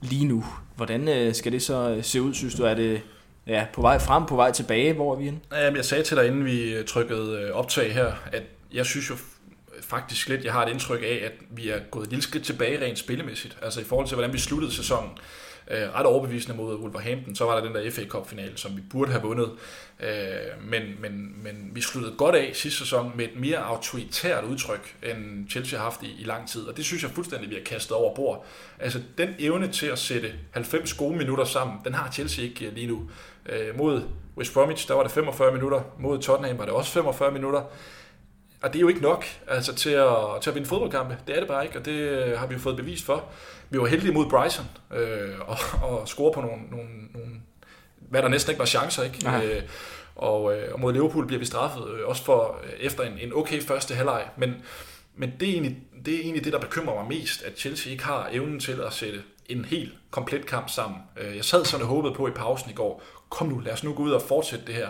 lige 0.01 0.25
nu, 0.25 0.45
hvordan 0.75 1.07
øh, 1.07 1.35
skal 1.35 1.51
det 1.51 1.61
så 1.61 1.89
øh, 1.89 2.03
se 2.03 2.21
ud, 2.21 2.33
synes 2.33 2.55
du? 2.55 2.63
Er 2.63 2.73
det 2.73 3.01
ja, 3.47 3.65
på 3.73 3.81
vej 3.81 3.99
frem, 3.99 4.25
på 4.25 4.35
vej 4.35 4.51
tilbage? 4.51 4.93
Hvor 4.93 5.13
er 5.13 5.17
vi 5.17 5.25
henne? 5.25 5.39
Jamen, 5.51 5.77
jeg 5.77 5.85
sagde 5.85 6.03
til 6.03 6.17
dig, 6.17 6.27
inden 6.27 6.45
vi 6.45 6.73
øh, 6.73 6.85
trykkede 6.85 7.41
øh, 7.41 7.51
optag 7.55 7.93
her, 7.93 8.11
at 8.31 8.43
jeg 8.73 8.85
synes 8.85 9.09
jo 9.09 9.15
faktisk 9.81 10.29
lidt, 10.29 10.45
jeg 10.45 10.53
har 10.53 10.65
et 10.65 10.71
indtryk 10.71 11.01
af, 11.03 11.21
at 11.25 11.31
vi 11.49 11.69
er 11.69 11.79
gået 11.91 12.03
et 12.03 12.09
lille 12.09 12.23
skridt 12.23 12.43
tilbage 12.43 12.85
rent 12.85 12.99
spillemæssigt. 12.99 13.57
Altså 13.61 13.81
i 13.81 13.83
forhold 13.83 14.07
til, 14.07 14.15
hvordan 14.15 14.33
vi 14.33 14.39
sluttede 14.39 14.73
sæsonen. 14.73 15.11
Øh, 15.69 15.95
ret 15.95 16.05
overbevisende 16.05 16.57
mod 16.57 16.75
Wolverhampton. 16.75 17.35
Så 17.35 17.45
var 17.45 17.55
der 17.55 17.65
den 17.65 17.75
der 17.75 17.91
FA 17.91 18.05
Cup-finale, 18.05 18.57
som 18.57 18.77
vi 18.77 18.81
burde 18.91 19.11
have 19.11 19.23
vundet. 19.23 19.51
Øh, 19.99 20.09
men, 20.63 20.81
men, 20.99 21.43
men 21.43 21.71
vi 21.73 21.81
sluttede 21.81 22.15
godt 22.17 22.35
af 22.35 22.51
sidste 22.53 22.79
sæson 22.79 23.11
med 23.15 23.25
et 23.25 23.39
mere 23.39 23.57
autoritært 23.57 24.43
udtryk, 24.43 24.95
end 25.03 25.49
Chelsea 25.49 25.79
har 25.79 25.83
haft 25.83 26.03
i, 26.03 26.15
i 26.19 26.23
lang 26.23 26.49
tid. 26.49 26.61
Og 26.61 26.77
det 26.77 26.85
synes 26.85 27.03
jeg 27.03 27.11
fuldstændig, 27.11 27.49
vi 27.49 27.55
har 27.55 27.63
kastet 27.63 27.97
over 27.97 28.15
bord. 28.15 28.45
Altså 28.79 29.01
den 29.17 29.29
evne 29.39 29.67
til 29.71 29.85
at 29.85 29.99
sætte 29.99 30.33
90 30.51 30.93
gode 30.93 31.17
minutter 31.17 31.43
sammen, 31.43 31.77
den 31.85 31.93
har 31.93 32.11
Chelsea 32.11 32.45
ikke 32.45 32.65
øh, 32.65 32.73
lige 32.73 32.87
nu. 32.87 33.09
Øh, 33.45 33.77
mod 33.77 34.01
West 34.37 34.53
Bromwich, 34.53 34.87
der 34.87 34.93
var 34.93 35.03
det 35.03 35.11
45 35.11 35.53
minutter. 35.53 35.81
Mod 35.99 36.19
Tottenham 36.19 36.57
var 36.57 36.65
det 36.65 36.73
også 36.73 36.91
45 36.91 37.31
minutter. 37.31 37.61
Og 38.61 38.73
det 38.73 38.79
er 38.79 38.81
jo 38.81 38.87
ikke 38.87 39.01
nok 39.01 39.25
altså, 39.47 39.75
til, 39.75 39.89
at, 39.89 40.15
til 40.41 40.49
at 40.49 40.55
vinde 40.55 40.67
fodboldkampe. 40.67 41.17
Det 41.27 41.35
er 41.35 41.39
det 41.39 41.47
bare 41.47 41.65
ikke, 41.65 41.79
og 41.79 41.85
det 41.85 41.91
øh, 41.91 42.39
har 42.39 42.47
vi 42.47 42.53
jo 42.53 42.59
fået 42.59 42.75
bevis 42.75 43.03
for. 43.03 43.25
Vi 43.69 43.79
var 43.79 43.85
heldige 43.85 44.11
mod 44.13 44.29
Bryson 44.29 44.65
øh, 44.93 45.39
og, 45.39 45.57
og 45.81 46.07
score 46.07 46.33
på 46.33 46.41
nogle, 46.41 46.61
nogle, 46.71 46.89
nogle, 47.13 47.31
hvad 47.99 48.21
der 48.21 48.27
næsten 48.27 48.51
ikke 48.51 48.59
var 48.59 48.65
chancer. 48.65 49.03
Ikke? 49.03 49.23
Nej. 49.23 49.45
Øh, 49.45 49.61
og, 50.15 50.57
øh, 50.57 50.73
og 50.73 50.79
mod 50.79 50.93
Liverpool 50.93 51.27
bliver 51.27 51.39
vi 51.39 51.45
straffet, 51.45 51.89
øh, 51.89 52.07
også 52.07 52.23
for 52.23 52.59
øh, 52.63 52.69
efter 52.79 53.03
en, 53.03 53.17
en 53.19 53.33
okay 53.33 53.61
første 53.61 53.95
halvleg. 53.95 54.23
Men, 54.37 54.55
men 55.15 55.33
det, 55.39 55.49
er 55.49 55.53
egentlig, 55.53 55.77
det 56.05 56.15
er 56.15 56.19
egentlig 56.19 56.43
det, 56.43 56.53
der 56.53 56.59
bekymrer 56.59 56.95
mig 56.95 57.19
mest, 57.19 57.43
at 57.43 57.59
Chelsea 57.59 57.91
ikke 57.91 58.03
har 58.03 58.29
evnen 58.31 58.59
til 58.59 58.81
at 58.87 58.93
sætte 58.93 59.21
en 59.45 59.65
helt 59.65 59.93
komplet 60.11 60.45
kamp 60.45 60.69
sammen. 60.69 60.99
Øh, 61.17 61.35
Jeg 61.35 61.45
sad 61.45 61.65
sådan 61.65 61.83
og 61.83 61.87
håbede 61.89 62.13
på 62.13 62.27
i 62.27 62.31
pausen 62.31 62.71
i 62.71 62.73
går, 62.73 63.03
kom 63.29 63.47
nu, 63.47 63.59
lad 63.59 63.73
os 63.73 63.83
nu 63.83 63.93
gå 63.93 64.03
ud 64.03 64.11
og 64.11 64.21
fortsætte 64.21 64.65
det 64.65 64.75
her 64.75 64.87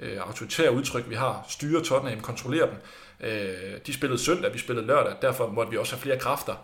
øh, 0.00 0.18
autoritære 0.26 0.72
udtryk, 0.72 1.08
vi 1.08 1.14
har. 1.14 1.46
Styre 1.48 1.84
Tottenham, 1.84 2.20
kontrollere 2.20 2.66
dem. 2.66 2.76
Øh, 3.20 3.78
de 3.86 3.94
spillede 3.94 4.18
søndag, 4.18 4.54
vi 4.54 4.58
spillede 4.58 4.86
lørdag, 4.86 5.12
derfor 5.22 5.50
måtte 5.50 5.70
vi 5.70 5.78
også 5.78 5.94
have 5.94 6.00
flere 6.00 6.18
kræfter, 6.18 6.54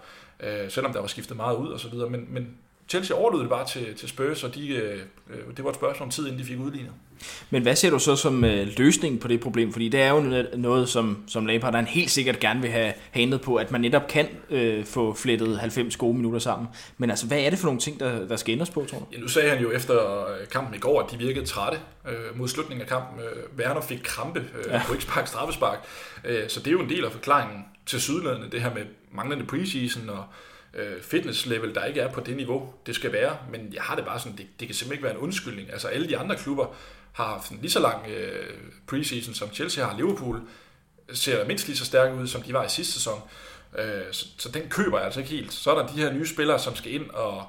øh, 0.40 0.70
selvom 0.70 0.92
der 0.92 1.00
var 1.00 1.06
skiftet 1.06 1.36
meget 1.36 1.56
ud 1.56 1.68
og 1.68 1.80
så 1.80 1.88
videre. 1.88 2.10
Men, 2.10 2.26
men 2.28 2.56
Chelsea 2.88 3.16
overlod 3.16 3.40
det 3.40 3.48
bare 3.48 3.66
til, 3.66 3.94
til 3.94 4.08
Spurs, 4.08 4.44
og 4.44 4.54
de, 4.54 4.68
øh, 4.68 5.00
øh, 5.30 5.56
det 5.56 5.64
var 5.64 5.70
et 5.70 5.76
spørgsmål 5.76 6.06
om 6.06 6.10
tid, 6.10 6.26
inden 6.26 6.40
de 6.40 6.44
fik 6.44 6.58
udlignet. 6.58 6.92
Men 7.50 7.62
hvad 7.62 7.76
ser 7.76 7.90
du 7.90 7.98
så 7.98 8.16
som 8.16 8.44
øh, 8.44 8.68
løsning 8.76 9.20
på 9.20 9.28
det 9.28 9.40
problem? 9.40 9.72
Fordi 9.72 9.88
det 9.88 10.00
er 10.00 10.10
jo 10.10 10.44
noget, 10.56 10.88
som, 10.88 11.24
som 11.26 11.46
Lampard 11.46 11.74
han 11.74 11.86
helt 11.86 12.10
sikkert 12.10 12.40
gerne 12.40 12.60
vil 12.60 12.70
have 12.70 12.92
handlet 13.10 13.40
på, 13.40 13.56
at 13.56 13.70
man 13.70 13.80
netop 13.80 14.08
kan 14.08 14.28
øh, 14.50 14.84
få 14.84 15.14
flettet 15.14 15.58
90 15.58 15.96
gode 15.96 16.14
minutter 16.14 16.38
sammen. 16.38 16.68
Men 16.98 17.10
altså, 17.10 17.26
hvad 17.26 17.38
er 17.38 17.50
det 17.50 17.58
for 17.58 17.66
nogle 17.66 17.80
ting, 17.80 18.00
der, 18.00 18.26
der 18.28 18.36
skal 18.36 18.52
ændres 18.52 18.70
på, 18.70 18.86
tror 18.90 18.98
du? 18.98 19.06
Ja, 19.12 19.18
nu 19.18 19.28
sagde 19.28 19.50
han 19.50 19.62
jo 19.62 19.70
efter 19.70 20.26
øh, 20.26 20.48
kampen 20.48 20.74
i 20.74 20.78
går, 20.78 21.02
at 21.02 21.10
de 21.10 21.18
virkede 21.18 21.46
trætte 21.46 21.78
øh, 22.08 22.38
mod 22.38 22.48
slutningen 22.48 22.82
af 22.82 22.88
kampen. 22.88 23.20
Øh, 23.24 23.58
Werner 23.58 23.80
fik 23.80 24.00
krampe 24.04 24.44
øh, 24.58 24.72
ja. 24.72 24.82
på 24.86 24.92
ikke 24.92 25.04
spark 25.04 25.26
straffespark. 25.26 25.78
Øh, 26.24 26.48
så 26.48 26.60
det 26.60 26.66
er 26.66 26.72
jo 26.72 26.80
en 26.80 26.88
del 26.88 27.04
af 27.04 27.12
forklaringen 27.12 27.64
til 27.86 28.00
sydlandet, 28.00 28.52
det 28.52 28.62
her 28.62 28.74
med 28.74 28.82
manglende 29.12 29.46
preseason 29.46 30.10
og 30.10 30.24
øh, 30.74 31.02
fitness 31.02 31.46
level, 31.46 31.74
der 31.74 31.84
ikke 31.84 32.00
er 32.00 32.12
på 32.12 32.20
det 32.20 32.36
niveau, 32.36 32.74
det 32.86 32.94
skal 32.94 33.12
være. 33.12 33.38
Men 33.50 33.72
jeg 33.74 33.82
har 33.82 33.96
det 33.96 34.04
bare 34.04 34.20
sådan, 34.20 34.38
det, 34.38 34.46
det 34.60 34.68
kan 34.68 34.74
simpelthen 34.74 34.92
ikke 34.92 35.04
være 35.04 35.14
en 35.14 35.20
undskyldning. 35.20 35.72
Altså 35.72 35.88
alle 35.88 36.08
de 36.08 36.18
andre 36.18 36.36
klubber 36.36 36.74
har 37.12 37.24
haft 37.24 37.50
en 37.50 37.58
lige 37.60 37.70
så 37.70 37.80
lang 37.80 38.08
øh, 38.08 38.56
preseason, 38.86 39.34
som 39.34 39.52
Chelsea 39.52 39.84
har. 39.84 39.96
Liverpool 39.96 40.40
ser 41.12 41.46
mindst 41.46 41.66
lige 41.66 41.76
så 41.76 41.84
stærke 41.84 42.14
ud, 42.14 42.26
som 42.26 42.42
de 42.42 42.52
var 42.52 42.64
i 42.64 42.68
sidste 42.68 42.92
sæson. 42.92 43.22
Øh, 43.78 44.02
så, 44.12 44.26
så 44.38 44.48
den 44.48 44.68
køber 44.68 44.96
jeg 44.96 45.04
altså 45.04 45.20
ikke 45.20 45.32
helt. 45.32 45.52
Så 45.52 45.70
er 45.70 45.78
der 45.78 45.86
de 45.86 46.00
her 46.00 46.12
nye 46.12 46.26
spillere, 46.26 46.58
som 46.58 46.76
skal 46.76 46.94
ind 46.94 47.10
og 47.10 47.46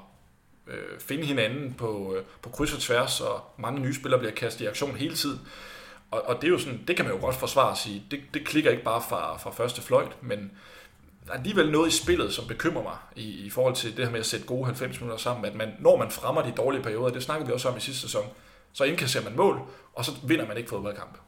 øh, 0.66 1.00
finde 1.00 1.24
hinanden 1.24 1.74
på, 1.74 2.14
øh, 2.16 2.24
på 2.42 2.50
kryds 2.50 2.74
og 2.74 2.80
tværs, 2.80 3.20
og 3.20 3.44
mange 3.56 3.80
nye 3.80 3.94
spillere 3.94 4.20
bliver 4.20 4.34
kastet 4.34 4.64
i 4.64 4.66
aktion 4.66 4.96
hele 4.96 5.14
tiden. 5.14 5.40
Og, 6.10 6.22
og 6.26 6.36
det 6.36 6.44
er 6.44 6.50
jo 6.50 6.58
sådan, 6.58 6.84
det 6.88 6.96
kan 6.96 7.04
man 7.04 7.14
jo 7.14 7.20
godt 7.20 7.36
forsvare 7.36 7.70
og 7.70 7.76
sige, 7.76 8.04
det, 8.10 8.20
det 8.34 8.46
klikker 8.46 8.70
ikke 8.70 8.84
bare 8.84 9.02
fra, 9.08 9.36
fra 9.36 9.50
første 9.50 9.82
fløjt, 9.82 10.22
men 10.22 10.50
der 11.28 11.34
er 11.34 11.38
alligevel 11.38 11.70
noget 11.70 11.88
i 11.88 11.96
spillet, 11.96 12.34
som 12.34 12.46
bekymrer 12.46 12.82
mig 12.82 12.96
i, 13.16 13.46
i 13.46 13.50
forhold 13.50 13.74
til 13.74 13.96
det 13.96 14.04
her 14.04 14.12
med 14.12 14.20
at 14.20 14.26
sætte 14.26 14.46
gode 14.46 14.64
90 14.64 15.00
minutter 15.00 15.22
sammen, 15.22 15.44
at 15.44 15.54
man, 15.54 15.68
når 15.80 15.96
man 15.96 16.10
fremmer 16.10 16.42
de 16.42 16.52
dårlige 16.56 16.82
perioder, 16.82 17.12
det 17.12 17.22
snakkede 17.22 17.46
vi 17.46 17.52
også 17.52 17.68
om 17.68 17.76
i 17.76 17.80
sidste 17.80 18.00
sæson, 18.00 18.24
så 18.72 18.84
indkasserer 18.84 19.24
man 19.24 19.36
mål, 19.36 19.60
og 19.94 20.04
så 20.04 20.12
vinder 20.22 20.46
man 20.46 20.56
ikke 20.56 20.68
fodboldkampe. 20.68 21.18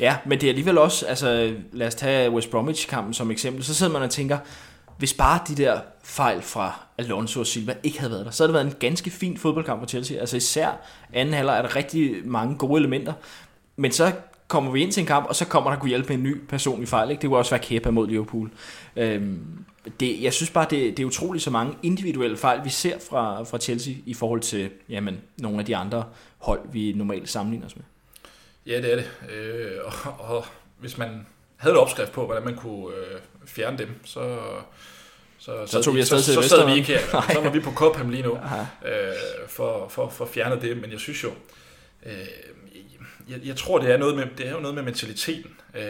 Ja, 0.00 0.16
men 0.26 0.40
det 0.40 0.46
er 0.46 0.50
alligevel 0.50 0.78
også, 0.78 1.06
altså 1.06 1.56
lad 1.72 1.86
os 1.86 1.94
tage 1.94 2.30
West 2.30 2.50
Bromwich-kampen 2.50 3.14
som 3.14 3.30
eksempel, 3.30 3.64
så 3.64 3.74
sidder 3.74 3.92
man 3.92 4.02
og 4.02 4.10
tænker, 4.10 4.38
hvis 4.98 5.14
bare 5.14 5.40
de 5.48 5.54
der 5.54 5.80
fejl 6.04 6.42
fra 6.42 6.80
Alonso 6.98 7.40
og 7.40 7.46
Silva 7.46 7.74
ikke 7.82 7.98
havde 7.98 8.12
været 8.12 8.24
der, 8.24 8.30
så 8.30 8.42
havde 8.42 8.48
det 8.48 8.54
været 8.54 8.66
en 8.66 8.78
ganske 8.80 9.10
fin 9.10 9.38
fodboldkamp 9.38 9.80
for 9.80 9.86
Chelsea. 9.86 10.18
Altså 10.18 10.36
især 10.36 10.70
anden 11.12 11.34
halvleg 11.34 11.58
er 11.58 11.62
der 11.62 11.76
rigtig 11.76 12.16
mange 12.24 12.58
gode 12.58 12.80
elementer. 12.80 13.12
Men 13.76 13.92
så 13.92 14.12
kommer 14.50 14.70
vi 14.70 14.82
ind 14.82 14.92
til 14.92 15.00
en 15.00 15.06
kamp, 15.06 15.26
og 15.26 15.36
så 15.36 15.44
kommer 15.44 15.70
der 15.70 15.78
kunne 15.78 15.88
hjælpe 15.88 16.14
en 16.14 16.22
ny 16.22 16.36
personlig 16.48 16.88
fejl. 16.88 17.10
Ikke? 17.10 17.20
Det 17.20 17.28
kunne 17.28 17.38
også 17.38 17.50
være 17.50 17.60
Kepa 17.60 17.90
mod 17.90 18.08
Liverpool. 18.08 18.50
Øhm, 18.96 19.64
det, 20.00 20.22
jeg 20.22 20.32
synes 20.32 20.50
bare, 20.50 20.66
det, 20.70 20.96
det 20.96 21.02
er 21.02 21.06
utroligt 21.06 21.44
så 21.44 21.50
mange 21.50 21.76
individuelle 21.82 22.36
fejl, 22.36 22.64
vi 22.64 22.70
ser 22.70 22.98
fra, 23.10 23.42
fra 23.42 23.58
Chelsea 23.58 23.94
i 24.06 24.14
forhold 24.14 24.40
til 24.40 24.70
jamen, 24.88 25.20
nogle 25.38 25.58
af 25.58 25.64
de 25.64 25.76
andre 25.76 26.04
hold, 26.38 26.60
vi 26.72 26.92
normalt 26.92 27.28
sammenligner 27.28 27.66
os 27.66 27.76
med. 27.76 27.84
Ja, 28.66 28.76
det 28.82 28.92
er 28.92 28.96
det. 28.96 29.10
Øh, 29.34 29.78
og, 29.84 30.14
og 30.18 30.44
hvis 30.78 30.98
man 30.98 31.26
havde 31.56 31.74
en 31.74 31.80
opskrift 31.80 32.12
på, 32.12 32.26
hvordan 32.26 32.44
man 32.44 32.56
kunne 32.56 32.86
øh, 32.96 33.20
fjerne 33.46 33.78
dem, 33.78 33.88
så, 34.04 34.38
så, 35.38 35.66
så, 35.66 35.82
tog 35.82 35.94
vi 35.94 36.00
til 36.00 36.08
så, 36.08 36.34
så 36.34 36.48
sad 36.48 36.66
vi 36.66 36.74
ikke 36.74 36.88
her. 36.88 37.00
Så 37.32 37.40
var 37.40 37.50
vi 37.50 37.60
på 37.60 37.70
Cobham 37.70 38.08
lige 38.08 38.22
nu 38.22 38.38
øh, 38.84 38.92
for, 39.48 39.88
for, 39.88 40.08
for 40.08 40.24
at 40.24 40.30
fjerne 40.30 40.60
det, 40.60 40.76
men 40.76 40.92
jeg 40.92 41.00
synes 41.00 41.24
jo, 41.24 41.30
øh, 42.06 42.12
jeg, 43.30 43.40
jeg 43.44 43.56
tror, 43.56 43.78
det 43.78 43.90
er, 43.90 43.96
noget 43.96 44.16
med, 44.16 44.26
det 44.38 44.48
er 44.48 44.52
jo 44.52 44.60
noget 44.60 44.74
med 44.74 44.82
mentaliteten, 44.82 45.50
øh, 45.74 45.82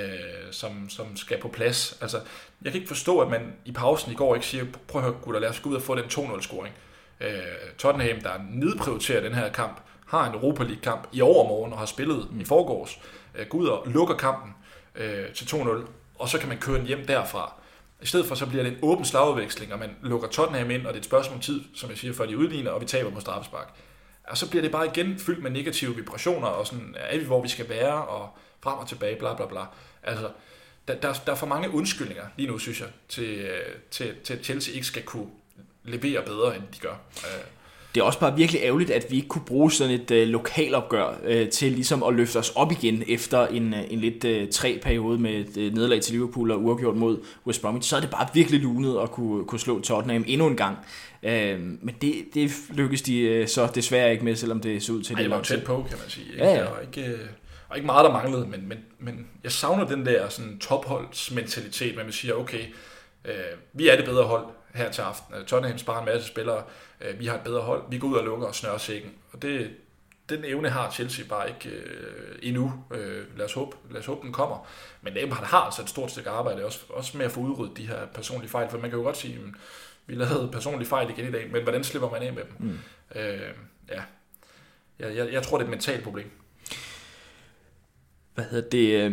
som, 0.50 0.88
som 0.88 1.16
skal 1.16 1.40
på 1.40 1.48
plads. 1.48 1.98
Altså, 2.00 2.20
jeg 2.62 2.72
kan 2.72 2.80
ikke 2.80 2.88
forstå, 2.88 3.20
at 3.20 3.30
man 3.30 3.52
i 3.64 3.72
pausen 3.72 4.12
i 4.12 4.14
går 4.14 4.34
ikke 4.34 4.46
siger, 4.46 4.64
prøv 4.88 5.02
at 5.02 5.08
høre, 5.08 5.20
gutter, 5.22 5.40
lad 5.40 5.48
os 5.48 5.60
gå 5.60 5.70
ud 5.70 5.74
og 5.74 5.82
få 5.82 5.94
den 5.94 6.04
2-0-scoring. 6.04 6.74
Øh, 7.20 7.32
Tottenham, 7.78 8.20
der 8.20 8.30
nedprioriterer 8.50 9.20
den 9.20 9.34
her 9.34 9.52
kamp, 9.52 9.80
har 10.06 10.28
en 10.28 10.34
Europa 10.34 10.62
League-kamp 10.64 11.08
i 11.12 11.20
overmorgen 11.20 11.72
og 11.72 11.78
har 11.78 11.86
spillet 11.86 12.28
mm. 12.32 12.40
i 12.40 12.44
forgårs, 12.44 13.00
øh, 13.34 13.46
går 13.46 13.58
ud 13.58 13.66
og 13.66 13.86
lukker 13.86 14.14
kampen 14.14 14.54
øh, 14.94 15.32
til 15.34 15.44
2-0, 15.44 15.68
og 16.18 16.28
så 16.28 16.38
kan 16.38 16.48
man 16.48 16.58
køre 16.58 16.78
den 16.78 16.86
hjem 16.86 17.06
derfra. 17.06 17.52
I 18.02 18.06
stedet 18.06 18.26
for 18.26 18.34
så 18.34 18.46
bliver 18.46 18.62
det 18.62 18.72
en 18.72 18.78
åben 18.82 19.04
slagudveksling, 19.04 19.72
og 19.72 19.78
man 19.78 19.90
lukker 20.02 20.28
Tottenham 20.28 20.70
ind, 20.70 20.86
og 20.86 20.88
det 20.88 20.98
er 20.98 21.00
et 21.00 21.04
spørgsmål 21.04 21.34
om 21.34 21.40
tid, 21.40 21.60
som 21.74 21.90
jeg 21.90 21.98
siger, 21.98 22.14
før 22.14 22.26
de 22.26 22.38
udligner, 22.38 22.70
og 22.70 22.80
vi 22.80 22.86
taber 22.86 23.10
på 23.10 23.20
straffespark. 23.20 23.74
Og 24.24 24.38
så 24.38 24.50
bliver 24.50 24.62
det 24.62 24.72
bare 24.72 24.86
igen 24.86 25.18
fyldt 25.18 25.42
med 25.42 25.50
negative 25.50 25.96
vibrationer, 25.96 26.46
og 26.48 26.66
sådan, 26.66 26.96
er 26.98 27.18
vi 27.18 27.24
hvor 27.24 27.42
vi 27.42 27.48
skal 27.48 27.68
være, 27.68 28.04
og 28.04 28.30
frem 28.60 28.78
og 28.78 28.88
tilbage, 28.88 29.18
bla 29.18 29.34
bla 29.34 29.46
bla. 29.46 29.64
Altså, 30.02 30.30
der, 30.88 30.94
der, 30.94 31.12
der 31.26 31.32
er 31.32 31.36
for 31.36 31.46
mange 31.46 31.70
undskyldninger 31.70 32.26
lige 32.36 32.48
nu, 32.48 32.58
synes 32.58 32.80
jeg, 32.80 32.88
til, 33.08 33.38
øh, 33.38 33.74
til, 33.90 34.16
til 34.24 34.34
at 34.34 34.44
Chelsea 34.44 34.74
ikke 34.74 34.86
skal 34.86 35.02
kunne 35.02 35.30
levere 35.84 36.22
bedre, 36.24 36.56
end 36.56 36.64
de 36.74 36.78
gør. 36.78 36.94
Øh, 37.16 37.44
det 37.94 38.00
er 38.00 38.04
også 38.04 38.20
bare 38.20 38.36
virkelig 38.36 38.60
ærgerligt, 38.62 38.90
at 38.90 39.06
vi 39.10 39.16
ikke 39.16 39.28
kunne 39.28 39.44
bruge 39.46 39.72
sådan 39.72 39.94
et 39.94 40.10
øh, 40.10 40.28
lokalopgør 40.28 41.18
øh, 41.24 41.48
til 41.48 41.72
ligesom 41.72 42.02
at 42.02 42.14
løfte 42.14 42.36
os 42.36 42.50
op 42.50 42.72
igen 42.72 43.02
efter 43.08 43.46
en, 43.46 43.74
øh, 43.74 43.80
en 43.90 43.98
lidt 43.98 44.24
øh, 44.24 44.48
træ 44.48 44.78
periode 44.82 45.18
med 45.18 45.30
et 45.30 45.56
øh, 45.56 45.74
nederlag 45.74 46.00
til 46.02 46.12
Liverpool 46.12 46.50
og 46.50 46.64
uafgjort 46.64 46.96
mod 46.96 47.18
West 47.46 47.62
Bromwich. 47.62 47.88
Så 47.88 47.96
er 47.96 48.00
det 48.00 48.10
bare 48.10 48.26
virkelig 48.34 48.60
lunet 48.60 48.98
at 49.02 49.10
kunne, 49.10 49.44
kunne 49.44 49.58
slå 49.60 49.80
Tottenham 49.80 50.24
endnu 50.26 50.46
en 50.46 50.56
gang. 50.56 50.76
Øh, 51.22 51.60
men 51.60 51.94
det, 52.00 52.14
det 52.34 52.50
lykkedes 52.70 53.02
de 53.02 53.20
øh, 53.20 53.48
så 53.48 53.68
desværre 53.74 54.12
ikke 54.12 54.24
med, 54.24 54.36
selvom 54.36 54.60
det 54.60 54.82
så 54.82 54.92
ud 54.92 55.02
til 55.02 55.14
Ej, 55.16 55.22
det. 55.22 55.30
var 55.30 55.42
tæt 55.42 55.64
på, 55.64 55.86
kan 55.88 55.98
man 55.98 56.10
sige. 56.10 56.26
Ikke? 56.32 56.44
Ja, 56.44 56.50
ja. 56.50 56.60
Der 56.60 56.70
var 56.70 56.80
ikke, 56.80 57.10
øh, 57.10 57.18
ikke 57.76 57.86
meget, 57.86 58.04
der 58.04 58.12
manglede, 58.12 58.46
men, 58.46 58.68
men, 58.68 58.78
men 58.98 59.26
jeg 59.44 59.52
savner 59.52 59.86
den 59.86 60.06
der 60.06 60.28
sådan, 60.28 60.58
topholdsmentalitet, 60.58 61.94
hvor 61.94 62.02
man 62.02 62.12
siger, 62.12 62.34
okay, 62.34 62.62
øh, 63.24 63.34
vi 63.72 63.88
er 63.88 63.96
det 63.96 64.04
bedre 64.04 64.24
hold 64.24 64.44
her 64.74 64.90
til 64.90 65.02
aften. 65.02 65.34
Tottenham 65.46 65.78
sparer 65.78 65.98
en 65.98 66.04
masse 66.04 66.28
spillere, 66.28 66.56
øh, 66.56 66.62
vi 67.18 67.26
har 67.26 67.34
et 67.34 67.44
bedre 67.44 67.60
hold, 67.60 67.82
vi 67.90 67.98
går 67.98 68.08
ud 68.08 68.16
og 68.16 68.24
lukker 68.24 68.46
og 68.46 68.54
snører 68.54 68.78
sækken. 68.78 69.12
Og 69.32 69.42
det, 69.42 69.70
den 70.28 70.44
evne 70.44 70.68
har 70.68 70.90
Chelsea 70.90 71.26
bare 71.28 71.48
ikke 71.48 71.68
øh, 71.68 72.38
endnu. 72.42 72.84
Øh, 72.90 73.38
lad, 73.38 73.46
os 73.46 73.52
håbe, 73.52 73.76
lad 73.90 74.00
os 74.00 74.06
håbe, 74.06 74.22
den 74.22 74.32
kommer. 74.32 74.66
Men 75.02 75.14
Lampard 75.14 75.44
har 75.44 75.60
altså 75.60 75.82
et 75.82 75.88
stort 75.88 76.10
stykke 76.10 76.30
arbejde, 76.30 76.64
også, 76.64 76.80
også 76.88 77.16
med 77.16 77.26
at 77.26 77.32
få 77.32 77.40
udryddet 77.40 77.76
de 77.76 77.86
her 77.86 78.06
personlige 78.06 78.50
fejl, 78.50 78.70
for 78.70 78.78
man 78.78 78.90
kan 78.90 78.98
jo 78.98 79.04
godt 79.04 79.16
sige, 79.16 79.34
at 79.34 79.40
vi 80.06 80.14
lavede 80.14 80.48
personlige 80.52 80.88
fejl 80.88 81.10
igen 81.10 81.28
i 81.28 81.32
dag, 81.32 81.50
men 81.52 81.62
hvordan 81.62 81.84
slipper 81.84 82.10
man 82.10 82.22
af 82.22 82.32
med 82.32 82.42
dem? 82.42 82.56
Mm. 82.58 82.78
Øh, 83.14 83.54
ja. 83.88 84.02
Jeg, 84.98 85.16
jeg, 85.16 85.32
jeg 85.32 85.42
tror, 85.42 85.58
det 85.58 85.64
er 85.64 85.68
et 85.68 85.70
mentalt 85.70 86.04
problem 86.04 86.30
hvad 88.34 88.44
hedder 88.50 88.68
det, 88.68 89.10
øh, 89.10 89.12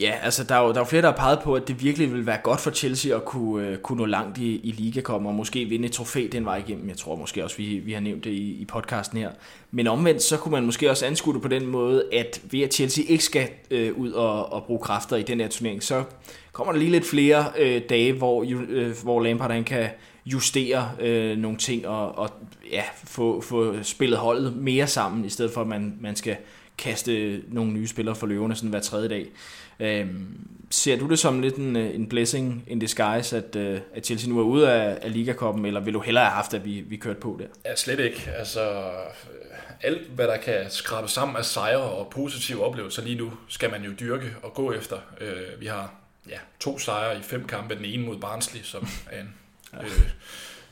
ja, 0.00 0.12
altså 0.22 0.44
der 0.44 0.54
er, 0.54 0.62
jo, 0.62 0.68
der 0.68 0.74
er 0.74 0.80
jo 0.80 0.84
flere, 0.84 1.02
der 1.02 1.10
har 1.10 1.16
peget 1.16 1.38
på, 1.44 1.54
at 1.54 1.68
det 1.68 1.82
virkelig 1.82 2.12
vil 2.12 2.26
være 2.26 2.38
godt 2.42 2.60
for 2.60 2.70
Chelsea 2.70 3.16
at 3.16 3.24
kunne, 3.24 3.68
øh, 3.68 3.78
kunne 3.78 3.98
nå 3.98 4.04
langt 4.04 4.38
i, 4.38 4.56
i 4.56 4.70
ligakommen 4.70 5.28
og 5.28 5.34
måske 5.34 5.64
vinde 5.64 5.86
et 5.86 5.92
trofæ 5.92 6.26
den 6.32 6.44
vej 6.44 6.56
igennem. 6.56 6.88
Jeg 6.88 6.96
tror 6.96 7.16
måske 7.16 7.44
også, 7.44 7.56
vi, 7.56 7.78
vi 7.78 7.92
har 7.92 8.00
nævnt 8.00 8.24
det 8.24 8.30
i, 8.30 8.52
i 8.52 8.64
podcasten 8.64 9.18
her. 9.18 9.30
Men 9.70 9.86
omvendt, 9.86 10.22
så 10.22 10.36
kunne 10.36 10.52
man 10.52 10.66
måske 10.66 10.90
også 10.90 11.06
anskue 11.06 11.34
det 11.34 11.42
på 11.42 11.48
den 11.48 11.66
måde, 11.66 12.04
at 12.12 12.40
ved 12.50 12.60
at 12.60 12.74
Chelsea 12.74 13.04
ikke 13.08 13.24
skal 13.24 13.48
øh, 13.70 13.98
ud 13.98 14.10
og, 14.12 14.52
og 14.52 14.64
bruge 14.64 14.80
kræfter 14.80 15.16
i 15.16 15.22
den 15.22 15.40
her 15.40 15.48
turnering, 15.48 15.82
så 15.82 16.04
kommer 16.52 16.72
der 16.72 16.78
lige 16.78 16.90
lidt 16.90 17.06
flere 17.06 17.44
øh, 17.58 17.82
dage, 17.88 18.12
hvor, 18.12 18.44
øh, 18.68 18.94
hvor 19.02 19.22
Lampard 19.22 19.50
han 19.50 19.64
kan 19.64 19.88
justere 20.26 20.90
øh, 21.00 21.38
nogle 21.38 21.58
ting 21.58 21.86
og, 21.86 22.18
og 22.18 22.30
ja, 22.72 22.82
få, 23.04 23.40
få 23.40 23.82
spillet 23.82 24.18
holdet 24.18 24.56
mere 24.56 24.86
sammen, 24.86 25.24
i 25.24 25.28
stedet 25.28 25.50
for 25.50 25.60
at 25.60 25.66
man, 25.66 25.94
man 26.00 26.16
skal 26.16 26.36
kaste 26.78 27.42
nogle 27.48 27.72
nye 27.72 27.86
spillere 27.86 28.16
for 28.16 28.26
løverne 28.26 28.54
sådan 28.54 28.70
hver 28.70 28.80
tredje 28.80 29.08
dag. 29.08 29.26
Øhm, 29.80 30.48
ser 30.70 30.98
du 30.98 31.08
det 31.08 31.18
som 31.18 31.40
lidt 31.40 31.56
en, 31.56 31.76
øh, 31.76 31.94
en 31.94 32.08
blessing 32.08 32.64
in 32.66 32.78
disguise, 32.78 33.36
at, 33.36 33.56
uh, 33.56 33.80
at 33.94 34.06
Chelsea 34.06 34.28
nu 34.28 34.38
er 34.38 34.44
ude 34.44 34.72
af, 34.72 34.98
af 35.02 35.12
Ligakoppen, 35.12 35.64
eller 35.64 35.80
vil 35.80 35.94
du 35.94 36.00
hellere 36.00 36.24
have 36.24 36.34
haft, 36.34 36.54
at 36.54 36.64
vi, 36.64 36.80
vi 36.80 36.96
kørte 36.96 37.20
på 37.20 37.36
der? 37.40 37.46
Ja, 37.64 37.76
slet 37.76 37.98
ikke. 37.98 38.30
Altså, 38.36 38.90
alt 39.82 40.08
hvad 40.08 40.26
der 40.28 40.36
kan 40.36 40.70
skrabe 40.70 41.08
sammen 41.08 41.36
af 41.36 41.44
sejre 41.44 41.82
og 41.82 42.08
positive 42.10 42.64
oplevelser 42.64 43.02
lige 43.02 43.16
nu, 43.16 43.32
skal 43.48 43.70
man 43.70 43.82
jo 43.82 43.90
dyrke 44.00 44.36
og 44.42 44.54
gå 44.54 44.72
efter. 44.72 44.96
Uh, 45.20 45.60
vi 45.60 45.66
har 45.66 45.94
ja, 46.28 46.38
to 46.60 46.78
sejre 46.78 47.18
i 47.18 47.22
fem 47.22 47.46
kampe. 47.46 47.74
Den 47.74 47.84
ene 47.84 48.06
mod 48.06 48.18
Barnsley, 48.18 48.62
som 48.62 48.88
er 49.10 49.20
en 49.20 49.34
øh, 49.80 50.10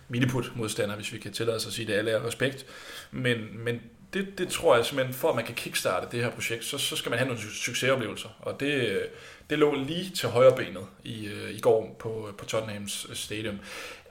miniput-modstander, 0.09 0.97
hvis 0.97 1.12
vi 1.12 1.19
kan 1.19 1.33
tillade 1.33 1.57
os 1.57 1.67
at 1.67 1.73
sige 1.73 1.87
det 1.87 1.93
alle 1.93 2.11
er 2.11 2.27
respekt. 2.27 2.67
Men, 3.11 3.38
men 3.65 3.81
det, 4.12 4.38
det 4.38 4.48
tror 4.48 4.77
jeg 4.77 4.87
simpelthen, 4.87 5.14
for 5.14 5.29
at 5.29 5.37
man 5.37 5.44
kan 5.44 5.55
kickstarte 5.55 6.07
det 6.12 6.25
her 6.25 6.31
projekt, 6.31 6.64
så, 6.64 6.79
så 6.79 6.96
skal 6.96 7.11
man 7.11 7.18
have 7.18 7.29
nogle 7.29 7.42
succesoplevelser. 7.42 8.29
Og 8.40 8.61
det, 8.61 9.03
det 9.51 9.59
lå 9.59 9.75
lige 9.75 10.11
til 10.11 10.29
højre 10.29 10.57
benet 10.57 10.87
i, 11.05 11.27
øh, 11.27 11.51
i 11.51 11.61
går 11.61 11.96
på, 11.98 12.29
på 12.38 12.44
Tottenhams 12.44 13.07
øh, 13.11 13.16
Stadium. 13.16 13.59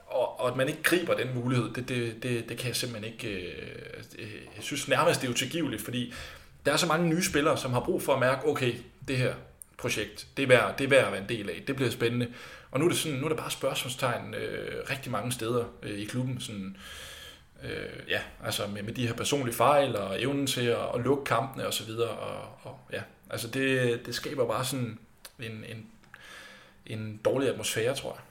Og, 0.06 0.40
og 0.40 0.48
at 0.48 0.56
man 0.56 0.68
ikke 0.68 0.82
griber 0.82 1.14
den 1.14 1.34
mulighed, 1.34 1.70
det, 1.74 1.88
det, 1.88 2.22
det, 2.22 2.48
det 2.48 2.58
kan 2.58 2.68
jeg 2.68 2.76
simpelthen 2.76 3.12
ikke... 3.12 3.28
Øh, 3.28 4.28
jeg 4.56 4.64
synes 4.64 4.88
nærmest, 4.88 5.20
det 5.20 5.26
er 5.26 5.30
utilgiveligt, 5.30 5.82
fordi 5.82 6.14
der 6.66 6.72
er 6.72 6.76
så 6.76 6.86
mange 6.86 7.08
nye 7.08 7.22
spillere, 7.22 7.58
som 7.58 7.72
har 7.72 7.80
brug 7.80 8.02
for 8.02 8.12
at 8.12 8.20
mærke, 8.20 8.46
okay, 8.46 8.74
det 9.08 9.16
her 9.16 9.34
projekt, 9.78 10.26
det 10.36 10.42
er 10.42 10.46
værd, 10.46 10.78
det 10.78 10.84
er 10.84 10.88
værd 10.88 11.06
at 11.06 11.12
være 11.12 11.22
en 11.22 11.28
del 11.28 11.50
af, 11.50 11.62
det 11.66 11.76
bliver 11.76 11.90
spændende. 11.90 12.28
Og 12.70 12.80
nu 12.80 12.86
er 12.86 12.88
det, 12.90 12.98
sådan, 12.98 13.18
nu 13.18 13.24
er 13.24 13.28
det 13.28 13.38
bare 13.38 13.50
spørgsmålstegn 13.50 14.34
øh, 14.34 14.90
rigtig 14.90 15.12
mange 15.12 15.32
steder 15.32 15.64
øh, 15.82 15.98
i 15.98 16.04
klubben. 16.04 16.40
Sådan, 16.40 16.76
øh, 16.76 16.80
øh, 17.64 18.10
ja, 18.10 18.20
altså 18.44 18.62
med, 18.66 18.82
med 18.82 18.92
de 18.92 19.06
her 19.06 19.14
personlige 19.14 19.54
fejl 19.54 19.96
og 19.96 20.22
evnen 20.22 20.46
til 20.46 20.66
at, 20.66 20.78
at 20.94 21.00
lukke 21.00 21.24
kampene 21.24 21.66
osv. 21.66 21.90
Og, 21.90 22.08
og, 22.08 22.42
og 22.62 22.78
ja, 22.92 23.02
altså 23.30 23.48
det, 23.48 24.00
det 24.06 24.14
skaber 24.14 24.46
bare 24.46 24.64
sådan 24.64 24.98
en, 25.38 25.64
en, 25.68 25.86
en 26.86 27.20
dårlig 27.24 27.48
atmosfære, 27.48 27.94
tror 27.94 28.10
jeg. 28.10 28.22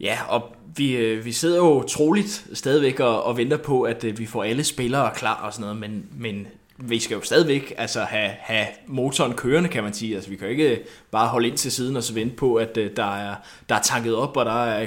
Ja, 0.00 0.18
og 0.28 0.56
vi, 0.76 0.96
øh, 0.96 1.24
vi 1.24 1.32
sidder 1.32 1.56
jo 1.56 1.82
troligt 1.82 2.46
stadigvæk 2.52 3.00
og, 3.00 3.24
og 3.24 3.36
venter 3.36 3.56
på, 3.56 3.82
at 3.82 4.04
øh, 4.04 4.18
vi 4.18 4.26
får 4.26 4.44
alle 4.44 4.64
spillere 4.64 5.12
klar 5.14 5.42
og 5.42 5.52
sådan 5.52 5.62
noget, 5.62 5.76
men, 5.76 6.06
men 6.12 6.46
vi 6.76 6.98
skal 6.98 7.14
jo 7.14 7.22
stadigvæk 7.22 7.74
altså, 7.78 8.00
have, 8.00 8.30
have 8.38 8.66
motoren 8.86 9.34
kørende, 9.34 9.68
kan 9.68 9.82
man 9.82 9.94
sige. 9.94 10.14
Altså, 10.14 10.30
vi 10.30 10.36
kan 10.36 10.46
jo 10.46 10.50
ikke 10.50 10.84
bare 11.10 11.28
holde 11.28 11.48
ind 11.48 11.56
til 11.56 11.72
siden 11.72 11.96
og 11.96 12.02
så 12.02 12.14
vente 12.14 12.36
på, 12.36 12.54
at 12.54 12.76
øh, 12.76 12.96
der, 12.96 13.16
er, 13.16 13.34
der 13.68 13.74
er 13.74 13.82
tanket 13.82 14.14
op, 14.14 14.36
og 14.36 14.44
der 14.44 14.64
er 14.64 14.86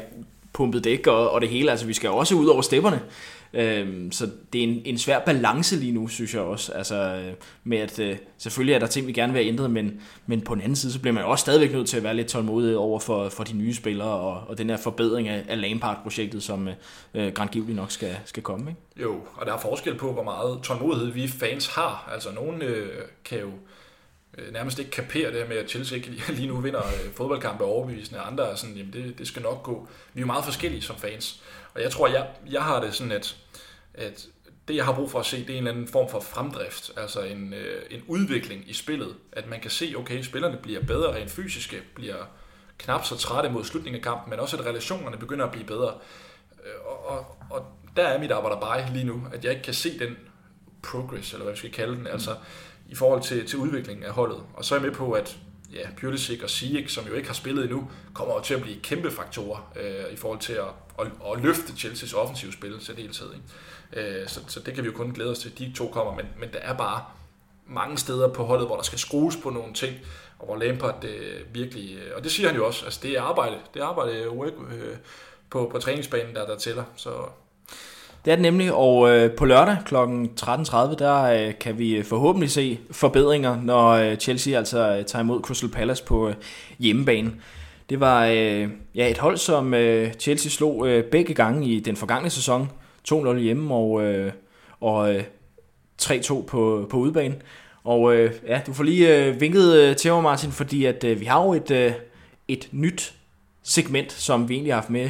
pumpet 0.53 0.83
dæk 0.83 1.07
og, 1.07 1.29
og 1.29 1.41
det 1.41 1.49
hele. 1.49 1.71
Altså, 1.71 1.85
vi 1.85 1.93
skal 1.93 2.07
jo 2.07 2.15
også 2.15 2.35
ud 2.35 2.47
over 2.47 2.61
stepperne. 2.61 3.01
Øhm, 3.53 4.11
så 4.11 4.29
det 4.53 4.59
er 4.59 4.63
en, 4.63 4.81
en 4.85 4.97
svær 4.97 5.19
balance 5.19 5.75
lige 5.75 5.91
nu, 5.91 6.07
synes 6.07 6.33
jeg 6.33 6.41
også. 6.41 6.71
Altså, 6.71 6.95
øh, 6.95 7.33
med 7.63 7.77
at 7.77 7.99
øh, 7.99 8.17
selvfølgelig 8.37 8.75
er 8.75 8.79
der 8.79 8.87
ting, 8.87 9.07
vi 9.07 9.11
gerne 9.11 9.33
vil 9.33 9.41
have 9.43 9.51
ændret, 9.51 9.71
men, 9.71 10.01
men 10.25 10.41
på 10.41 10.55
den 10.55 10.61
anden 10.61 10.75
side, 10.75 10.93
så 10.93 10.99
bliver 10.99 11.13
man 11.13 11.23
også 11.23 11.41
stadigvæk 11.41 11.71
nødt 11.71 11.89
til 11.89 11.97
at 11.97 12.03
være 12.03 12.15
lidt 12.15 12.27
tålmodig 12.27 12.77
over 12.77 12.99
for, 12.99 13.29
for 13.29 13.43
de 13.43 13.53
nye 13.53 13.73
spillere 13.73 14.09
og, 14.09 14.41
og 14.47 14.57
den 14.57 14.69
her 14.69 14.77
forbedring 14.77 15.27
af, 15.27 15.43
af 15.47 15.61
Lampard-projektet, 15.61 16.43
som 16.43 16.67
øh, 16.67 16.73
øh 17.13 17.33
Grand 17.33 17.69
nok 17.75 17.91
skal, 17.91 18.17
skal 18.25 18.43
komme. 18.43 18.69
Ikke? 18.69 18.81
Jo, 19.01 19.15
og 19.35 19.45
der 19.45 19.53
er 19.53 19.59
forskel 19.59 19.95
på, 19.95 20.13
hvor 20.13 20.23
meget 20.23 20.59
tålmodighed 20.63 21.11
vi 21.11 21.27
fans 21.27 21.67
har. 21.67 22.09
Altså, 22.13 22.29
nogen 22.31 22.61
øh, 22.61 22.89
kan 23.25 23.39
jo 23.39 23.49
øh, 24.37 24.53
nærmest 24.53 24.79
ikke 24.79 24.91
kapere 24.91 25.31
det 25.31 25.39
her 25.39 25.47
med, 25.47 25.57
at 25.57 25.69
Chelsea 25.69 25.97
ikke 25.97 26.11
lige 26.37 26.47
nu 26.47 26.57
vinder 26.57 26.85
øh, 26.85 27.13
fodboldkampe 27.13 27.63
overbevisende, 27.63 28.19
andre 28.19 28.51
er 28.51 28.55
sådan, 28.55 28.75
jamen 28.75 28.93
det, 28.93 29.17
det 29.17 29.27
skal 29.27 29.41
nok 29.41 29.63
gå. 29.63 29.87
Vi 30.13 30.19
er 30.19 30.21
jo 30.21 30.27
meget 30.27 30.45
forskellige 30.45 30.81
som 30.81 30.95
fans. 30.95 31.41
Og 31.73 31.81
jeg 31.81 31.91
tror, 31.91 32.07
jeg, 32.07 32.27
jeg 32.49 32.61
har 32.61 32.81
det 32.81 32.93
sådan, 32.93 33.11
at, 33.11 33.35
at 33.93 34.27
det, 34.67 34.75
jeg 34.75 34.85
har 34.85 34.93
brug 34.93 35.11
for 35.11 35.19
at 35.19 35.25
se, 35.25 35.37
det 35.37 35.49
er 35.49 35.53
en 35.53 35.57
eller 35.57 35.71
anden 35.71 35.87
form 35.87 36.09
for 36.09 36.19
fremdrift, 36.19 36.91
altså 36.97 37.21
en, 37.21 37.53
øh, 37.53 37.81
en 37.89 38.03
udvikling 38.07 38.69
i 38.69 38.73
spillet. 38.73 39.15
At 39.31 39.47
man 39.47 39.59
kan 39.59 39.71
se, 39.71 39.93
okay, 39.97 40.21
spillerne 40.21 40.57
bliver 40.57 40.81
bedre 40.81 41.15
rent 41.15 41.31
fysiske, 41.31 41.81
bliver 41.95 42.15
knap 42.77 43.05
så 43.05 43.17
trætte 43.17 43.49
mod 43.49 43.63
slutningen 43.63 43.99
af 43.99 44.03
kampen, 44.03 44.29
men 44.29 44.39
også 44.39 44.57
at 44.57 44.65
relationerne 44.65 45.17
begynder 45.17 45.45
at 45.45 45.51
blive 45.51 45.65
bedre. 45.65 45.93
Øh, 46.65 46.85
og, 46.85 47.05
og, 47.05 47.37
og 47.49 47.65
der 47.95 48.03
er 48.03 48.19
mit 48.19 48.31
arbejde 48.31 48.61
bare 48.61 48.93
lige 48.93 49.05
nu, 49.05 49.27
at 49.33 49.43
jeg 49.43 49.51
ikke 49.51 49.63
kan 49.63 49.73
se 49.73 49.99
den 49.99 50.17
progress, 50.83 51.33
eller 51.33 51.43
hvad 51.43 51.53
vi 51.53 51.57
skal 51.57 51.71
kalde 51.71 51.95
den, 51.95 52.07
altså 52.07 52.35
i 52.93 52.95
forhold 52.95 53.21
til, 53.21 53.47
til 53.47 53.59
udviklingen 53.59 54.05
af 54.05 54.11
holdet. 54.11 54.43
Og 54.53 54.65
så 54.65 54.75
er 54.75 54.79
jeg 54.79 54.87
med 54.87 54.95
på, 54.95 55.11
at 55.11 55.37
ja, 55.73 55.87
Pulisic 55.99 56.43
og 56.43 56.49
Ziyech, 56.49 56.89
som 56.89 57.05
jo 57.07 57.13
ikke 57.13 57.27
har 57.27 57.33
spillet 57.33 57.63
endnu, 57.63 57.87
kommer 58.13 58.41
til 58.41 58.53
at 58.53 58.61
blive 58.61 58.79
kæmpe 58.81 59.11
faktorer 59.11 59.71
øh, 59.75 60.13
i 60.13 60.15
forhold 60.15 60.39
til 60.39 60.53
at, 60.53 60.67
at, 60.99 61.05
at 61.05 61.41
løfte 61.41 61.77
Chelseas 61.77 62.13
offensive 62.13 62.53
spil 62.53 62.79
til 62.79 62.95
det 62.95 63.03
hele. 63.03 63.13
Ikke? 63.93 64.21
Øh, 64.21 64.27
så, 64.27 64.39
så 64.47 64.59
det 64.59 64.73
kan 64.73 64.83
vi 64.83 64.89
jo 64.89 64.95
kun 64.95 65.11
glæde 65.11 65.31
os 65.31 65.39
til, 65.39 65.57
de 65.57 65.73
to 65.75 65.87
kommer, 65.87 66.15
men, 66.15 66.25
men 66.39 66.49
der 66.53 66.59
er 66.59 66.77
bare 66.77 67.03
mange 67.67 67.97
steder 67.97 68.27
på 68.27 68.43
holdet, 68.43 68.67
hvor 68.67 68.75
der 68.75 68.83
skal 68.83 68.99
skrues 68.99 69.37
på 69.43 69.49
nogle 69.49 69.73
ting, 69.73 69.95
og 70.39 70.45
hvor 70.45 70.55
Lampard 70.55 71.03
øh, 71.03 71.55
virkelig, 71.55 71.97
øh, 71.97 72.11
og 72.15 72.23
det 72.23 72.31
siger 72.31 72.47
han 72.47 72.57
jo 72.57 72.65
også, 72.65 72.85
altså 72.85 72.99
det 73.03 73.17
er 73.17 73.21
arbejde, 73.21 73.55
det 73.73 73.81
er 73.81 73.85
arbejde 73.85 74.17
øh, 74.17 74.31
work, 74.31 74.53
øh, 74.71 74.97
på, 75.49 75.69
på 75.71 75.79
træningsbanen, 75.79 76.35
der, 76.35 76.45
der 76.45 76.57
tæller, 76.57 76.83
så 76.95 77.09
det 78.25 78.31
er 78.31 78.35
det 78.35 78.41
nemlig, 78.41 78.73
og 78.73 79.09
øh, 79.09 79.31
på 79.31 79.45
lørdag 79.45 79.77
kl. 79.85 79.95
13.30, 79.95 80.95
der 80.95 81.23
øh, 81.23 81.53
kan 81.59 81.77
vi 81.77 81.95
øh, 81.95 82.03
forhåbentlig 82.03 82.51
se 82.51 82.79
forbedringer, 82.91 83.61
når 83.61 83.89
øh, 83.89 84.17
Chelsea 84.17 84.57
altså 84.57 84.95
øh, 84.97 85.05
tager 85.05 85.23
imod 85.23 85.41
Crystal 85.41 85.69
Palace 85.69 86.03
på 86.03 86.29
øh, 86.29 86.35
hjemmebane. 86.79 87.31
Det 87.89 87.99
var 87.99 88.25
øh, 88.25 88.69
ja, 88.95 89.09
et 89.09 89.17
hold, 89.17 89.37
som 89.37 89.73
øh, 89.73 90.13
Chelsea 90.13 90.49
slog 90.49 90.87
øh, 90.87 91.03
begge 91.03 91.33
gange 91.33 91.67
i 91.67 91.79
den 91.79 91.95
forgangne 91.95 92.29
sæson. 92.29 92.69
2-0 93.11 93.35
hjemme 93.35 93.73
og, 93.73 94.03
øh, 94.03 94.31
og 94.81 95.15
øh, 95.15 95.23
3-2 96.01 96.45
på, 96.45 96.87
på 96.89 96.97
udebane. 96.97 97.35
Og 97.83 98.15
øh, 98.15 98.33
ja, 98.47 98.61
du 98.67 98.73
får 98.73 98.83
lige 98.83 99.25
øh, 99.25 99.41
vinket 99.41 99.75
øh, 99.75 99.95
til 99.95 100.11
mig, 100.11 100.23
Martin, 100.23 100.51
fordi 100.51 100.85
at 100.85 101.03
øh, 101.03 101.19
vi 101.19 101.25
har 101.25 101.43
jo 101.43 101.53
et, 101.53 101.71
øh, 101.71 101.91
et 102.47 102.69
nyt 102.71 103.13
segment, 103.63 104.11
som 104.11 104.49
vi 104.49 104.53
egentlig 104.53 104.73
har 104.73 104.81
haft 104.81 104.89
med 104.89 105.09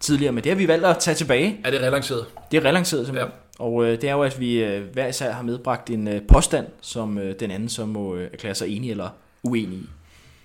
tidligere, 0.00 0.32
men 0.32 0.44
det 0.44 0.52
har 0.52 0.56
vi 0.56 0.68
valgt 0.68 0.86
at 0.86 0.98
tage 0.98 1.14
tilbage. 1.14 1.60
er 1.64 1.70
det 1.70 1.80
relanceret. 1.80 2.26
Det 2.50 2.56
er 2.56 2.64
relanceret 2.64 3.06
simpelthen. 3.06 3.32
Ja. 3.58 3.64
Og 3.64 3.84
øh, 3.84 3.90
det 4.00 4.04
er 4.04 4.12
jo, 4.12 4.22
at 4.22 4.40
vi 4.40 4.64
øh, 4.64 4.92
hver 4.92 5.06
især 5.06 5.32
har 5.32 5.42
medbragt 5.42 5.90
en 5.90 6.08
øh, 6.08 6.22
påstand, 6.28 6.66
som 6.80 7.18
øh, 7.18 7.40
den 7.40 7.50
anden 7.50 7.68
så 7.68 7.86
må 7.86 8.16
øh, 8.16 8.30
erklære 8.32 8.54
sig 8.54 8.76
enig 8.76 8.90
eller 8.90 9.08
uenig 9.42 9.78
i. 9.78 9.88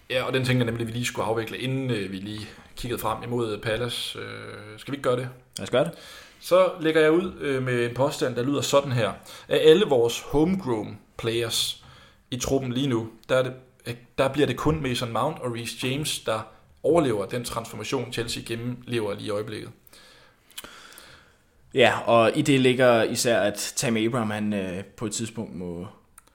Ja, 0.09 0.23
og 0.23 0.33
den 0.33 0.45
tænker 0.45 0.59
jeg 0.59 0.65
nemlig, 0.65 0.81
at 0.81 0.87
vi 0.87 0.93
lige 0.93 1.05
skulle 1.05 1.25
afvikle, 1.25 1.57
inden 1.57 1.91
øh, 1.91 2.11
vi 2.11 2.17
lige 2.17 2.47
kiggede 2.77 3.01
frem 3.01 3.23
imod 3.23 3.57
Palace. 3.57 4.19
Øh, 4.19 4.25
skal 4.77 4.91
vi 4.91 4.95
ikke 4.95 5.09
gøre 5.09 5.17
det? 5.17 5.29
Lad 5.57 5.63
os 5.63 5.69
gøre 5.69 5.83
det. 5.83 5.91
Så 6.39 6.69
lægger 6.79 7.01
jeg 7.01 7.11
ud 7.11 7.31
øh, 7.41 7.63
med 7.63 7.89
en 7.89 7.95
påstand, 7.95 8.35
der 8.35 8.43
lyder 8.43 8.61
sådan 8.61 8.91
her. 8.91 9.11
Af 9.47 9.59
alle 9.63 9.85
vores 9.85 10.19
homegrown 10.19 10.99
players 11.17 11.83
i 12.31 12.37
truppen 12.37 12.73
lige 12.73 12.87
nu, 12.87 13.09
der, 13.29 13.35
er 13.35 13.43
det, 13.43 13.53
øh, 13.87 13.93
der 14.17 14.27
bliver 14.27 14.47
det 14.47 14.57
kun 14.57 14.81
Mason 14.81 15.11
Mount 15.11 15.39
og 15.39 15.55
Reece 15.55 15.87
James, 15.87 16.19
der 16.19 16.39
overlever 16.83 17.25
den 17.25 17.45
transformation, 17.45 18.13
Chelsea 18.13 18.43
gennemlever 18.45 19.13
lige 19.13 19.27
i 19.27 19.29
øjeblikket. 19.29 19.69
Ja, 21.73 21.99
og 22.05 22.31
i 22.37 22.41
det 22.41 22.59
ligger 22.59 23.03
især, 23.03 23.39
at 23.39 23.73
Tammy 23.75 24.07
Abraham 24.07 24.29
han, 24.29 24.53
øh, 24.53 24.83
på 24.83 25.05
et 25.05 25.11
tidspunkt 25.11 25.55
må, 25.55 25.87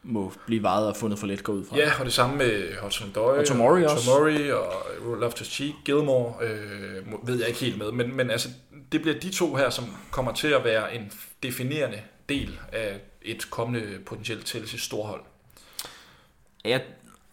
må 0.03 0.32
blive 0.46 0.62
vejet 0.62 0.86
og 0.86 0.96
fundet 0.96 1.18
for 1.18 1.26
let 1.26 1.42
gå 1.42 1.53
ud 1.53 1.64
fra. 1.64 1.76
Ja, 1.76 1.90
og 1.99 2.05
det 2.05 2.12
samme 2.12 2.36
med 2.36 2.74
Hudson 2.82 3.12
Doyle, 3.14 3.40
Og 3.40 3.46
Tomori 3.46 3.84
også. 3.84 4.07
Tomori 4.07 4.51
og 4.53 4.72
Loftus-Cheek, 5.20 5.84
Gilmore, 5.84 6.34
øh, 6.42 7.28
ved 7.28 7.38
jeg 7.38 7.49
ikke 7.49 7.61
helt 7.61 7.78
med, 7.78 7.92
men, 7.92 8.16
men 8.16 8.30
altså, 8.30 8.49
det 8.92 9.03
bliver 9.03 9.20
de 9.20 9.30
to 9.30 9.55
her, 9.55 9.70
som 9.70 9.84
kommer 10.11 10.32
til 10.32 10.49
at 10.49 10.64
være 10.64 10.94
en 10.94 11.12
definerende 11.42 12.01
del 12.28 12.59
af 12.72 13.01
et 13.22 13.51
kommende 13.51 13.99
potentielt 14.07 14.49
Chelsea 14.49 14.78
storhold. 14.78 15.20
Ja, 16.64 16.78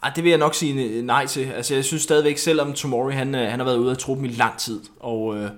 ej, 0.05 0.11
det 0.15 0.23
vil 0.23 0.29
jeg 0.29 0.39
nok 0.39 0.55
sige 0.55 1.01
nej 1.01 1.25
til. 1.25 1.45
Altså, 1.45 1.75
jeg 1.75 1.85
synes 1.85 2.03
stadigvæk, 2.03 2.37
selvom 2.37 2.73
Tomori 2.73 3.13
han, 3.13 3.35
øh, 3.35 3.49
han 3.49 3.59
har 3.59 3.65
været 3.65 3.77
ude 3.77 3.91
af 3.91 3.97
truppen 3.97 4.25
i 4.25 4.29
lang 4.29 4.57
tid, 4.57 4.81
og, 4.99 5.37
øh, 5.37 5.49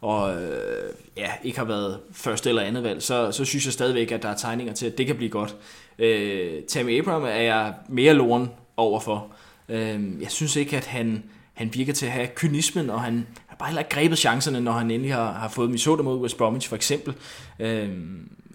og 0.00 0.42
øh, 0.42 0.90
ja, 1.16 1.30
ikke 1.44 1.58
har 1.58 1.64
været 1.64 1.98
første 2.12 2.48
eller 2.48 2.62
andet 2.62 2.82
valg, 2.82 3.02
så, 3.02 3.32
så 3.32 3.44
synes 3.44 3.64
jeg 3.64 3.72
stadigvæk, 3.72 4.12
at 4.12 4.22
der 4.22 4.28
er 4.28 4.36
tegninger 4.36 4.74
til, 4.74 4.86
at 4.86 4.98
det 4.98 5.06
kan 5.06 5.16
blive 5.16 5.30
godt. 5.30 5.56
Øh, 5.98 6.62
Tammy 6.68 6.98
Abraham 6.98 7.24
er 7.24 7.28
jeg 7.28 7.74
mere 7.88 8.14
loren 8.14 8.50
overfor. 8.76 9.26
Øh, 9.68 10.20
jeg 10.20 10.30
synes 10.30 10.56
ikke, 10.56 10.76
at 10.76 10.86
han, 10.86 11.22
han 11.54 11.70
virker 11.74 11.92
til 11.92 12.06
at 12.06 12.12
have 12.12 12.28
kynismen, 12.34 12.90
og 12.90 13.02
han 13.02 13.26
har 13.46 13.56
bare 13.56 13.68
heller 13.68 13.80
ikke 13.80 13.94
grebet 13.94 14.18
chancerne, 14.18 14.60
når 14.60 14.72
han 14.72 14.90
endelig 14.90 15.14
har, 15.14 15.32
har 15.32 15.48
fået 15.48 15.66
dem 15.66 15.74
i 15.74 15.78
så 15.78 15.96
mod 15.96 16.18
West 16.18 16.36
Bromwich 16.36 16.68
for 16.68 16.76
eksempel. 16.76 17.14
Øh, 17.58 17.88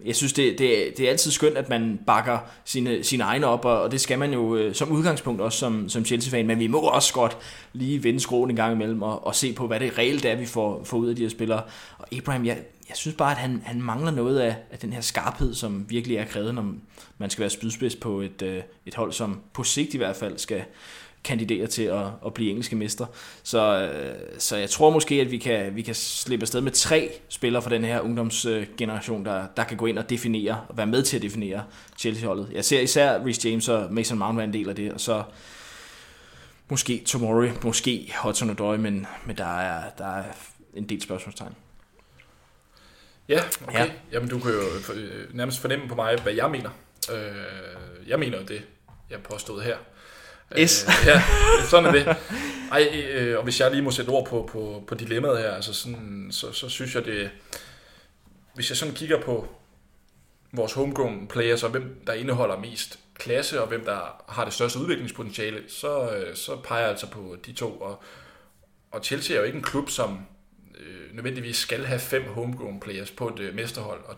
jeg 0.06 0.16
synes, 0.16 0.32
det, 0.32 0.58
det, 0.58 0.86
er- 0.88 0.90
det 0.96 1.06
er 1.06 1.10
altid 1.10 1.30
skønt, 1.30 1.56
at 1.56 1.68
man 1.68 2.00
bakker 2.06 2.38
sine, 2.64 3.04
sine 3.04 3.24
egne 3.24 3.46
op, 3.46 3.64
og, 3.64 3.82
og 3.82 3.90
det 3.92 4.00
skal 4.00 4.18
man 4.18 4.32
jo 4.32 4.56
øh, 4.56 4.74
som 4.74 4.92
udgangspunkt 4.92 5.40
også 5.40 5.58
som, 5.58 5.88
som 5.88 6.04
Chelsea-fan, 6.04 6.46
men 6.46 6.58
vi 6.58 6.66
må 6.66 6.78
også 6.78 7.12
godt 7.14 7.36
lige 7.72 8.04
vende 8.04 8.20
skruen 8.20 8.50
en 8.50 8.56
gang 8.56 8.74
imellem 8.74 9.02
og, 9.02 9.26
og 9.26 9.34
se 9.34 9.52
på, 9.52 9.66
hvad 9.66 9.80
det 9.80 9.98
reelt 9.98 10.24
er, 10.24 10.36
vi 10.36 10.46
får, 10.46 10.84
får 10.84 10.96
ud 10.98 11.08
af 11.08 11.16
de 11.16 11.22
her 11.22 11.28
spillere. 11.28 11.62
Og 11.98 12.06
Abraham, 12.16 12.46
jeg, 12.46 12.58
jeg 12.88 12.96
synes 12.96 13.16
bare, 13.16 13.30
at 13.30 13.36
han, 13.36 13.62
han 13.64 13.82
mangler 13.82 14.10
noget 14.10 14.38
af, 14.38 14.56
af 14.70 14.78
den 14.78 14.92
her 14.92 15.00
skarphed, 15.00 15.54
som 15.54 15.86
virkelig 15.88 16.16
er 16.16 16.24
krævet, 16.24 16.54
når 16.54 16.72
man 17.18 17.30
skal 17.30 17.40
være 17.40 17.50
spydspids 17.50 17.96
på 17.96 18.20
et, 18.20 18.42
øh, 18.42 18.62
et 18.86 18.94
hold, 18.94 19.12
som 19.12 19.40
på 19.52 19.64
sigt 19.64 19.94
i 19.94 19.96
hvert 19.96 20.16
fald 20.16 20.38
skal 20.38 20.62
kandidere 21.24 21.66
til 21.66 21.82
at, 21.82 22.06
at 22.26 22.34
blive 22.34 22.50
engelske 22.50 22.76
mester. 22.76 23.06
Så, 23.42 23.88
øh, 23.88 24.14
så 24.38 24.56
jeg 24.56 24.70
tror 24.70 24.90
måske, 24.90 25.14
at 25.14 25.30
vi 25.30 25.38
kan, 25.38 25.76
vi 25.76 25.82
kan 25.82 25.94
slippe 25.94 26.44
afsted 26.44 26.60
med 26.60 26.72
tre 26.72 27.12
spillere 27.28 27.62
fra 27.62 27.70
den 27.70 27.84
her 27.84 28.00
ungdomsgeneration, 28.00 29.24
der, 29.24 29.46
der 29.56 29.64
kan 29.64 29.76
gå 29.76 29.86
ind 29.86 29.98
og 29.98 30.10
definere, 30.10 30.60
og 30.68 30.76
være 30.76 30.86
med 30.86 31.02
til 31.02 31.16
at 31.16 31.22
definere 31.22 31.64
Chelsea-holdet. 31.98 32.48
Jeg 32.52 32.64
ser 32.64 32.80
især 32.80 33.24
Reece 33.24 33.48
James 33.48 33.68
og 33.68 33.92
Mason 33.92 34.18
Mount 34.18 34.36
være 34.36 34.46
en 34.46 34.52
del 34.52 34.68
af 34.68 34.74
det, 34.74 34.92
og 34.92 35.00
så 35.00 35.22
måske 36.68 37.02
Tomori, 37.06 37.48
måske 37.64 38.14
Hudson 38.22 38.50
Odoi, 38.50 38.78
men, 38.78 39.06
men 39.26 39.36
der, 39.36 39.60
er, 39.60 39.90
der 39.98 40.06
er 40.06 40.24
en 40.74 40.88
del 40.88 41.02
spørgsmålstegn. 41.02 41.54
Ja, 43.28 43.40
okay. 43.66 43.78
Ja. 43.78 43.84
Ja. 43.84 43.90
Jamen, 44.12 44.28
du 44.28 44.38
kan 44.38 44.50
jo 44.50 44.92
øh, 44.94 45.34
nærmest 45.34 45.58
fornemme 45.58 45.88
på 45.88 45.94
mig, 45.94 46.18
hvad 46.22 46.32
jeg 46.32 46.50
mener. 46.50 46.70
Øh, 47.12 48.08
jeg 48.08 48.18
mener 48.18 48.38
jo 48.38 48.44
det, 48.44 48.62
jeg 49.10 49.18
påstod 49.20 49.62
her. 49.62 49.76
Yes. 50.58 50.86
Øh, 50.88 51.06
ja, 51.10 51.22
sådan 51.70 51.84
er 51.86 51.92
det. 51.92 52.16
Ej, 52.72 53.04
øh, 53.14 53.38
og 53.38 53.44
hvis 53.44 53.60
jeg 53.60 53.70
lige 53.70 53.82
må 53.82 53.90
sætte 53.90 54.08
ord 54.08 54.26
på, 54.26 54.48
på, 54.52 54.84
på 54.86 54.94
dilemmaet 54.94 55.38
her, 55.38 55.50
altså 55.50 55.74
sådan, 55.74 56.28
så, 56.30 56.52
så 56.52 56.68
synes 56.68 56.94
jeg 56.94 57.04
det... 57.04 57.30
Hvis 58.54 58.70
jeg 58.70 58.76
sådan 58.76 58.94
kigger 58.94 59.20
på 59.20 59.48
vores 60.52 60.72
homegrown 60.72 61.26
players, 61.26 61.62
og 61.62 61.70
hvem 61.70 62.02
der 62.06 62.12
indeholder 62.12 62.58
mest 62.58 62.98
klasse, 63.14 63.62
og 63.62 63.68
hvem 63.68 63.84
der 63.84 64.22
har 64.28 64.44
det 64.44 64.54
største 64.54 64.78
udviklingspotentiale, 64.78 65.62
så, 65.68 66.10
øh, 66.10 66.36
så 66.36 66.56
peger 66.56 66.80
jeg 66.80 66.90
altså 66.90 67.06
på 67.06 67.36
de 67.46 67.52
to. 67.52 67.80
Og, 67.80 68.02
og 68.90 69.04
Chelsea 69.04 69.36
er 69.36 69.40
jo 69.40 69.46
ikke 69.46 69.56
en 69.56 69.64
klub, 69.64 69.90
som 69.90 70.20
øh, 70.80 71.14
nødvendigvis 71.16 71.56
skal 71.56 71.84
have 71.84 72.00
fem 72.00 72.24
homegrown 72.24 72.80
players 72.80 73.10
på 73.10 73.28
et 73.28 73.38
øh, 73.38 73.54
mesterhold. 73.54 74.00
Og 74.04 74.16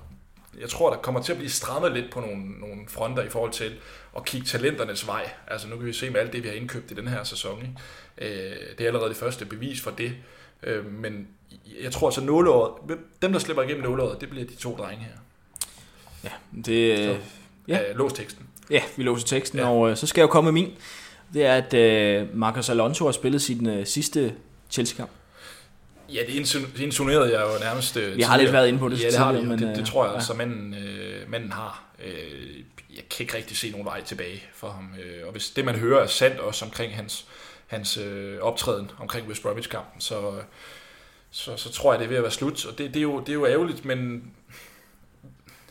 jeg 0.61 0.69
tror, 0.69 0.91
der 0.91 0.97
kommer 0.97 1.23
til 1.23 1.33
at 1.33 1.39
blive 1.39 1.51
strammet 1.51 1.93
lidt 1.93 2.13
på 2.13 2.21
nogle, 2.21 2.61
nogle 2.61 2.77
fronter 2.89 3.23
i 3.23 3.29
forhold 3.29 3.53
til 3.53 3.73
at 4.17 4.25
kigge 4.25 4.47
talenternes 4.47 5.07
vej. 5.07 5.31
Altså 5.49 5.69
nu 5.69 5.77
kan 5.77 5.87
vi 5.87 5.93
se 5.93 6.11
med 6.11 6.21
alt 6.21 6.33
det, 6.33 6.43
vi 6.43 6.49
har 6.49 6.55
indkøbt 6.55 6.91
i 6.91 6.95
den 6.95 7.09
her 7.09 7.25
sæson. 7.25 7.59
Ikke? 7.63 8.41
Øh, 8.41 8.57
det 8.79 8.85
er 8.85 8.87
allerede 8.87 9.09
det 9.09 9.17
første 9.17 9.45
bevis 9.45 9.81
for 9.81 9.91
det. 9.91 10.13
Øh, 10.63 10.93
men 10.93 11.29
jeg 11.83 11.93
tror 11.93 12.07
altså 12.07 12.21
nåleåret, 12.21 12.99
dem 13.23 13.33
der 13.33 13.39
slipper 13.39 13.63
igennem 13.63 13.85
nåleåret, 13.85 14.21
det 14.21 14.31
bliver 14.31 14.47
de 14.47 14.55
to 14.55 14.77
drenge 14.77 15.05
her. 15.05 15.13
Ja, 16.25 16.31
det, 16.65 16.99
Så. 16.99 17.17
Ja. 17.69 17.91
Øh, 17.91 17.97
lås 17.97 18.13
teksten. 18.13 18.47
Ja, 18.71 18.83
vi 18.97 19.03
låser 19.03 19.27
teksten, 19.27 19.59
ja. 19.59 19.69
Og 19.69 19.91
øh, 19.91 19.97
så 19.97 20.07
skal 20.07 20.21
jeg 20.21 20.29
jo 20.29 20.33
komme 20.33 20.53
med 20.53 20.63
min. 20.63 20.73
Det 21.35 21.47
er, 21.47 21.55
at 21.55 21.75
øh, 21.75 22.37
Marcos 22.37 22.69
Alonso 22.69 23.05
har 23.05 23.13
spillet 23.13 23.43
sin 23.43 23.67
øh, 23.69 23.87
sidste 23.87 24.35
Chelsea-kamp. 24.71 25.11
Ja, 26.09 26.21
det 26.27 26.29
insin- 26.45 26.73
det 26.77 26.81
insinuerede 26.81 27.39
jeg 27.39 27.55
jo 27.55 27.59
nærmest 27.65 27.97
øh, 27.97 28.17
Vi 28.17 28.23
har 28.23 28.37
lidt 28.37 28.41
tidligere. 28.41 28.53
været 28.53 28.69
inde 28.69 28.79
på 28.79 28.89
det 28.89 29.01
Ja, 29.03 29.07
det 29.07 29.19
har 29.19 29.33
vi, 29.33 29.41
men, 29.41 29.59
det, 29.59 29.69
det 29.69 29.79
øh, 29.81 29.87
tror 29.87 30.05
jeg, 30.07 30.15
ja. 30.15 30.21
så 30.21 30.35
manden, 30.35 30.75
øh, 30.75 31.31
manden 31.31 31.53
har. 31.53 31.85
Øh, 32.05 32.57
jeg 32.97 33.03
kan 33.11 33.25
ikke 33.25 33.37
rigtig 33.37 33.57
se 33.57 33.71
nogen 33.71 33.87
vej 33.87 34.03
tilbage 34.03 34.43
for 34.55 34.69
ham. 34.71 34.95
Øh, 35.05 35.27
og 35.27 35.33
hvis 35.33 35.51
det, 35.51 35.65
man 35.65 35.75
hører, 35.79 36.03
er 36.03 36.07
sandt 36.07 36.41
også 36.41 36.65
omkring 36.65 36.97
hans, 36.97 37.27
hans 37.67 37.97
øh, 37.97 38.39
optræden 38.41 38.91
omkring 38.99 39.29
West 39.29 39.43
Bromwich-kampen, 39.43 40.01
så, 40.01 40.33
så, 41.31 41.57
så 41.57 41.73
tror 41.73 41.93
jeg, 41.93 41.99
det 41.99 42.05
er 42.05 42.09
ved 42.09 42.17
at 42.17 42.23
være 42.23 42.33
slut. 42.33 42.67
Og 42.67 42.79
det, 42.79 42.89
det, 42.89 42.97
er, 42.97 43.03
jo, 43.03 43.21
det 43.21 43.29
er 43.29 43.33
jo 43.35 43.47
ærgerligt, 43.47 43.85
men 43.85 44.25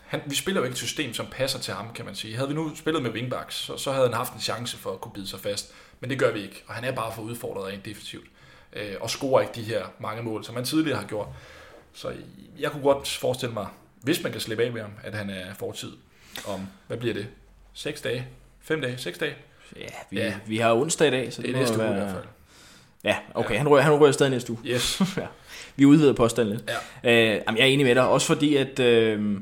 han, 0.05 0.21
vi 0.25 0.36
spiller 0.36 0.61
jo 0.61 0.65
ikke 0.65 0.73
et 0.73 0.77
system, 0.79 1.13
som 1.13 1.25
passer 1.31 1.59
til 1.59 1.73
ham, 1.73 1.93
kan 1.95 2.05
man 2.05 2.15
sige. 2.15 2.36
Havde 2.36 2.47
vi 2.49 2.55
nu 2.55 2.75
spillet 2.75 3.03
med 3.03 3.11
wingbacks, 3.11 3.55
så, 3.55 3.77
så 3.77 3.91
havde 3.91 4.05
han 4.07 4.13
haft 4.13 4.34
en 4.34 4.39
chance 4.41 4.77
for 4.77 4.91
at 4.93 5.01
kunne 5.01 5.13
bide 5.13 5.27
sig 5.27 5.39
fast. 5.39 5.71
Men 5.99 6.09
det 6.09 6.19
gør 6.19 6.31
vi 6.31 6.41
ikke, 6.41 6.63
og 6.67 6.73
han 6.73 6.84
er 6.84 6.91
bare 6.91 7.11
for 7.15 7.21
udfordret 7.21 7.67
rent 7.73 7.86
defensivt. 7.86 8.25
Øh, 8.76 8.95
og 9.01 9.09
scorer 9.09 9.41
ikke 9.41 9.53
de 9.55 9.61
her 9.63 9.82
mange 9.99 10.24
mål, 10.24 10.43
som 10.43 10.55
han 10.55 10.65
tidligere 10.65 10.97
har 10.99 11.07
gjort. 11.07 11.28
Så 11.93 12.11
jeg 12.59 12.71
kunne 12.71 12.84
godt 12.84 13.07
forestille 13.07 13.53
mig, 13.53 13.67
hvis 14.01 14.24
man 14.24 14.32
kan 14.32 14.41
slippe 14.41 14.63
af 14.63 14.71
med 14.71 14.82
ham, 14.82 14.91
at 15.03 15.13
han 15.15 15.30
er 15.30 15.53
fortid 15.59 15.91
om, 16.47 16.67
hvad 16.88 16.97
bliver 16.97 17.13
det? 17.13 17.28
6 17.74 18.01
dage? 18.01 18.28
5 18.61 18.82
dage? 18.82 18.97
6 18.97 19.17
dage? 19.17 19.36
Ja, 19.80 19.86
vi, 20.09 20.17
Ja. 20.17 20.26
ja. 20.26 20.34
vi 20.45 20.57
har 20.57 20.74
onsdag 20.74 21.07
i 21.07 21.11
dag, 21.11 21.34
så 21.34 21.41
Det 21.41 21.49
er 21.49 21.53
må 21.53 21.59
næste 21.59 21.76
uge 21.76 21.84
være... 21.84 21.91
i 21.91 21.99
hvert 21.99 22.11
fald. 22.11 22.24
Ja, 23.03 23.15
okay, 23.36 23.49
ja. 23.49 23.53
Ja. 23.53 23.57
Han, 23.57 23.67
rører, 23.69 23.82
han 23.82 23.93
rører 23.93 24.11
stadig 24.11 24.32
næste 24.32 24.51
uge. 24.51 24.59
Yes. 24.65 25.01
Vi 25.76 25.86
udvider 25.86 26.13
påstanden 26.13 26.55
lidt. 26.55 26.71
Ja. 27.03 27.11
Øh, 27.11 27.41
jamen, 27.47 27.57
jeg 27.57 27.63
er 27.63 27.67
enig 27.67 27.86
med 27.86 27.95
dig, 27.95 28.07
også 28.07 28.28
fordi, 28.28 28.55
at, 28.55 28.80
øh, 28.80 29.38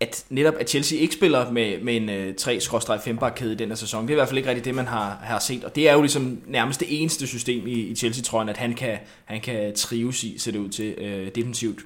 at 0.00 0.24
netop 0.30 0.54
at 0.60 0.70
Chelsea 0.70 0.98
ikke 0.98 1.14
spiller 1.14 1.50
med, 1.50 1.82
med 1.82 1.96
en 1.96 2.08
øh, 2.08 2.34
3-5 2.40 3.30
kæde 3.30 3.52
i 3.52 3.56
den 3.56 3.68
her 3.68 3.76
sæson. 3.76 4.02
Det 4.02 4.10
er 4.10 4.14
i 4.14 4.14
hvert 4.14 4.28
fald 4.28 4.38
ikke 4.38 4.48
rigtigt 4.48 4.64
det, 4.64 4.74
man 4.74 4.86
har, 4.86 5.18
har 5.22 5.38
set. 5.38 5.64
Og 5.64 5.76
det 5.76 5.88
er 5.88 5.92
jo 5.92 6.00
ligesom 6.00 6.42
nærmest 6.46 6.80
det 6.80 7.02
eneste 7.02 7.26
system 7.26 7.66
i, 7.66 7.72
i 7.72 7.94
Chelsea-trøjen, 7.94 8.48
at 8.48 8.56
han 8.56 8.74
kan, 8.74 8.98
han 9.24 9.40
kan 9.40 9.74
trives 9.74 10.24
i, 10.24 10.38
ser 10.38 10.52
det 10.52 10.58
ud 10.58 10.68
til, 10.68 10.94
øh, 10.98 11.30
defensivt 11.34 11.80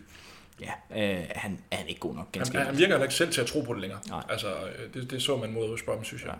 ja, 0.61 0.73
øh, 0.97 1.25
han, 1.35 1.59
er 1.71 1.77
han 1.77 1.89
ikke 1.89 2.01
god 2.01 2.15
nok, 2.15 2.33
ganske 2.33 2.59
Han, 2.59 2.67
han 2.67 2.79
virker 2.79 2.93
heller 2.93 3.05
ikke 3.05 3.15
selv 3.15 3.33
til 3.33 3.41
at 3.41 3.47
tro 3.47 3.61
på 3.61 3.73
det 3.73 3.81
længere. 3.81 4.01
Nej. 4.09 4.23
Altså, 4.29 4.47
øh, 4.49 4.95
det, 4.95 5.11
det 5.11 5.23
så 5.23 5.37
man 5.37 5.53
mod 5.53 5.73
Østbrøm, 5.75 6.05
synes 6.05 6.23
jeg. 6.25 6.35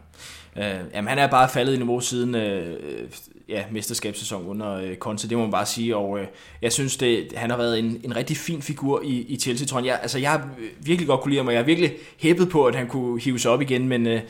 Øh, 0.57 0.85
jamen, 0.95 1.09
han 1.09 1.19
er 1.19 1.27
bare 1.27 1.49
faldet 1.49 1.75
i 1.75 1.77
niveau 1.77 2.01
siden 2.01 2.35
øh, 2.35 3.11
ja, 3.49 3.65
mesterskabssæson 3.71 4.47
under 4.47 4.75
øh, 4.75 4.97
Conte, 4.97 5.29
det 5.29 5.37
må 5.37 5.43
man 5.43 5.53
bare 5.53 5.67
sige, 5.67 5.97
og 5.97 6.19
øh, 6.19 6.27
jeg 6.63 6.73
synes, 6.73 6.97
det, 6.97 7.33
han 7.37 7.51
har 7.51 7.57
været 7.57 7.79
en, 7.79 8.01
en 8.05 8.17
rigtig 8.17 8.37
fin 8.37 8.63
figur 8.63 9.03
i, 9.05 9.21
i 9.21 9.37
Chelsea, 9.37 9.67
tror 9.67 9.79
jeg. 9.79 9.87
jeg. 9.87 9.99
Altså, 10.03 10.19
jeg 10.19 10.31
har 10.31 10.49
virkelig 10.81 11.09
godt 11.09 11.21
kunne 11.21 11.31
lide 11.31 11.39
ham, 11.39 11.47
og 11.47 11.53
jeg 11.53 11.61
har 11.61 11.67
virkelig 11.67 11.93
hæppet 12.19 12.49
på, 12.49 12.67
at 12.67 12.75
han 12.75 12.89
kunne 12.89 13.21
hive 13.21 13.39
sig 13.39 13.51
op 13.51 13.63
igen, 13.63 13.89
men 13.89 14.07
øh, 14.07 14.21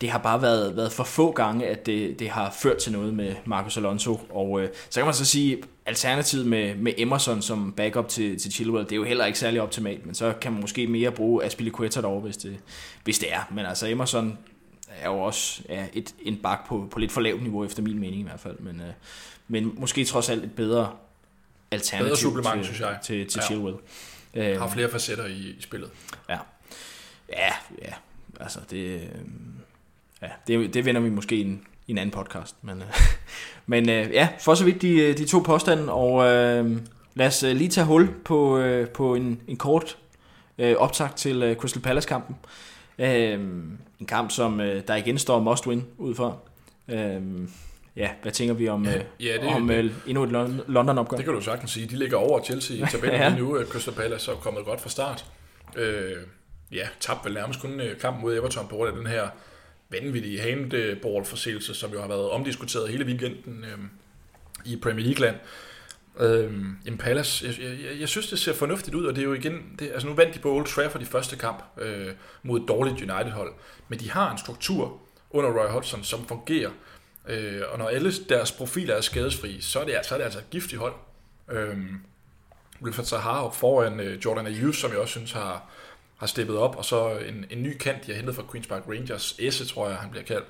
det 0.00 0.10
har 0.10 0.18
bare 0.18 0.42
været, 0.42 0.76
været 0.76 0.92
for 0.92 1.04
få 1.04 1.32
gange, 1.32 1.66
at 1.66 1.86
det, 1.86 2.18
det 2.18 2.28
har 2.30 2.56
ført 2.62 2.76
til 2.76 2.92
noget 2.92 3.14
med 3.14 3.34
Marcus 3.44 3.76
Alonso, 3.76 4.20
og 4.30 4.60
øh, 4.60 4.68
så 4.90 5.00
kan 5.00 5.04
man 5.04 5.14
så 5.14 5.24
sige, 5.24 5.62
alternativet 5.90 6.46
med, 6.46 6.74
med 6.74 6.92
Emerson 6.98 7.42
som 7.42 7.72
backup 7.72 8.08
til, 8.08 8.38
til 8.40 8.52
Chilwell, 8.52 8.84
det 8.84 8.92
er 8.92 8.96
jo 8.96 9.04
heller 9.04 9.26
ikke 9.26 9.38
særlig 9.38 9.60
optimalt, 9.62 10.06
men 10.06 10.14
så 10.14 10.32
kan 10.40 10.52
man 10.52 10.60
måske 10.60 10.86
mere 10.86 11.12
bruge 11.12 11.44
Aspilicueta 11.44 12.00
derovre, 12.00 12.20
hvis 12.20 12.36
det, 12.36 12.58
hvis 13.04 13.18
det 13.18 13.32
er. 13.32 13.40
Men 13.50 13.66
altså 13.66 13.86
Emerson 13.86 14.38
er 15.00 15.08
jo 15.10 15.18
også 15.18 15.62
ja, 15.68 15.86
et, 15.92 16.14
en 16.22 16.36
bak 16.36 16.68
på, 16.68 16.88
på 16.90 16.98
lidt 16.98 17.12
for 17.12 17.20
lavt 17.20 17.42
niveau, 17.42 17.64
efter 17.64 17.82
min 17.82 17.98
mening 17.98 18.20
i 18.20 18.24
hvert 18.24 18.40
fald. 18.40 18.58
Men, 18.58 18.80
øh, 18.80 18.92
men 19.48 19.74
måske 19.78 20.04
trods 20.04 20.28
alt 20.30 20.44
et 20.44 20.52
bedre 20.52 20.92
alternativ 21.70 22.04
Bedre 22.06 22.16
supplement, 22.16 22.54
til, 22.56 22.64
synes 22.64 22.80
jeg. 22.80 22.98
til, 23.02 23.26
til 23.28 23.38
Ja. 23.38 23.46
Chilwell. 23.46 23.76
Øh, 24.34 24.60
Har 24.60 24.68
flere 24.68 24.90
facetter 24.90 25.26
i, 25.26 25.32
i 25.32 25.56
spillet. 25.60 25.90
ja. 26.28 26.38
ja, 27.32 27.52
ja, 27.82 27.92
altså 28.40 28.58
det, 28.70 28.76
øh, 28.76 29.00
ja, 30.22 30.28
det, 30.46 30.74
det 30.74 30.84
vender 30.84 31.00
vi 31.00 31.10
måske 31.10 31.36
i 31.36 31.40
en, 31.40 31.62
i 31.86 31.90
en 31.90 31.98
anden 31.98 32.10
podcast. 32.12 32.56
Men, 32.62 32.82
øh, 32.82 32.88
men 33.70 33.88
øh, 33.88 34.10
ja, 34.12 34.28
for 34.40 34.54
så 34.54 34.64
vidt 34.64 34.82
de, 34.82 35.12
de 35.14 35.24
to 35.26 35.38
påstande, 35.38 35.92
og 35.92 36.24
øh, 36.32 36.70
lad 37.14 37.26
os 37.26 37.42
øh, 37.42 37.56
lige 37.56 37.70
tage 37.70 37.84
hul 37.86 38.08
på, 38.24 38.58
øh, 38.58 38.88
på 38.88 39.14
en, 39.14 39.40
en 39.48 39.56
kort 39.56 39.96
øh, 40.58 40.76
optag 40.76 41.08
til 41.16 41.42
øh, 41.42 41.56
Crystal 41.56 41.82
Palace-kampen. 41.82 42.36
Øh, 42.98 43.32
en 44.00 44.06
kamp, 44.08 44.30
som 44.30 44.60
øh, 44.60 44.82
der 44.88 44.96
igen 44.96 45.18
står 45.18 45.40
must 45.40 45.66
win 45.66 45.84
ud 45.98 46.14
for. 46.14 46.40
Øh, 46.88 47.20
ja, 47.96 48.08
hvad 48.22 48.32
tænker 48.32 48.54
vi 48.54 48.68
om, 48.68 48.86
øh, 48.86 48.92
Ja, 49.20 49.32
det- 49.32 49.54
om 49.54 49.70
øh, 49.70 49.90
endnu 50.06 50.22
et 50.24 50.30
Lon- 50.30 50.64
London-opgør? 50.72 51.16
Det 51.16 51.24
kan 51.26 51.34
du 51.34 51.40
sagtens 51.40 51.70
sige. 51.70 51.86
De 51.86 51.96
ligger 51.96 52.16
over 52.16 52.42
Chelsea 52.44 52.76
i 52.76 52.84
tabellen 52.90 53.20
Ja. 53.20 53.24
ja. 53.28 53.28
lige 53.34 53.40
nu. 53.44 53.64
Crystal 53.64 53.94
Palace 53.94 54.30
er 54.30 54.34
kommet 54.36 54.64
godt 54.64 54.80
fra 54.80 54.88
start. 54.90 55.24
Øh, 55.76 56.12
ja, 56.72 56.88
tabte 57.00 57.24
vel 57.24 57.34
nærmest 57.34 57.60
kun 57.60 57.80
øh, 57.80 57.98
kampen 57.98 58.22
mod 58.22 58.36
Everton 58.36 58.66
på 58.68 58.76
grund 58.76 58.88
af 58.90 58.96
den 58.96 59.06
her 59.06 59.28
vanvittige 59.90 60.40
handball-forseelse, 60.40 61.74
som 61.74 61.92
jo 61.92 62.00
har 62.00 62.08
været 62.08 62.30
omdiskuteret 62.30 62.88
hele 62.88 63.04
weekenden 63.04 63.64
øh, 63.64 63.78
i 64.64 64.76
Premier 64.76 65.04
League-land. 65.06 65.36
Øh, 66.20 66.52
jamen 66.86 66.98
Palace, 66.98 67.46
jeg, 67.46 67.54
jeg, 67.60 68.00
jeg, 68.00 68.08
synes, 68.08 68.28
det 68.28 68.38
ser 68.38 68.52
fornuftigt 68.52 68.94
ud, 68.94 69.04
og 69.04 69.14
det 69.14 69.20
er 69.20 69.26
jo 69.26 69.32
igen, 69.32 69.76
det, 69.78 69.90
altså 69.92 70.08
nu 70.08 70.14
vandt 70.14 70.34
de 70.34 70.38
på 70.38 70.52
Old 70.52 70.66
Trafford 70.66 71.02
i 71.02 71.04
første 71.04 71.36
kamp 71.36 71.64
øh, 71.80 72.08
mod 72.42 72.60
et 72.60 72.68
dårligt 72.68 72.96
United-hold, 72.96 73.52
men 73.88 73.98
de 73.98 74.10
har 74.10 74.32
en 74.32 74.38
struktur 74.38 75.00
under 75.30 75.50
Roy 75.50 75.68
Hodgson, 75.68 76.04
som 76.04 76.26
fungerer, 76.26 76.70
øh, 77.28 77.62
og 77.72 77.78
når 77.78 77.88
alle 77.88 78.12
deres 78.28 78.52
profiler 78.52 78.94
er 78.94 79.00
skadesfri, 79.00 79.60
så 79.60 79.80
er 79.80 79.84
det, 79.84 79.94
så 80.04 80.14
er 80.14 80.18
det 80.18 80.24
altså 80.24 80.38
et 80.38 80.50
giftigt 80.50 80.80
hold. 80.80 80.94
Øh, 81.50 81.76
Wilfred 82.82 83.04
Sahar 83.04 83.40
op 83.40 83.56
foran 83.56 84.00
øh, 84.00 84.24
Jordan 84.24 84.46
Ayew, 84.46 84.72
som 84.72 84.90
jeg 84.90 84.98
også 84.98 85.12
synes 85.12 85.32
har, 85.32 85.70
har 86.20 86.26
steppet 86.26 86.56
op, 86.56 86.76
og 86.76 86.84
så 86.84 87.10
en, 87.28 87.44
en 87.50 87.62
ny 87.62 87.76
kant, 87.76 88.06
de 88.06 88.10
har 88.10 88.16
hentet 88.16 88.34
fra 88.34 88.42
Queen's 88.42 88.68
Park 88.68 88.82
Rangers, 88.88 89.34
Esse 89.38 89.66
tror 89.66 89.88
jeg, 89.88 89.96
han 89.96 90.10
bliver 90.10 90.24
kaldt. 90.24 90.46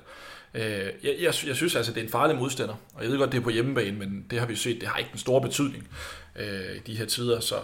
Øh, 0.53 0.63
jeg, 1.03 1.15
jeg, 1.21 1.33
jeg 1.47 1.55
synes 1.55 1.75
altså, 1.75 1.91
det 1.91 1.99
er 1.99 2.03
en 2.03 2.11
farlig 2.11 2.37
modstander, 2.37 2.75
og 2.93 3.03
jeg 3.03 3.11
ved 3.11 3.17
godt, 3.17 3.31
det 3.31 3.37
er 3.37 3.41
på 3.41 3.49
hjemmebane, 3.49 3.99
men 3.99 4.25
det 4.29 4.39
har 4.39 4.45
vi 4.45 4.53
jo 4.53 4.57
set, 4.57 4.81
det 4.81 4.87
har 4.87 4.97
ikke 4.97 5.09
den 5.11 5.19
store 5.19 5.41
betydning 5.41 5.87
øh, 6.35 6.75
i 6.75 6.79
de 6.79 6.95
her 6.95 7.05
tider, 7.05 7.39
så 7.39 7.55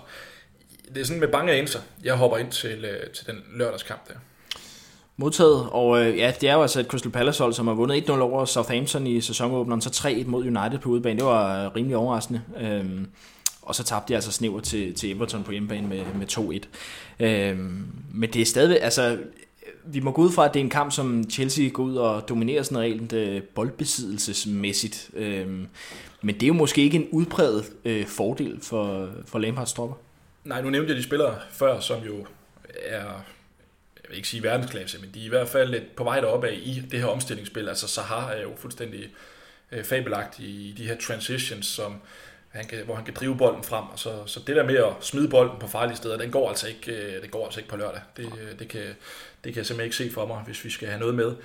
det 0.94 1.02
er 1.02 1.06
sådan 1.06 1.20
med 1.20 1.28
bange 1.28 1.54
anelser, 1.54 1.80
jeg 2.04 2.16
hopper 2.16 2.38
ind 2.38 2.52
til, 2.52 2.86
øh, 2.86 3.10
til 3.10 3.28
den 3.28 3.44
lørdagskamp 3.56 4.08
der. 4.08 4.14
Modtaget, 5.18 5.68
og 5.72 6.06
øh, 6.06 6.18
ja, 6.18 6.34
det 6.42 6.50
er 6.50 6.54
jo 6.54 6.62
altså 6.62 6.80
et 6.80 6.86
Crystal 6.86 7.12
Palace 7.12 7.44
hold, 7.44 7.54
som 7.54 7.68
har 7.68 7.74
vundet 7.74 8.10
1-0 8.10 8.12
over 8.12 8.46
Southampton 8.46 9.08
i 9.08 9.22
sæsonåbneren, 9.22 9.82
så 9.82 9.90
3-1 9.90 10.28
mod 10.28 10.42
United 10.44 10.80
på 10.80 10.90
udebane. 10.90 11.20
Det 11.20 11.26
var 11.26 11.66
øh, 11.66 11.76
rimelig 11.76 11.98
overraskende. 11.98 12.42
Øh, 12.60 12.86
og 13.68 13.76
så 13.76 13.84
tabte 13.84 14.10
de 14.10 14.16
altså 14.16 14.32
snæver 14.32 14.60
til, 14.60 14.94
til 14.94 15.12
Everton 15.12 15.44
på 15.44 15.52
hjemmebane 15.52 15.88
med, 15.88 16.04
med 16.16 16.62
2-1. 17.20 17.26
Øh, 17.26 17.58
men 18.14 18.34
det 18.34 18.42
er 18.42 18.46
stadigvæk, 18.46 18.80
altså, 18.82 19.18
vi 19.86 20.00
må 20.00 20.12
gå 20.12 20.22
ud 20.22 20.32
fra, 20.32 20.46
at 20.46 20.54
det 20.54 20.60
er 20.60 20.64
en 20.64 20.70
kamp, 20.70 20.92
som 20.92 21.30
Chelsea 21.30 21.70
går 21.70 21.84
ud 21.84 21.96
og 21.96 22.30
dominerer 22.30 22.64
sådan 22.64 22.80
rent 22.80 23.14
øh, 23.14 23.42
boldbesiddelsesmæssigt. 23.44 25.10
Øh, 25.14 25.48
men 26.22 26.36
det 26.36 26.44
er 26.44 26.48
jo 26.48 26.54
måske 26.54 26.82
ikke 26.82 26.98
en 26.98 27.08
udpræget 27.12 27.66
øh, 27.86 28.06
fordel 28.06 28.60
for, 28.62 29.10
for 29.26 29.40
Lampards 29.40 29.74
tropper. 29.74 29.96
Nej, 30.44 30.62
nu 30.62 30.70
nævnte 30.70 30.90
jeg 30.90 30.98
de 30.98 31.04
spillere 31.04 31.36
før, 31.52 31.80
som 31.80 32.04
jo 32.04 32.26
er, 32.86 32.96
jeg 32.98 34.10
vil 34.10 34.18
ikke 34.18 34.28
sige 34.28 34.44
verdensklasse, 34.44 35.00
men 35.02 35.10
de 35.14 35.22
er 35.22 35.26
i 35.26 35.30
hvert 35.30 35.48
fald 35.48 35.70
lidt 35.70 35.96
på 35.96 36.04
vej 36.04 36.22
deroppe 36.22 36.48
af 36.48 36.60
i 36.64 36.84
det 36.92 37.00
her 37.00 37.08
omstillingsspil. 37.08 37.70
Altså 37.70 37.88
Sahar 37.88 38.30
er 38.30 38.42
jo 38.42 38.50
fuldstændig 38.58 39.10
øh, 39.72 39.84
fabelagtig 39.84 40.46
i 40.46 40.76
de 40.78 40.88
her 40.88 40.98
transitions, 40.98 41.66
som 41.66 41.96
han 42.58 42.68
kan, 42.68 42.86
hvor 42.86 42.96
han 42.96 43.06
kan 43.06 43.14
drive 43.14 43.38
bolden 43.38 43.64
frem. 43.64 43.84
Og 43.84 44.00
så, 44.00 44.26
så 44.26 44.40
det 44.48 44.56
der 44.56 44.64
med 44.64 44.76
at 44.76 44.94
smide 45.02 45.30
bolden 45.30 45.60
på 45.60 45.68
farlige 45.68 45.98
steder, 45.98 46.18
den 46.18 46.32
går 46.32 46.50
altså 46.50 46.68
ikke, 46.68 46.92
øh, 46.92 47.22
det 47.22 47.32
går 47.32 47.46
altså 47.46 47.60
ikke 47.60 47.70
på 47.70 47.78
lørdag. 47.78 48.02
Det, 48.18 48.26
øh, 48.26 48.60
det, 48.60 48.68
kan, 48.68 48.82
det 49.44 49.54
kan 49.54 49.56
jeg 49.56 49.66
simpelthen 49.66 49.84
ikke 49.86 49.96
se 49.96 50.12
for 50.12 50.26
mig, 50.26 50.42
hvis 50.46 50.66
vi 50.66 50.70
skal 50.70 50.88
have 50.88 51.00
noget 51.00 51.16
med. 51.16 51.36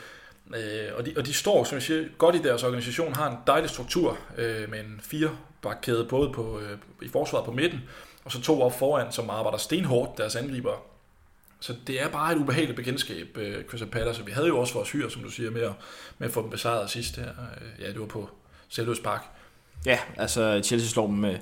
Øh, 0.56 0.94
og, 0.96 1.06
de, 1.06 1.14
og 1.16 1.26
de 1.26 1.32
står, 1.32 1.64
som 1.64 1.74
jeg 1.74 1.82
siger, 1.82 2.04
godt 2.18 2.34
i 2.34 2.38
deres 2.38 2.62
organisation, 2.62 3.14
har 3.14 3.30
en 3.30 3.36
dejlig 3.46 3.70
struktur 3.70 4.18
øh, 4.38 4.70
med 4.70 4.80
en 4.80 5.00
firebakkæde 5.02 6.04
både 6.04 6.32
på, 6.32 6.60
øh, 6.60 6.78
i 7.02 7.08
forsvaret 7.08 7.44
på 7.44 7.52
midten, 7.52 7.80
og 8.24 8.32
så 8.32 8.42
to 8.42 8.62
op 8.62 8.78
foran, 8.78 9.12
som 9.12 9.30
arbejder 9.30 9.58
stenhårdt, 9.58 10.18
deres 10.18 10.36
angriber. 10.36 10.84
Så 11.60 11.74
det 11.86 12.02
er 12.02 12.08
bare 12.08 12.32
et 12.32 12.38
ubehageligt 12.38 12.76
bekendtskab, 12.76 13.36
øh, 13.36 13.64
Crystal 13.64 13.90
Palace. 13.90 14.22
Og 14.22 14.26
vi 14.26 14.32
havde 14.32 14.46
jo 14.46 14.58
også 14.58 14.74
vores 14.74 14.90
hyr, 14.90 15.08
som 15.08 15.22
du 15.22 15.30
siger, 15.30 15.50
med 15.50 15.62
at, 15.62 15.72
med 16.18 16.28
at 16.28 16.34
få 16.34 16.42
dem 16.42 16.50
besejret 16.50 16.90
sidst 16.90 17.16
her. 17.16 17.28
Ja, 17.80 17.86
det 17.86 18.00
var 18.00 18.06
på 18.06 18.30
Selvløs 18.68 19.00
Park. 19.00 19.22
Ja, 19.86 19.98
altså 20.16 20.60
Chelsea 20.64 20.88
slår 20.88 21.06
dem 21.06 21.24
øh, 21.24 21.34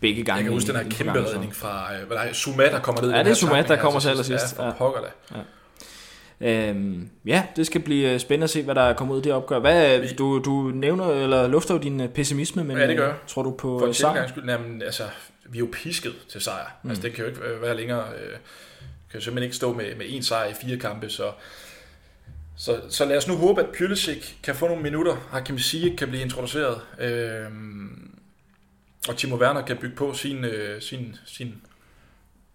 begge 0.00 0.24
gange. 0.24 0.36
Jeg 0.36 0.44
kan 0.44 0.52
huske 0.52 0.72
den 0.72 0.76
her 0.76 0.90
kæmpe 0.90 1.26
redning 1.26 1.56
fra 1.56 1.94
øh, 1.94 2.06
hvad 2.06 2.16
der 2.16 2.22
er, 2.22 2.32
Zuma, 2.32 2.64
der 2.64 2.80
kommer 2.80 3.02
ned. 3.02 3.10
Ja, 3.10 3.18
det 3.18 3.30
er 3.30 3.34
tackling 3.34 3.68
der 3.68 3.76
kommer 3.76 4.00
til 4.00 4.08
allersidst. 4.08 4.56
Ja, 4.58 4.62
for 4.62 4.66
Ja. 4.66 4.72
pokker 4.72 5.00
da. 5.00 5.38
Øhm, 6.40 7.08
ja, 7.26 7.42
det 7.56 7.66
skal 7.66 7.80
blive 7.80 8.12
øh, 8.12 8.20
spændende 8.20 8.44
at 8.44 8.50
se, 8.50 8.62
hvad 8.62 8.74
der 8.74 8.92
kommer 8.92 9.14
ud 9.14 9.18
af 9.18 9.22
det 9.22 9.32
opgør. 9.32 9.58
Hvad, 9.58 9.98
øh, 10.00 10.08
du, 10.18 10.38
du 10.44 10.70
nævner, 10.74 11.08
eller 11.10 11.46
lufter 11.48 11.74
jo 11.74 11.80
din 11.80 12.00
øh, 12.00 12.08
pessimisme, 12.08 12.64
men 12.64 12.76
Ja, 12.78 12.86
det 12.86 12.96
gør 12.96 13.12
tror 13.26 13.42
du 13.42 13.50
på 13.50 13.78
For 13.78 13.92
sejr? 13.92 14.28
skyld, 14.28 14.44
jamen, 14.48 14.82
altså, 14.82 15.02
vi 15.48 15.58
er 15.58 15.60
jo 15.60 15.68
pisket 15.72 16.12
til 16.32 16.40
sejr. 16.40 16.76
Mm. 16.82 16.90
Altså, 16.90 17.02
det 17.02 17.12
kan 17.12 17.24
jo 17.24 17.30
ikke 17.30 17.40
være 17.62 17.76
længere. 17.76 18.00
Øh, 18.00 18.30
kan 19.10 19.20
jo 19.20 19.20
simpelthen 19.20 19.42
ikke 19.42 19.56
stå 19.56 19.72
med, 19.72 19.84
med 19.96 20.06
én 20.06 20.22
sejr 20.22 20.48
i 20.48 20.54
fire 20.66 20.76
kampe, 20.78 21.10
så, 21.10 21.24
så, 22.56 22.80
så 22.88 23.04
lad 23.04 23.16
os 23.16 23.28
nu 23.28 23.36
håbe, 23.36 23.60
at 23.60 23.68
Pulisic 23.78 24.32
kan 24.42 24.54
få 24.54 24.66
nogle 24.68 24.82
minutter. 24.82 25.16
Hakim 25.30 25.58
Ziyech 25.58 25.96
kan 25.96 26.08
blive 26.08 26.22
introduceret. 26.22 26.80
Øh, 27.00 27.50
og 29.08 29.16
Timo 29.16 29.36
Werner 29.36 29.62
kan 29.62 29.76
bygge 29.76 29.96
på 29.96 30.14
sin, 30.14 30.44
øh, 30.44 30.82
sin, 30.82 31.16
sin 31.26 31.54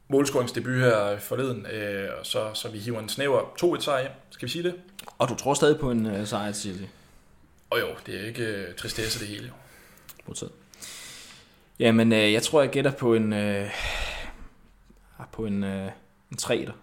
målscoringsdebut 0.07 0.75
her 0.75 1.19
forleden, 1.19 1.65
øh, 1.65 2.09
og 2.19 2.25
så, 2.25 2.53
så 2.53 2.69
vi 2.69 2.79
hiver 2.79 2.99
en 2.99 3.09
snæver 3.09 3.75
2-1 3.77 3.81
sejr 3.81 4.01
hjem. 4.01 4.11
Skal 4.29 4.45
vi 4.45 4.51
sige 4.51 4.63
det? 4.63 4.75
Og 5.17 5.29
du 5.29 5.35
tror 5.35 5.53
stadig 5.53 5.79
på 5.79 5.91
en 5.91 6.05
øh, 6.05 6.27
sejr 6.27 6.51
til 6.51 6.61
Chelsea? 6.61 6.87
Og 7.69 7.79
jo, 7.79 7.87
det 8.05 8.21
er 8.21 8.25
ikke 8.27 8.43
øh, 8.43 8.75
tristesse 8.75 9.19
det 9.19 9.27
hele. 9.27 9.47
Jo. 9.47 9.53
Modtaget. 10.27 10.51
Jamen, 11.79 12.13
øh, 12.13 12.33
jeg 12.33 12.43
tror, 12.43 12.61
jeg 12.61 12.69
gætter 12.69 12.91
på 12.91 13.13
en, 13.13 13.33
øh, 13.33 13.69
ah, 15.19 15.25
på 15.31 15.45
en, 15.45 15.63
øh, 15.63 15.91
en 16.31 16.37
3 16.37 16.55
der. 16.55 16.61
Jeg 16.61 16.73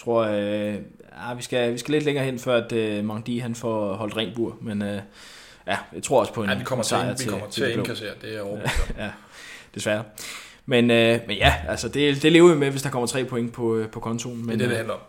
tror, 0.00 0.22
øh, 0.24 0.74
ah, 1.12 1.38
vi, 1.38 1.42
skal, 1.42 1.72
vi 1.72 1.78
skal 1.78 1.92
lidt 1.92 2.04
længere 2.04 2.24
hen, 2.24 2.38
før 2.38 2.64
at 2.64 2.72
øh, 2.72 3.04
Mangdi 3.04 3.38
han 3.38 3.54
får 3.54 3.94
holdt 3.94 4.16
rent 4.16 4.34
bur, 4.36 4.56
men 4.60 4.82
øh, 4.82 5.00
ja, 5.66 5.76
jeg 5.94 6.02
tror 6.02 6.20
også 6.20 6.32
på 6.32 6.42
en 6.42 6.50
Ja, 6.50 6.58
vi 6.58 6.64
kommer 6.64 6.82
en 6.82 6.86
til, 6.86 6.88
sejr 6.96 7.14
vi 7.18 7.24
kommer 7.30 7.46
til 7.50 7.62
at 7.62 7.68
de 7.68 7.72
blå. 7.74 7.82
indkassere, 7.82 8.12
det 8.22 8.36
er 8.36 8.40
overbevist 8.40 8.92
ja, 8.98 9.10
desværre. 9.74 10.04
Men, 10.66 10.90
øh, 10.90 11.20
men 11.26 11.36
ja, 11.36 11.54
altså 11.68 11.88
det, 11.88 12.22
det 12.22 12.32
lever 12.32 12.52
vi 12.52 12.58
med, 12.58 12.70
hvis 12.70 12.82
der 12.82 12.90
kommer 12.90 13.06
tre 13.06 13.24
point 13.24 13.52
på, 13.52 13.76
øh, 13.76 13.88
på 13.90 14.00
kontoen. 14.00 14.36
Det 14.38 14.46
Men, 14.46 14.50
er 14.54 14.56
det, 14.58 14.64
det 14.64 14.70
øh, 14.70 14.76
handler 14.76 14.94
om. 14.94 15.00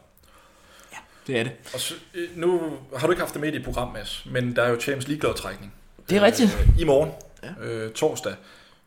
det 1.27 1.39
er 1.39 1.43
det. 1.43 1.51
Og 1.73 1.79
så, 1.79 1.93
øh, 2.15 2.27
nu 2.35 2.61
har 2.97 3.07
du 3.07 3.11
ikke 3.13 3.21
haft 3.21 3.33
det 3.33 3.41
med 3.41 3.53
i 3.53 3.57
dit 3.57 3.65
program, 3.65 3.93
Mads, 3.93 4.25
men 4.31 4.55
der 4.55 4.63
er 4.63 4.69
jo 4.69 4.79
Champions 4.79 5.07
League-lodtrækning. 5.07 5.73
Det 6.09 6.17
er 6.17 6.21
rigtigt. 6.21 6.57
Øh, 6.61 6.79
I 6.79 6.83
morgen, 6.83 7.11
Ja. 7.43 7.47
ja. 7.61 7.67
øh, 7.67 7.91
torsdag. 7.91 8.33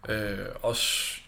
Øh, 0.09 0.39
og 0.63 0.77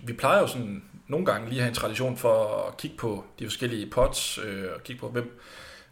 vi 0.05 0.13
plejer 0.13 0.41
jo 0.41 0.47
sådan 0.47 0.83
nogle 1.09 1.27
gange 1.27 1.49
lige 1.49 1.61
have 1.61 1.69
en 1.69 1.75
tradition 1.75 2.17
for 2.17 2.67
at 2.69 2.77
kigge 2.77 2.97
på 2.97 3.25
de 3.39 3.45
forskellige 3.45 3.91
pots, 3.91 4.39
øh, 4.45 4.65
og 4.75 4.83
kigge 4.83 5.01
på, 5.01 5.09
hvem, 5.09 5.41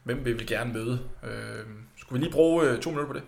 hvem 0.02 0.24
vil 0.24 0.40
vi 0.40 0.44
gerne 0.44 0.72
møde. 0.72 1.00
Øh, 1.24 1.64
skulle 1.96 2.20
vi 2.20 2.24
lige 2.24 2.32
bruge 2.32 2.64
øh, 2.64 2.78
to 2.78 2.90
minutter 2.90 3.12
på 3.12 3.18
det? 3.18 3.22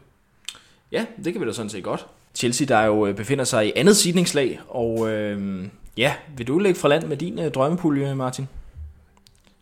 Ja, 0.93 1.07
det 1.25 1.33
kan 1.33 1.43
vi 1.43 1.47
da 1.47 1.53
sådan 1.53 1.71
set 1.71 1.85
godt. 1.85 2.07
Chelsea, 2.35 2.67
der 2.67 2.85
jo 2.85 3.07
øh, 3.07 3.15
befinder 3.15 3.45
sig 3.45 3.67
i 3.67 3.73
andet 3.77 3.97
sidningslag, 3.97 4.61
og 4.69 5.11
øh, 5.11 5.65
ja, 5.97 6.15
vil 6.37 6.47
du 6.47 6.59
lægge 6.59 6.81
fra 6.81 6.89
land 6.89 7.07
med 7.07 7.17
din 7.17 7.39
øh, 7.39 7.51
drømmepulje, 7.51 8.15
Martin? 8.15 8.49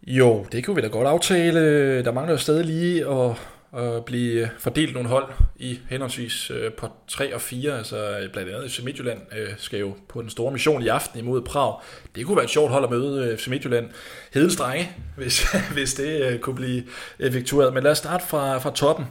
Jo, 0.06 0.46
det 0.52 0.64
kunne 0.64 0.76
vi 0.76 0.82
da 0.82 0.88
godt 0.88 1.08
aftale. 1.08 2.04
Der 2.04 2.12
mangler 2.12 2.32
jo 2.32 2.38
stadig 2.38 2.64
lige 2.64 3.06
at, 3.06 3.36
at 3.76 4.04
blive 4.04 4.50
fordelt 4.58 4.94
nogle 4.94 5.08
hold 5.08 5.32
i 5.56 5.78
henholdsvis 5.90 6.50
øh, 6.50 6.72
på 6.72 6.88
3 7.08 7.34
og 7.34 7.40
4. 7.40 7.78
Altså 7.78 8.28
blandt 8.32 8.50
andet 8.50 8.70
FC 8.70 8.80
Midtjylland 8.82 9.20
øh, 9.36 9.48
skal 9.56 9.78
jo 9.80 9.94
på 10.08 10.22
den 10.22 10.30
store 10.30 10.52
mission 10.52 10.82
i 10.82 10.88
aften 10.88 11.18
imod 11.18 11.42
Prag. 11.42 11.80
Det 12.14 12.26
kunne 12.26 12.36
være 12.36 12.44
et 12.44 12.50
sjovt 12.50 12.70
hold 12.70 12.84
at 12.84 12.90
møde 12.90 13.26
øh, 13.26 13.38
FC 13.38 13.46
Midtjylland. 13.48 13.90
Hedens 14.34 14.56
drenge, 14.56 14.90
hvis, 15.16 15.46
hvis 15.72 15.94
det 15.94 16.22
øh, 16.22 16.38
kunne 16.38 16.56
blive 16.56 16.84
effektueret. 17.18 17.74
Men 17.74 17.82
lad 17.82 17.90
os 17.90 17.98
starte 17.98 18.26
fra, 18.26 18.58
fra 18.58 18.70
toppen. 18.74 19.06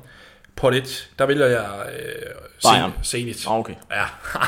Pot 0.56 0.76
1, 0.76 1.10
der 1.20 1.26
vælger 1.26 1.46
jeg 1.46 1.70
øh, 2.00 2.32
Bayern. 2.64 2.92
Zenit. 3.04 3.48
Ah, 3.48 3.60
okay. 3.60 3.76
Ja, 3.92 4.06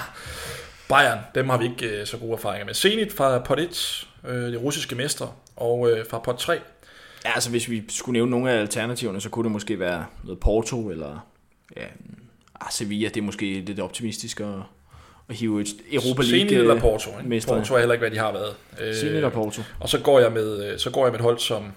Bayern, 0.89 1.19
dem 1.35 1.49
har 1.49 1.57
vi 1.57 1.65
ikke 1.65 1.99
øh, 1.99 2.07
så 2.07 2.17
gode 2.17 2.33
erfaringer 2.33 2.65
med. 2.65 2.73
Zenit 2.73 3.13
fra 3.13 3.39
pot 3.39 3.59
1, 3.59 4.07
øh, 4.27 4.51
de 4.51 4.57
russiske 4.57 4.95
mestre, 4.95 5.31
og 5.55 5.91
øh, 5.91 6.05
fra 6.09 6.19
pot 6.19 6.35
3, 6.35 6.59
Ja, 7.25 7.33
altså 7.33 7.49
hvis 7.49 7.69
vi 7.69 7.83
skulle 7.89 8.13
nævne 8.13 8.31
nogle 8.31 8.51
af 8.51 8.59
alternativerne, 8.59 9.21
så 9.21 9.29
kunne 9.29 9.43
det 9.43 9.51
måske 9.51 9.79
være 9.79 10.05
noget 10.23 10.39
Porto, 10.39 10.89
eller 10.89 11.27
ja, 11.77 11.85
ah, 12.61 12.71
Sevilla, 12.71 13.07
det 13.07 13.17
er 13.17 13.21
måske 13.21 13.61
lidt 13.61 13.79
optimistisk 13.79 14.39
at, 14.39 14.47
at 15.29 15.35
hive 15.35 15.61
et 15.61 15.67
Europa 15.91 16.21
League 16.21 16.39
Zenit 16.39 16.51
eller 16.51 16.79
Porto. 16.79 17.09
Ikke? 17.17 17.29
mestre. 17.29 17.55
Porto 17.55 17.73
er 17.73 17.79
heller 17.79 17.93
ikke, 17.93 18.01
hvad 18.01 18.11
de 18.11 18.17
har 18.17 18.31
været. 18.31 18.55
Øh, 18.81 18.95
Zenit 18.95 19.23
og 19.23 19.31
Porto. 19.31 19.61
Og 19.79 19.89
så 19.89 19.99
går 19.99 20.19
jeg 20.19 20.31
med, 20.31 20.65
øh, 20.65 20.79
så 20.79 20.89
går 20.89 21.05
jeg 21.05 21.11
med 21.11 21.19
et 21.19 21.23
hold 21.23 21.39
som, 21.39 21.71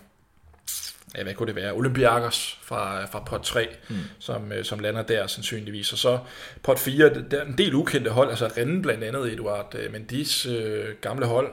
ja, 1.17 1.23
hvad 1.23 1.35
kunne 1.35 1.47
det 1.47 1.57
være, 1.57 1.73
Olympiakos 1.73 2.59
fra, 2.63 3.07
fra 3.07 3.23
pot 3.27 3.41
3, 3.41 3.69
mm. 3.89 3.97
som, 4.19 4.53
øh, 4.53 4.65
som 4.65 4.79
lander 4.79 5.03
der 5.03 5.27
sandsynligvis. 5.27 5.93
Og 5.93 5.99
så 5.99 6.19
pot 6.63 6.79
4, 6.79 7.11
der 7.31 7.41
er 7.41 7.45
en 7.45 7.59
del 7.59 7.75
ukendte 7.75 8.11
hold, 8.11 8.31
altså 8.31 8.51
Rennes 8.57 8.83
blandt 8.83 9.05
andet, 9.05 9.33
Eduard 9.33 9.75
øh, 9.79 9.93
Mendis 9.93 10.47
øh, 10.47 10.85
gamle 11.01 11.27
hold, 11.27 11.51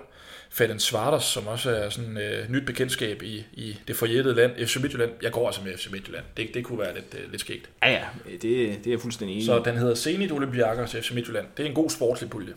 Fadden 0.53 0.79
Svarters, 0.79 1.23
som 1.23 1.47
også 1.47 1.71
er 1.71 1.89
sådan 1.89 2.17
øh, 2.17 2.51
nyt 2.51 2.65
bekendtskab 2.65 3.21
i, 3.23 3.45
i 3.53 3.77
det 3.87 3.95
forjættede 3.95 4.35
land, 4.35 4.67
FC 4.67 4.77
Midtjylland. 4.81 5.11
Jeg 5.21 5.31
går 5.31 5.47
altså 5.47 5.61
med 5.63 5.77
FC 5.77 5.87
Midtjylland. 5.91 6.25
Det, 6.37 6.49
det 6.53 6.65
kunne 6.65 6.79
være 6.79 6.93
lidt, 6.93 7.15
øh, 7.23 7.31
lidt 7.31 7.41
skægt. 7.41 7.69
Ja, 7.83 7.91
ja, 7.91 8.05
det, 8.31 8.41
det 8.41 8.87
er 8.87 8.91
jeg 8.91 8.99
fuldstændig 8.99 9.33
enig. 9.35 9.45
Så 9.45 9.61
den 9.65 9.77
hedder 9.77 9.95
Zenit 9.95 10.31
Olympiakos 10.31 10.91
FC 10.91 11.11
Midtjylland. 11.11 11.45
Det 11.57 11.65
er 11.65 11.69
en 11.69 11.75
god 11.75 11.89
sportslig 11.89 12.29
pulje. 12.29 12.53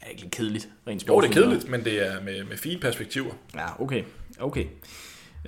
er 0.00 0.08
ikke 0.10 0.22
lidt 0.22 0.32
kedeligt, 0.34 0.68
rent 0.86 1.08
Jo, 1.08 1.20
det 1.20 1.28
er 1.28 1.32
kedeligt, 1.32 1.68
men 1.68 1.84
det 1.84 2.06
er 2.06 2.20
med, 2.20 2.44
med 2.44 2.56
fine 2.56 2.80
perspektiver. 2.80 3.32
Ja, 3.54 3.82
okay. 3.82 4.02
okay. 4.38 4.64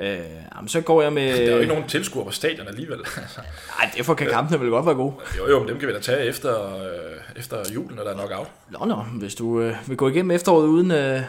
Øh, 0.01 0.19
jamen, 0.57 0.69
så 0.69 0.81
går 0.81 1.03
jeg 1.03 1.13
med... 1.13 1.33
Der 1.39 1.47
er 1.47 1.51
jo 1.53 1.57
ikke 1.59 1.73
nogen 1.73 1.89
tilskuere 1.89 2.27
på 2.27 2.31
stadion 2.33 2.69
alligevel. 2.69 2.99
Altså, 3.23 3.41
Ej, 3.81 3.91
derfor 3.97 4.15
kan 4.15 4.27
kampene 4.27 4.61
vel 4.61 4.71
godt 4.71 4.87
være 4.87 4.95
gode. 4.95 5.15
jo, 5.39 5.49
jo, 5.51 5.59
men 5.59 5.69
dem 5.69 5.79
kan 5.79 5.89
vi 5.89 5.93
da 5.93 6.01
tage 6.01 6.25
efter, 6.27 6.77
øh, 6.77 7.17
efter 7.37 7.57
julen, 7.75 7.97
når 7.97 8.03
der 8.05 8.11
er 8.11 8.15
knockout. 8.15 8.47
Nå, 8.71 8.85
nå, 8.87 8.95
hvis 8.95 9.35
du 9.35 9.61
øh, 9.61 9.75
vil 9.87 9.97
gå 9.97 10.09
igennem 10.09 10.31
efteråret 10.31 10.67
uden 10.67 10.91
øh, 10.91 11.21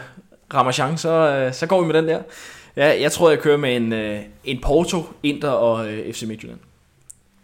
Ramachan, 0.54 0.98
så, 0.98 1.10
øh, 1.10 1.52
så 1.54 1.66
går 1.66 1.80
vi 1.80 1.86
med 1.86 1.94
den 1.94 2.08
der. 2.08 2.22
Ja, 2.76 3.00
jeg 3.00 3.12
tror, 3.12 3.30
jeg 3.30 3.38
kører 3.38 3.56
med 3.56 3.76
en, 3.76 3.92
øh, 3.92 4.20
en 4.44 4.60
Porto, 4.62 5.02
Inter 5.22 5.48
og 5.50 5.88
øh, 5.92 6.12
FC 6.14 6.22
Midtjylland. 6.22 6.58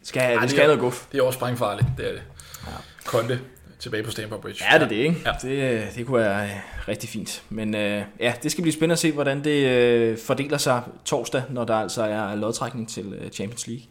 Skal, 0.03 0.23
Ej, 0.23 0.33
det 0.33 0.43
det 0.43 0.51
skal 0.51 0.63
er- 0.63 0.67
noget 0.67 0.81
guf. 0.81 1.05
Det 1.13 1.19
er 1.19 1.23
også 1.23 1.37
sprængfarligt, 1.37 1.87
det 1.97 2.09
er 2.09 2.13
det. 2.13 2.23
Ja. 2.67 2.73
Konte 3.07 3.41
tilbage 3.81 4.03
på 4.03 4.11
Stamford 4.11 4.41
Bridge. 4.41 4.65
Ja, 4.73 4.79
det 4.79 4.85
er 4.85 4.89
det, 4.89 4.97
ikke? 4.97 5.17
Ja. 5.27 5.33
Det, 5.43 5.81
øh, 5.81 5.95
det 5.97 6.07
kunne 6.07 6.19
være 6.19 6.45
øh, 6.45 6.51
rigtig 6.89 7.09
fint. 7.09 7.43
Men 7.49 7.75
øh, 7.75 8.03
ja, 8.21 8.35
det 8.43 8.53
skal 8.53 8.63
blive 8.63 8.73
spændende 8.73 8.93
at 8.93 8.99
se, 8.99 9.13
hvordan 9.13 9.45
det 9.45 9.67
øh, 9.67 10.19
fordeler 10.19 10.59
sig 10.59 10.83
torsdag, 11.05 11.43
når 11.51 11.65
der 11.65 11.75
altså 11.75 12.03
er 12.03 12.35
lodtrækning 12.35 12.89
til 12.89 13.13
øh, 13.13 13.31
Champions 13.31 13.67
League. 13.67 13.85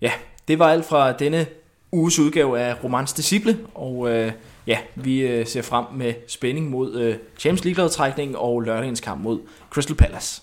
Ja, 0.00 0.12
det 0.48 0.58
var 0.58 0.68
alt 0.68 0.84
fra 0.84 1.12
denne 1.12 1.46
uges 1.92 2.18
udgave 2.18 2.60
af 2.60 2.84
Romans 2.84 3.12
Disciple, 3.12 3.58
og 3.74 4.10
øh, 4.10 4.32
ja, 4.66 4.78
vi 4.94 5.20
øh, 5.20 5.46
ser 5.46 5.62
frem 5.62 5.84
med 5.94 6.14
spænding 6.28 6.70
mod 6.70 7.00
øh, 7.00 7.16
Champions 7.38 7.64
League-lodtrækningen 7.64 8.36
og 8.36 8.60
lørdagens 8.60 9.00
kamp 9.00 9.22
mod 9.22 9.40
Crystal 9.70 9.96
Palace. 9.96 10.42